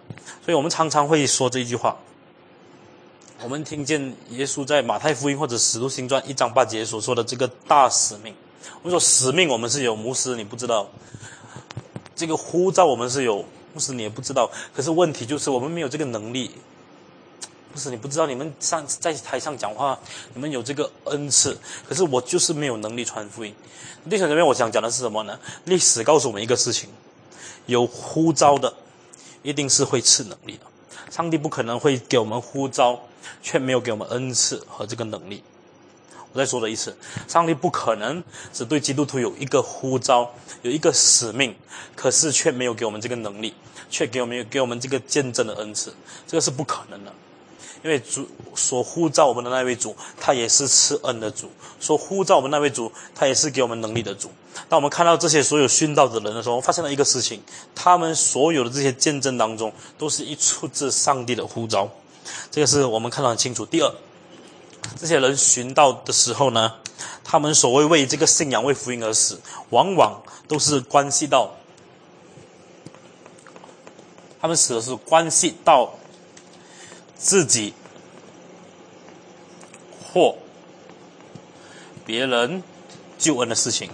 [0.45, 1.97] 所以我们常常会说这一句话：
[3.43, 8.35] 我们听见耶稣在马太福音或者使徒行传一章八节所说的这个大使命。
[8.83, 10.87] 我们说使命，我们是有牧师，你不知道；
[12.15, 13.45] 这个呼召，我们是有
[13.75, 14.51] 牧师，你也不知道。
[14.75, 16.51] 可是问题就是，我们没有这个能力。
[17.73, 19.99] 不是你不知道，你们上在台上讲话，
[20.33, 23.55] 你们有这个恩赐，可是我就是没有能力传福音。
[24.09, 25.39] 弟兄这边，我想讲的是什么呢？
[25.65, 26.89] 历史告诉我们一个事情：
[27.67, 28.73] 有呼召的，
[29.43, 30.61] 一定是会赐能力的。
[31.11, 32.99] 上帝不可能会给我们呼召，
[33.43, 35.43] 却没有给我们恩赐和这个能力。
[36.37, 36.95] 我再说了一次，
[37.27, 38.23] 上帝不可能
[38.53, 40.31] 只对基督徒有一个呼召，
[40.61, 41.57] 有一个使命，
[41.95, 43.55] 可是却没有给我们这个能力，
[43.89, 45.95] 却给我们给我们这个见证的恩赐，
[46.27, 47.13] 这个是不可能的。
[47.83, 51.47] 因为主所呼召我们的那位主，他也是赐恩的主；
[51.81, 54.31] 所呼召我们那位主，他也是给我们能力的主。
[54.69, 57.41] 当我们看到这些所有殉道的人的时候，发现了一个事情：
[57.75, 61.89] 他们所有的这些见证当中，都是一出自上帝的呼召。
[62.51, 63.65] 这个是我们看到很清楚。
[63.65, 63.91] 第二。
[64.95, 66.75] 这些人寻道的时候呢，
[67.25, 69.41] 他们所谓为这个信仰、为福音而死，
[69.71, 71.55] 往往都是关系到
[74.41, 75.95] 他们死的是关系到
[77.17, 77.75] 自己
[80.13, 80.37] 或
[82.05, 82.63] 别人
[83.19, 83.91] 救恩的事情。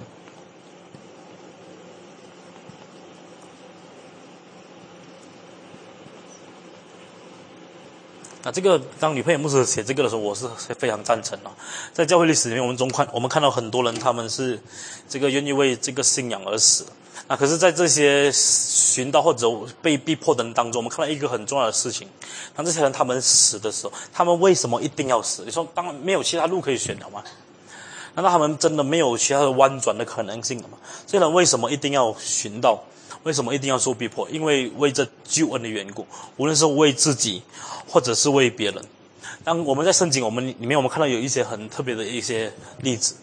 [8.45, 10.49] 那这个当女朋友牧师写这个的时候，我是
[10.79, 11.51] 非常赞成的。
[11.93, 14.61] 在教会历史里面，我们中看我们看到很多人，他们是
[15.09, 16.85] 这个愿意为这个信仰而死。
[17.29, 19.49] 那可是，在这些寻道或者
[19.81, 22.09] 被逼迫的人当中，我们看到一个很重要的事情：
[22.55, 25.45] 当这些人他们死的时候，他们为什么一定要死？
[25.45, 27.23] 你说，当没有其他路可以选了吗？
[28.15, 30.77] 难道他们真的没有其他的弯转的可能性了吗？
[31.07, 32.83] 这些人为什么一定要寻道？
[33.23, 34.29] 为什么一定要受逼迫？
[34.29, 36.05] 因为为这救恩的缘故，
[36.39, 37.41] 无论是为自己，
[37.93, 38.83] 或者是为别人。
[39.45, 43.15] 当我们在圣经我们里面，我们看到有一些很特别的一些例子，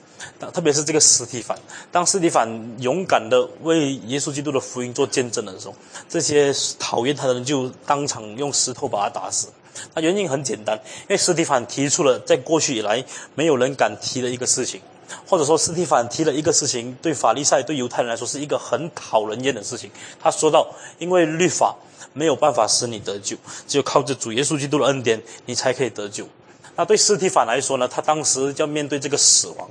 [0.53, 1.57] 特别是这个斯提凡。
[1.91, 2.47] 当斯提凡
[2.79, 5.73] 勇敢的为耶稣基督的福音做见证的时候，
[6.07, 9.47] 这些讨厌他的人就当场用石头把他打死。
[9.95, 14.79] 那原因很简单，因为斯提凡提出了在过去以来没有人敢提的一个事情。
[15.25, 19.89] 或者说，斯蒂凡提了一个事情，对法利赛、对犹太人来说是一个很讨人厌的事情。
[20.19, 20.67] 他说到
[20.99, 21.75] ：“因为律法
[22.13, 23.37] 没有办法使你得救，
[23.67, 26.27] 只有靠着主耶稣基督的恩典，你才可以得救。”
[26.75, 27.87] 那对斯蒂凡来说呢？
[27.87, 29.69] 他当时要面对这个死亡，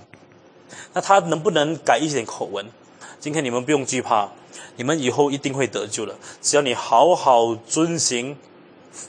[0.93, 2.67] 那他能不能改一点口吻？
[3.19, 4.29] 今天你们不用惧怕，
[4.77, 6.15] 你们以后一定会得救的。
[6.43, 8.37] 只要你好好遵行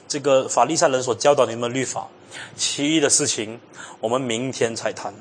[0.07, 2.07] 这个法利赛人所教导你们的律法，
[2.55, 3.59] 其余的事情
[3.99, 5.13] 我们明天才谈。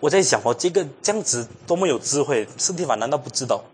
[0.00, 2.46] 我在想哦，这个这样子多么有智慧！
[2.58, 3.64] 斯蒂凡难道不知道？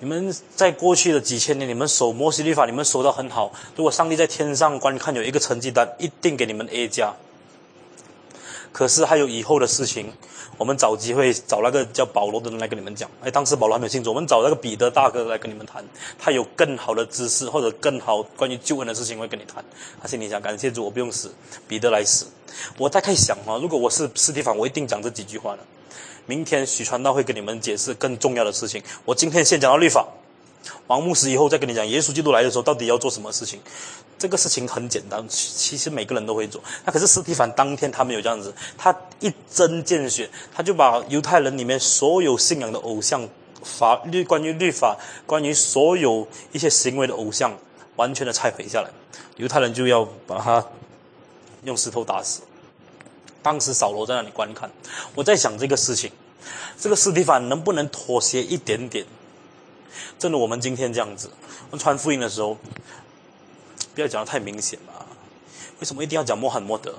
[0.00, 3.52] 你们在过去的几千年，你们守摩西律法，你们守得很好。
[3.76, 7.14] 如果上帝在天上观看有一个成绩单，一定给你们 A 加。
[8.72, 10.12] 可是还有以后的事情。
[10.58, 13.10] 我们找机会找那个叫保罗的人来跟你们讲。
[13.22, 15.84] 哎，当时保罗还没有信主，我们找那个彼得大哥来跟你们谈，
[16.18, 19.62] 他有更好的知识或者更好关于救恩的事情会跟你谈。
[20.00, 21.30] 他心里想：感谢主，我不用死，
[21.68, 22.24] 彼得来死。
[22.78, 25.58] 我大概想啊，如果我是斯蒂凡，我一定讲这几句话的。
[26.26, 28.82] 明天许传道会跟你们解释更重要的事情。
[29.04, 30.06] 我今天先讲到律法。
[30.88, 33.60] 王牧师以后再跟你讲，耶稣基督来的时候到底要做什么事情？
[34.18, 36.60] 这个事情很简单，其实每个人都会做。
[36.84, 43.28] 那可是斯蒂凡当天他没有这样子，他一针见血，他就把犹太人里面所有信仰的偶像
[43.62, 47.56] 法律、关于律法、关于所有一些行为的偶像，
[47.94, 48.90] 完全的拆毁下来。
[49.36, 50.66] 犹太人就要把他
[51.62, 52.40] 用石头打死。
[53.46, 54.68] 当时扫罗在那里观看，
[55.14, 56.10] 我在想这个事情，
[56.76, 59.06] 这个斯蒂凡能不能妥协一点点？
[60.18, 61.30] 正如我们今天这样子，
[61.70, 62.58] 我们传福音的时候，
[63.94, 65.06] 不要讲的太明显嘛。
[65.78, 66.96] 为什么一定要讲穆罕默德？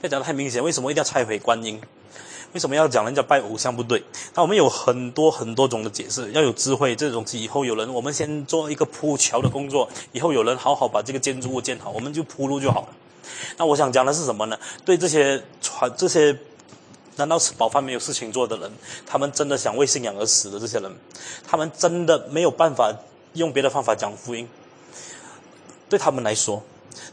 [0.00, 0.62] 不要讲的太明显。
[0.62, 1.80] 为什么一定要拆毁观音？
[2.52, 4.04] 为什么要讲人家拜偶像不对？
[4.36, 6.94] 那我们有很多很多种的解释，要有智慧。
[6.94, 12.88] 这种以后有人，我们先做一个铺桥的工作，以后有人好好把这个建筑物建好，我们就铺路就好了。
[13.56, 14.58] 那我想讲的是什么呢？
[14.84, 16.36] 对这些传这些。
[17.18, 18.70] 难道吃饱饭没有事情做的人，
[19.06, 20.92] 他们真的想为信仰而死的这些人，
[21.48, 22.94] 他们真的没有办法
[23.32, 24.46] 用别的方法讲福音？
[25.88, 26.62] 对他们来说，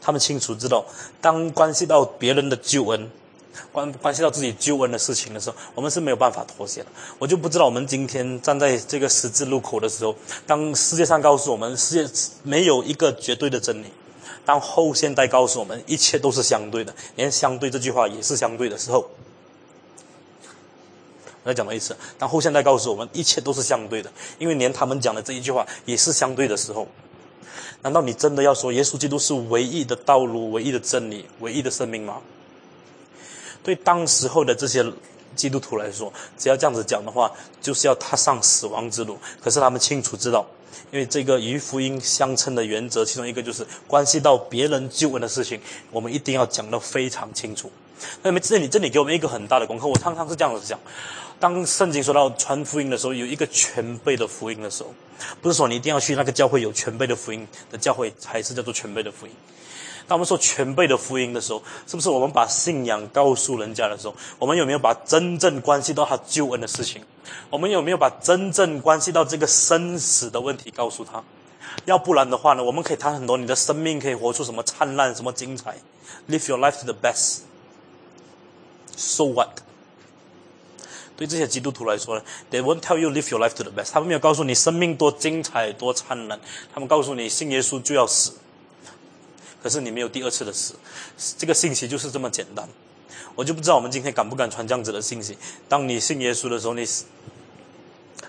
[0.01, 0.83] 他们清楚知道，
[1.21, 3.09] 当关系到别人的救恩，
[3.71, 6.87] 关关系到自己救恩的事情的时候，我们是没有办法妥协的。
[7.17, 10.13] 我就不知道我们今天站在这个十字路口的时候，
[10.45, 12.13] 当世界上告诉我们世界
[12.43, 13.85] 没有一个绝对的真理，
[14.45, 19.09] 当后现代告诉我们一切都是相对的，连相对这句话也是相对的时候。
[21.43, 26.87] 我再讲到一次，当后现代告诉我们一切都是相对的，因为连他们讲的这一句话也是相对的时候，
[27.81, 32.21] 难道你真的要说耶稣基督是唯一的道路、唯一的真理、唯一的生命吗？
[33.61, 34.85] 对当时候的这些
[35.35, 39.17] 基督徒来说，只要这样子讲的话，就是要踏上死亡之路。
[39.41, 40.45] 可是他们清楚知道，
[40.93, 45.59] 因为这个与福音相称的原则，其中一个就是关系到别人救恩的事情，
[45.89, 47.71] 我们一定要讲得非常清楚。
[48.21, 49.87] 那么这里这里给我们一个很大的功课。
[49.87, 50.79] 我常常是这样子讲：
[51.39, 54.93] 当圣经说到传福音的时候，有一个全备的福音的时候，
[55.41, 59.33] 不是说你一定要去那个教会有全备的福音的教会才是叫做全备的福音。
[60.07, 67.01] 当我们说全备的福音的时候，是不是我们把信仰告诉人家的时候，我们有没有把真正关系到他救恩的事情？
[67.49, 71.23] 我们有没有把真正关系到这个生死的问题告诉他？
[71.85, 75.77] 要不然的话呢，我们可以谈很多，你的生命可以活出什么灿烂、什么精彩
[76.29, 77.39] ，live your life to the best。
[78.95, 79.49] So what？
[81.15, 83.91] 对这些基督徒来说呢，they won't tell you live your life to the best。
[83.91, 86.39] 他们没有告诉你生命多精彩、多灿烂，
[86.73, 88.33] 他们告诉你信耶稣就要死。
[89.63, 90.75] 可是你没有第二次的死，
[91.37, 92.67] 这个信息就是这么简单。
[93.35, 95.37] 我就不知道我们今天敢不敢传这样子的信息。
[95.67, 96.85] 当你信耶稣的时候，你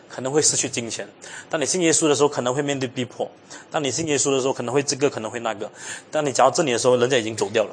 [0.08, 1.04] 可能会失去金钱；
[1.50, 3.26] 当你信耶稣的时候，可能会面对逼迫；
[3.70, 5.70] 当你信耶稣的时候，可能会这个，可能会那个。
[6.10, 7.70] 当你讲到这里的时候，人家已经走掉了。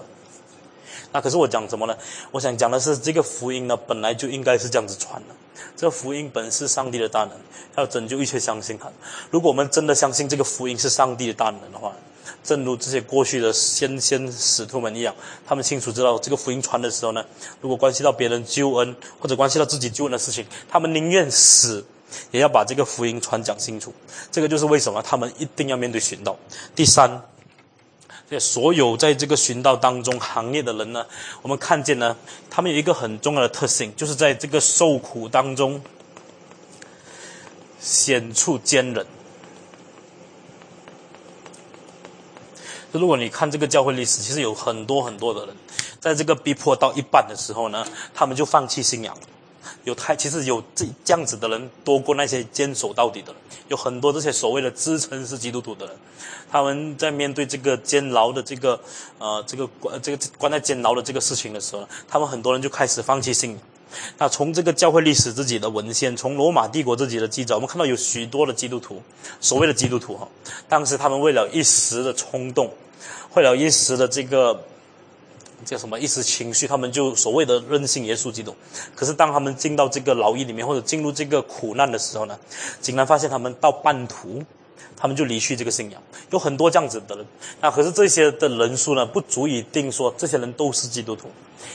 [1.14, 1.96] 那可是我讲什么呢？
[2.32, 5.36] 我想讲的是，这个福音呢，本来就应该是这样子传的。
[5.78, 7.32] 这个福音本是上帝的大能，
[7.78, 8.92] 要拯救一切相信他。
[9.30, 11.94] 如果我们真的相信这个福音是上帝的大能的话，
[12.44, 15.14] 正如这些过去的先先使徒们一样，
[15.48, 17.24] 他们清楚知道这个福音传的时候呢，
[17.62, 21.86] 如果关系到别人救恩或者关系到自己救恩的事情，他们宁愿死，
[22.32, 23.94] 也要把这个福音传讲清楚。
[24.32, 26.36] 这个就是为什么他们一定要面对寻道。
[26.76, 27.22] 第三，
[28.30, 31.06] 这所有在这个寻道当中行业的人呢，
[31.44, 32.18] 我们看见呢，
[32.50, 35.82] 他们有一个很重要的特性，就是在这个受苦当中
[37.80, 39.06] 显出坚韧。
[42.94, 45.56] 就如果你看这个教会历史，其实有很多很多的人，
[46.00, 49.18] 在这个逼迫到一半的时候呢，他们就放弃信仰。
[49.84, 53.42] 有太其实有这这样子的人多过那些坚守到底的人。
[53.68, 55.96] 有很多这些所谓的自称是基督徒的人，
[56.52, 58.80] 他们在面对这个监牢的这个
[59.18, 63.60] 呃这个关这个关在监牢的这个事情的时候，他们很多人就开始放弃信仰。
[64.18, 69.02] 那从这个教会历史自己的文献，从罗马帝国自己的记载，我们看到有许多的基督徒，
[69.40, 70.28] 所谓的基督徒哈，
[70.68, 72.72] 当时他们为了一时的冲动，
[73.36, 74.64] 为了一时的这个
[75.66, 78.56] 叫什么一时情绪，他们就所谓的任性耶稣基督。
[78.96, 82.40] 可是当他们进到这个牢狱里面，或者进入这个苦难的时候呢，
[82.80, 84.44] 竟然发现他们到半途。
[84.96, 86.02] 他们就离去这个信仰，
[86.32, 87.26] 有很多这样子的人。
[87.60, 91.30] 那可是这些的人数呢，不足以定说这些人都是基督徒，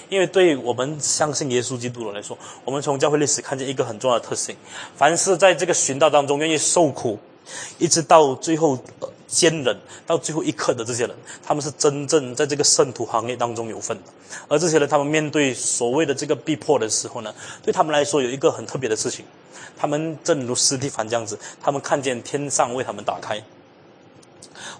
[0.09, 4.57] 因为对我们相信耶稣基督的人来说，我们从教会历史看见一个很重要的特性：
[4.97, 7.19] 凡是在这个寻道当中愿意受苦，
[7.79, 8.79] 一直到最后
[9.27, 9.77] 坚忍
[10.07, 14.05] 到最后一刻的这些人，他们是真正在这个圣徒行业当中有份的。
[14.49, 19.25] 而这些人，他们面对所谓的这个逼迫的时候呢，对他们来说有一个很特别的事情。
[19.79, 23.43] 他们正如斯蒂凡这样子，他们看见天上为他们打开。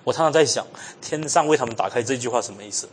[0.05, 0.65] 我常常在想，
[1.01, 2.89] 天上为他们打开这句话什么意思？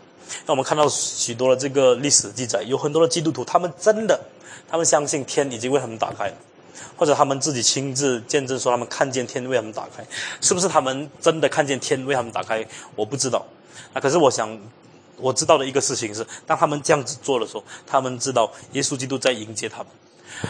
[0.46, 4.20] 那我们看到许多的这个历史记载，有很多的基督徒，他们真的，
[4.70, 6.36] 他们相信天已经为他们打开了，
[6.98, 10.04] 或者他们自己亲自见证说他们看见天为他们打开，
[10.42, 12.66] 是不是他们真的看见天为他们打开？
[12.96, 13.46] 我不知道。
[13.94, 14.60] 那可是我想，
[15.18, 19.88] 我知道的一个事情是，当他们这样子做的时候，他们知道耶稣基督在迎接他们。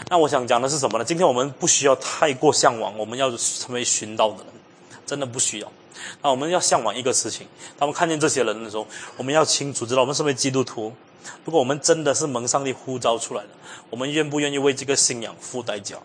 [0.09, 1.05] 那我想讲的是什么呢？
[1.05, 4.47] 今天我们不需要太过向往，我们要成为寻道的人，
[5.05, 5.71] 真的不需要。
[6.21, 7.47] 那我们要向往一个事情：
[7.77, 8.87] 当我们看见这些人的时候，
[9.17, 10.93] 我们要清楚知道，我们身为基督徒，
[11.45, 13.49] 如果我们真的是蒙上帝呼召出来的，
[13.89, 15.97] 我们愿不愿意为这个信仰付代价？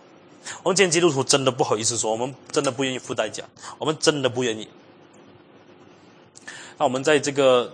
[0.63, 3.43] 我们今天基督徒真的不好意思说，我们真的不愿意付代价，
[3.77, 4.67] 我们真的不愿意。
[6.77, 7.73] 那我们在这个，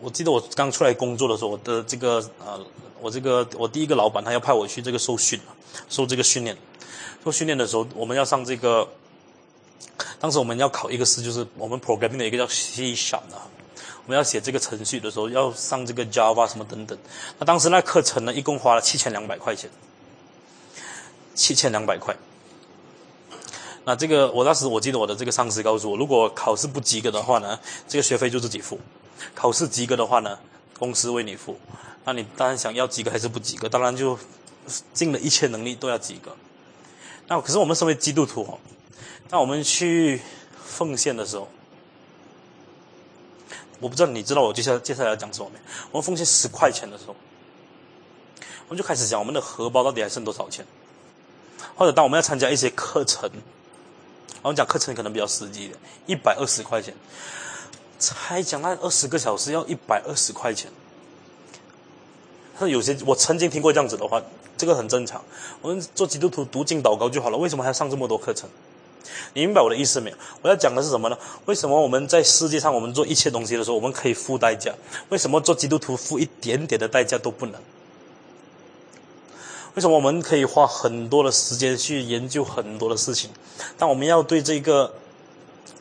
[0.00, 2.60] 我记得我刚出来工作的时候，我的这个呃。
[3.02, 5.40] 我这个我第一个老板他要派我去这个受训
[5.88, 6.54] 受这个训练。
[7.24, 8.86] 受训练的时候，我们要上这个，
[10.18, 13.40] 当时我们要考一个试，就是我们 programming 的一个叫 C sharp 的，
[14.04, 16.98] 我们要写这个程序的时候要上这个 Java 什么等等。
[17.38, 19.70] 那当时那课程呢，一共花了七千两百块钱，
[21.34, 22.14] 七千两百块。
[23.84, 27.58] 那这个我当时我记得我的这个上司告诉我，如果考试不及格的话呢，
[27.88, 28.76] 这个学费就自己付；
[29.34, 30.38] 考试及格的话呢，
[30.78, 31.58] 公司为你付。
[32.04, 33.68] 那你当然想要及格还是不及格？
[33.68, 34.18] 当然就
[34.92, 36.36] 尽了一切能力都要及格。
[37.28, 38.58] 那可是我们身为基督徒哦，
[39.30, 40.20] 那我们去
[40.64, 41.48] 奉献的时候，
[43.78, 45.58] 我不知道你知道我接下来接下来要讲什么没？
[45.92, 47.14] 我们奉献十块钱的时候，
[48.66, 50.66] 我们就开始讲我们的荷包到底还剩多少钱？
[51.76, 53.30] 或者当我们要参加一些课程，
[54.42, 56.94] 我们讲课程可能比较实际一点，一百二十块钱，
[58.00, 60.72] 才讲那二十个小时要一百二十块钱。
[62.58, 64.20] 那有些我曾经听过这样子的话，
[64.56, 65.22] 这个很正常。
[65.62, 68.50] 我们做基督徒读经祷告就好了，为什么还要上这么多课程？
[69.32, 70.16] 你明白我的意思没有？
[70.42, 71.16] 我要讲的是什么呢？
[71.46, 74.74] 为什么我们在世界上我们做一切东西的时候，我们可以付代价？
[75.08, 77.60] 为什么做基督徒付一点点的代价都不能？
[79.74, 83.30] 为什么我们可以花很多的时间去研究很多的事情？
[83.78, 84.92] 但我们要对这个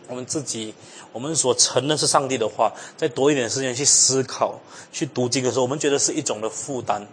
[0.10, 0.74] 我们自己，
[1.14, 4.60] 我们所承认是上帝的话，再多一点时间去思考、
[4.92, 7.08] 去读经的时候，我们觉得是一种的负担。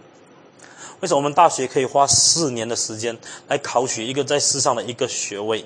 [0.99, 3.15] 为什么我们大学可以花四年的时间
[3.47, 5.63] 来考取一个在世上的一个学位？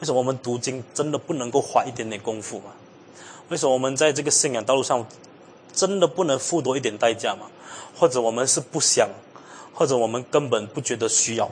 [0.00, 2.72] 为什么我们读经真的不能够花一点点功夫吗？
[3.50, 5.06] 为什么我们在这个信仰道路上
[5.74, 7.50] 真的不能付多一点代价吗？
[7.94, 9.10] 或者我们是不想，
[9.74, 11.50] 或者我们根本不觉得需要？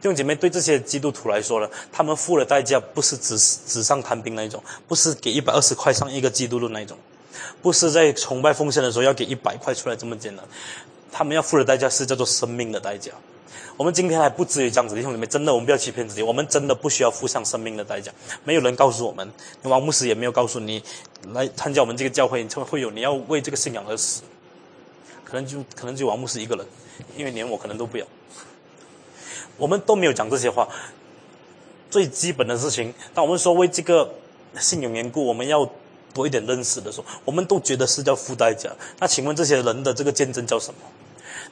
[0.00, 6.96] 弟兄姐妹，对这些基督徒来说呢，他们付的代价不是纸纸上谈兵那一种，不是给一百二十块上一个基督的那一种，
[7.62, 10.44] 不是在崇拜奉献的时候要给一百块出来这么简单。
[11.10, 13.10] 他们要付的代价是叫做生命的代价。
[13.78, 18.10] 我们今天还不至于这样子，弟兄姐妹，真的，我们不要欺骗自己，我们真的不需要付上生命的代价。
[18.42, 19.30] 没有人告诉我们，
[19.62, 20.82] 王牧师也没有告诉你，
[21.32, 24.22] 来参加我们这个教会，会会有你要为这个信仰而死。
[25.24, 26.66] 可能就可能就王牧师一个人，
[27.16, 28.06] 因为连我可能都不要。
[29.56, 30.68] 我们都没有讲这些话。
[31.90, 34.12] 最基本的事情，当我们说为这个
[34.58, 35.70] 信仰缘故，我们要
[36.12, 38.70] 多一点认识的时候，我们都觉得是叫附带价。
[38.98, 40.80] 那请问这些人的这个见证叫什么？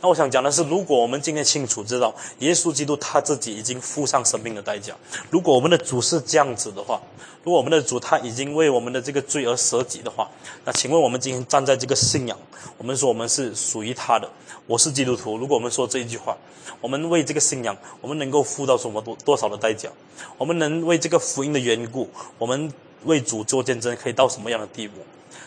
[0.05, 4.95] 那我想讲的是，如果我们今天清楚知道耶稣基督他自己已经付上生命的代价，
[5.31, 7.01] 如果我们的主是这样子的话，
[7.43, 10.31] 如果我们的主他已经为我们的这个罪而舍己的话，
[10.67, 12.37] 那请问我们今天站在这个信仰，
[12.77, 14.29] 我们说我们是属于他的，
[14.67, 15.39] 我是基督徒。
[15.39, 16.37] 如果我们说这一句话，
[16.83, 19.89] 我们为这个信仰，我们能够付到什么多多少的代价？
[20.37, 22.71] 我们能为这个福音的缘故，我们
[23.05, 24.97] 为主做见证，可以到什么样的地步？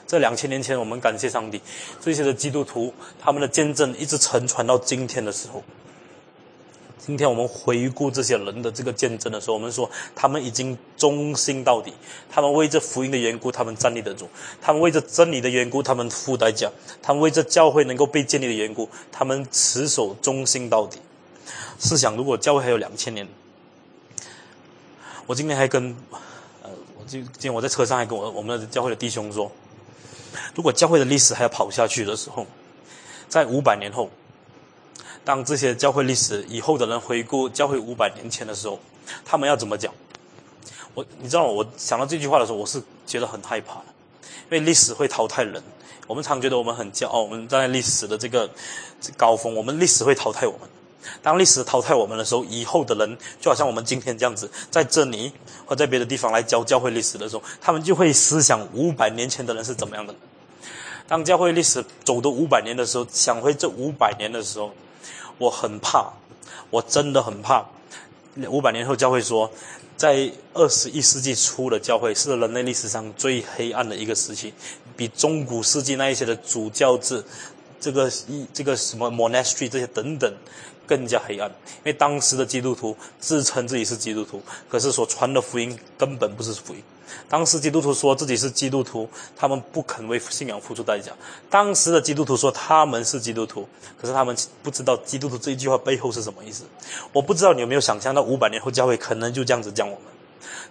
[0.08, 1.62] 这两千年前，我们感谢上帝，
[2.02, 5.62] 这些的基督徒他们的见证一直承传到今天的时候。
[6.98, 11.94] 今天我们回顾这些人的这个见证的时候，我们说他们已经忠心到底，
[12.30, 14.26] 他们为这福音的缘故，他们站立得住；
[14.62, 16.70] 他们为这真理的缘故，他们付代价；
[17.02, 21.00] 他们为这教会能够被建立的缘故，他们持守忠心到底。
[21.80, 23.26] 试想，如果教会还有两千年，
[25.26, 25.96] 我今天还跟
[26.62, 29.50] 呃，我今今天我在车上还跟我我们的教会的弟兄说。
[30.55, 32.45] 如果教会的历史还要跑下去的时候，
[33.30, 34.09] 在五百年后，
[35.23, 38.80] 当这些教会历史以后的人回顾教会五百年前的时候，
[39.26, 39.93] 他们要怎么讲？
[40.93, 43.85] 我你知道，我想到这句话的时候，我是觉得很害怕的，
[44.22, 45.61] 因为历史会淘汰人。
[46.07, 48.49] 我们常觉得我们很骄傲，我们站在历史的这个
[49.18, 50.61] 高峰，我们历史会淘汰我们。
[51.22, 55.32] 当历史淘汰我们的时候，以后的人就好像我们今天这样子，在这里
[55.65, 60.14] 或在别的地方来教教会历史的时候，他们就会思想五百年前的人是怎么样的。
[61.07, 64.74] 当教会历史走的五百年的时候，想回这五百年的时候，
[65.38, 66.11] 我很怕，
[66.69, 67.65] 我真的很怕。
[68.49, 69.49] 五百年后教会说，
[69.95, 74.53] 在二十一世纪初的教会是人类历史上最黑暗的一个时期，
[74.98, 77.24] 比中古世纪那一些的主教制，
[77.80, 80.32] 这个一这个什么 monastery 这些等等。
[80.88, 86.81] 更加黑暗，因为当时的基督徒自称自己是基督徒，可是所传的福音根本不是福音。
[87.30, 91.11] 当时基督徒说自己是基督徒，他们不肯为信仰付出代价。
[91.49, 93.68] 当时的基督徒说他们是基督徒，
[93.99, 96.64] 可是他们不知道基督徒这一句话背后是什么意思。
[97.14, 100.16] 我不知道你有没有想象到五百年后教会可能就这样子讲我们。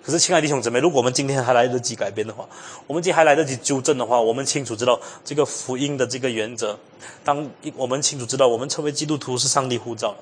[0.03, 2.49] 可是，亲爱的弟兄姊妹，如果我们今天还来得及改变的话，
[2.87, 6.79] 我们今天还来得及纠正的话，我们清楚知道这个福音的这个原则。
[7.25, 10.15] 当我们清楚知道我们成为基督徒是上帝护照，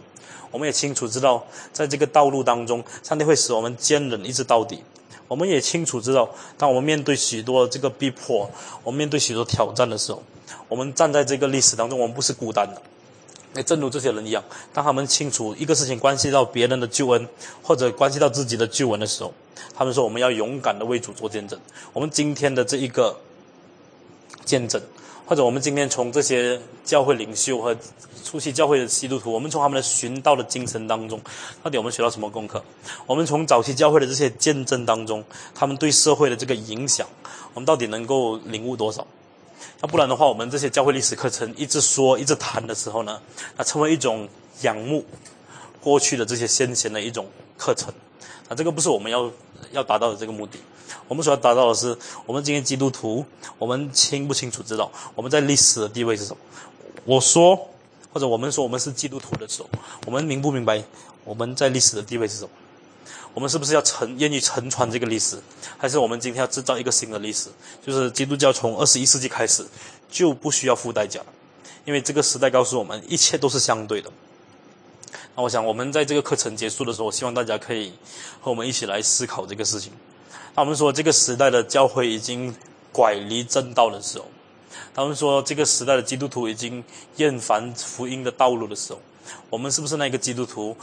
[0.51, 4.83] 我们也清楚知道，在这个道路当中，上帝会使我们坚忍一直到底。
[5.27, 8.51] 我们也清楚知道，当我们面对许多这个逼迫，
[8.83, 10.23] 我们面对许多挑战的时候，
[10.69, 12.81] 我们站在这个历史当中，我们不是孤单的。
[13.55, 17.29] 那正如这些人一样，当他们清楚一个事情关系到别人的救恩，
[17.63, 19.33] 或者关系到自己的救恩的时候，
[19.75, 21.59] 他们说我们要勇敢的为主做见证。
[21.93, 23.17] 我们今天的这一个
[24.45, 24.83] 见证，
[25.25, 27.77] 或者我们今天从这些教会领袖和
[28.25, 31.21] 初期教会的基督徒，我们从他们的寻道的精神当中，
[31.63, 32.65] 到底我们学到什么功课？
[33.07, 35.23] 我们从早期教会的这些见证当中，
[35.55, 37.07] 他们对社会的这个影响，
[37.55, 39.07] 我们到底能够领悟多少？
[39.85, 43.21] 那不然的话，我们这些教会历史课程一直说、一直谈的时候呢，
[43.59, 44.27] 那成为一种
[44.63, 45.05] 仰慕
[45.79, 47.27] 过去的这些先贤的一种
[47.59, 47.93] 课程。
[48.49, 49.31] 啊，这个不是我们要
[49.73, 50.59] 要达到的这个目的。
[51.07, 51.95] 我们所要达到的是，
[52.25, 53.27] 我们今天基督徒，
[53.59, 56.39] 我们清不清楚知道我们在历史的地位是什么？
[57.05, 57.55] 我说，
[58.11, 59.69] 或者我们说我们是基督徒的时候，
[60.07, 60.83] 我们明不明白
[61.25, 62.49] 我们在历史的地位是什么？
[63.35, 65.37] 我们是不是要承愿意承传这个历史，
[65.77, 67.51] 还是我们今天要制造一个新的历史？
[67.85, 69.67] 就是基督教从二十一世纪开始
[70.09, 71.21] 就不需要付代价，
[71.85, 74.11] 因为这个时代告诉我们一切都是相对的。
[75.35, 77.93] 那我想，我们在这个课程结束的时候，希望大家可以
[78.41, 79.93] 和我们一起来思考这个事情。
[80.55, 82.55] 那我们说，这个时代的教会已经
[82.93, 84.27] 拐离正道的时候，
[84.95, 86.85] 他们说，这个时代的基督徒已经
[87.17, 89.01] 厌烦福音的道路的时候，
[89.51, 90.77] 我们是不是那个基督徒，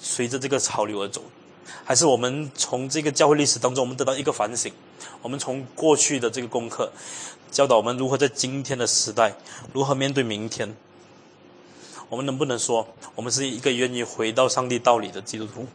[0.00, 1.22] 随着这个潮流而走？
[1.88, 4.70] 还是我们从这个教会历史当中，我们得到一个反省？
[5.22, 6.92] 我们从过去的这个功课，
[7.50, 9.34] 教导我们如何在今天的时代，
[9.72, 10.76] 如何面对明天？
[12.10, 15.66] 我们能不能说，我们是一个愿意回到上帝道理的基督徒？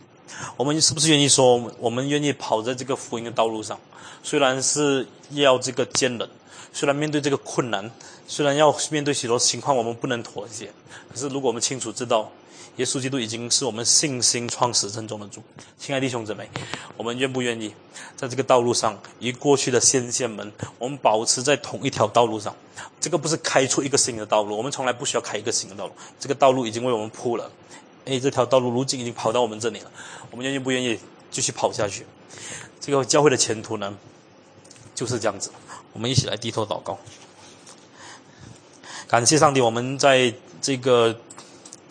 [0.56, 3.80] 我们是不是愿意说，我们愿意跑在这个福音的道路上？
[4.22, 6.30] 虽然是要这个坚忍，
[6.72, 7.90] 虽然面对这个困难，
[8.28, 10.72] 虽然要面对许多情况，我们不能妥协。
[11.12, 12.32] 可是，如果我们清楚知道，
[12.78, 15.44] 耶稣基督已经是我们信心创始正中的主，
[15.78, 16.50] 亲爱的弟兄姊妹，
[16.98, 17.72] 我们愿不愿意
[18.18, 22.56] 在这个道路上与过去的先贤们，我们保持在同一条道路上？
[23.00, 27.52] 这个不是开出一个新的道路，我们从来不需要开一个新的道路，这个道路已经为我们铺了。
[28.06, 29.92] 哎，这条道路如今已经跑到我们这里了，
[30.32, 30.98] 我们愿意不愿意
[31.30, 32.08] 继续跑下去？
[32.80, 33.96] 这个教会的前途呢，
[34.96, 35.52] 就是这样子。
[35.94, 36.98] 我们一起来低头祷告，
[39.08, 41.16] 感谢上帝，我们在这个。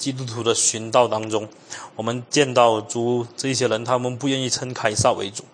[0.02, 1.48] 基督徒的寻道当中，
[1.94, 5.44] 我们见到主这些人，他们不愿意称凯撒为主，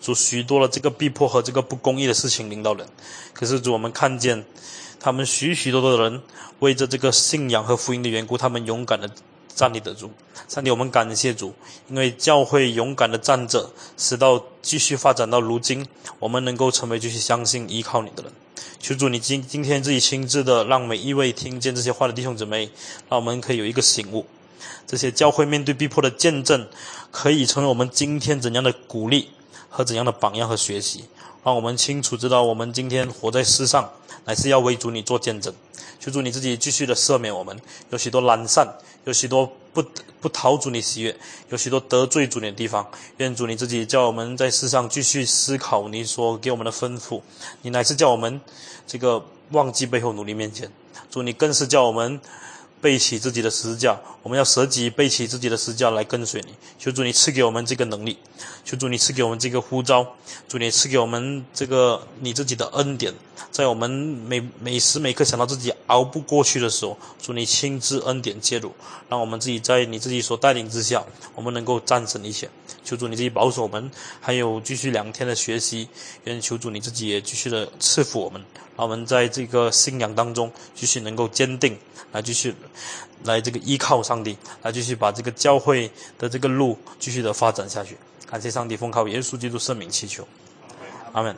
[0.00, 2.88] 主许多的这个逼迫和这个不公义的事情领导人。
[3.34, 4.42] 可是主，我们看见
[4.98, 6.22] 他们许许多多的人
[6.60, 9.10] 为着这个信仰和福音的缘故，他们勇敢的
[9.54, 10.10] 站立得住。
[10.48, 11.52] 上帝，我们感谢主，
[11.90, 15.86] 因为教会勇敢的站着，使到继续发展到如今，
[16.18, 18.32] 我们能够成为继续相信依靠你的人。
[18.80, 22.70] 求主，你今今天自己亲自的，让每一位听见这些话的弟兄姊妹，
[23.08, 24.26] 让我们可以有一个醒悟。
[24.86, 26.66] 这些教会面对逼迫的见证，
[27.10, 29.30] 可以成为我们今天怎样的鼓励
[29.68, 31.04] 和怎样的榜样和学习，
[31.44, 33.92] 让我们清楚知道，我们今天活在世上，
[34.24, 35.54] 乃是要为主你做见证。
[36.00, 37.60] 求主你自己继续的赦免我们，
[37.90, 38.66] 有许多懒散，
[39.04, 39.52] 有许多
[39.82, 39.90] 不
[40.20, 41.16] 不讨主你喜悦，
[41.50, 42.90] 有许多得罪主你的地方。
[43.18, 47.22] 愿主你自己叫我们在世上继续思考你所给我们的吩咐，
[47.62, 48.40] 你乃是叫我们
[48.86, 50.68] 这个忘记背后努力面前。
[51.10, 52.20] 主你更是叫我们。
[52.80, 56.54] 背起自己的十字架，我们要舍己背起自己的十字架来跟随你。
[56.78, 58.18] 求主你赐给我们这个能力，
[58.64, 60.14] 求主你赐给我们这个呼召，
[60.48, 63.12] 主你赐给我们这个你自己的恩典，
[63.50, 68.72] 在我们每每时每刻想到自己熬不过去的时候，主你亲自恩典介入，
[69.08, 72.48] 让我们自己在你自己所带领之下，我们能够战胜一切。
[72.84, 73.90] 求主你自己保守我们，
[74.20, 75.88] 还有继续两天的学习，
[76.24, 78.42] 愿求主你自己也继续的赐福我们。
[78.84, 81.76] 我们在这个信仰当中继续能够坚定，
[82.12, 82.54] 来继续
[83.24, 87.96] 来这个依靠上帝，来继续把这个教会的这个路继续的发展下去。
[88.30, 90.26] 感谢上帝，奉靠耶稣基督圣名祈求，
[91.12, 91.34] 阿门。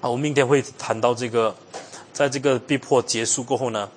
[0.00, 1.56] 好，我们明天会谈到这个，
[2.12, 3.88] 在这个逼迫结束过后呢，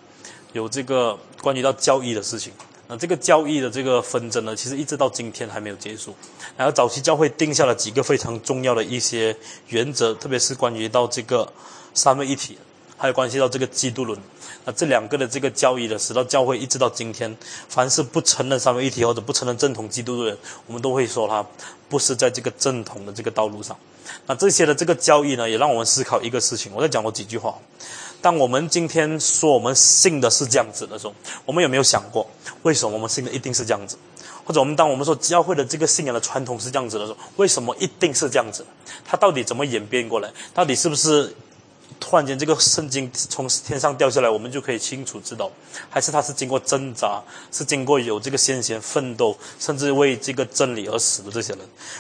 [0.54, 2.54] 有这个关于到教义的事情。
[2.88, 6.16] 那这个教义的这个纷争呢，其实一直到今天还没有结束。
[6.56, 9.36] 然后早期教会定下了几个非常重要的一些
[9.68, 11.52] 原则，特别是关于到这个。
[11.94, 12.58] 三位一体，
[12.98, 14.18] 还有关系到这个基督论，
[14.66, 17.36] 那这两个的这个教义的，使到教会一直到今天，
[17.68, 20.38] 凡是不承认三位一体或者不承认正统基督论，
[20.68, 21.46] 我们都会说他
[21.90, 23.76] 不是在这个正统的这个道路上。
[24.28, 26.72] 那这些的这个教义呢，也让我们思考一个事情。
[26.74, 27.58] 我再讲过几句话。
[28.22, 31.14] 当我们今天说我们信的是这样子的时候，
[31.46, 32.30] 我们有没有想过，
[32.62, 33.98] 为什么我们信的一定是这样子？
[34.46, 38.66] 或者我们当我们说教会的这个信仰的传统是这样子的时候，为什么一定是这样子？
[39.06, 40.32] 它到底怎么演变过来？
[40.54, 41.36] 到底是不是？
[42.02, 45.50] 突然间，这个圣经从天上掉下来，我们就可以清楚知道，
[45.88, 47.22] 还是他是经过挣扎，
[47.52, 51.60] 是经过有这个先贤奋斗，甚至为这个真理而死的这些人。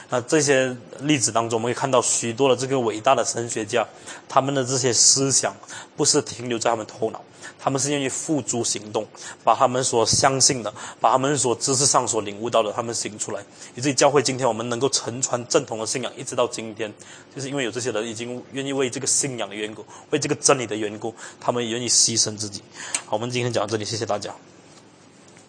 [0.09, 3.87] 那这些例子当中，我们可以看到许多的这个伟大的神学家，
[4.27, 5.55] 他们的这些思想
[6.01, 7.23] 不是停留在他们头脑。
[7.59, 9.05] 他们是愿意付诸行动，
[9.43, 13.43] 把他们所相信的，把他们所知识上所领悟到的，他们行出来。
[13.75, 16.91] 以至于教会今天我们能够承传正统的信仰，一直到今天，
[17.35, 22.63] 就是因为有这些人已经愿意为这个信仰的缘故，为这个真理的缘故，他们愿意牺牲自己。
[23.05, 24.33] 好，我们今天讲到这里，谢谢大家。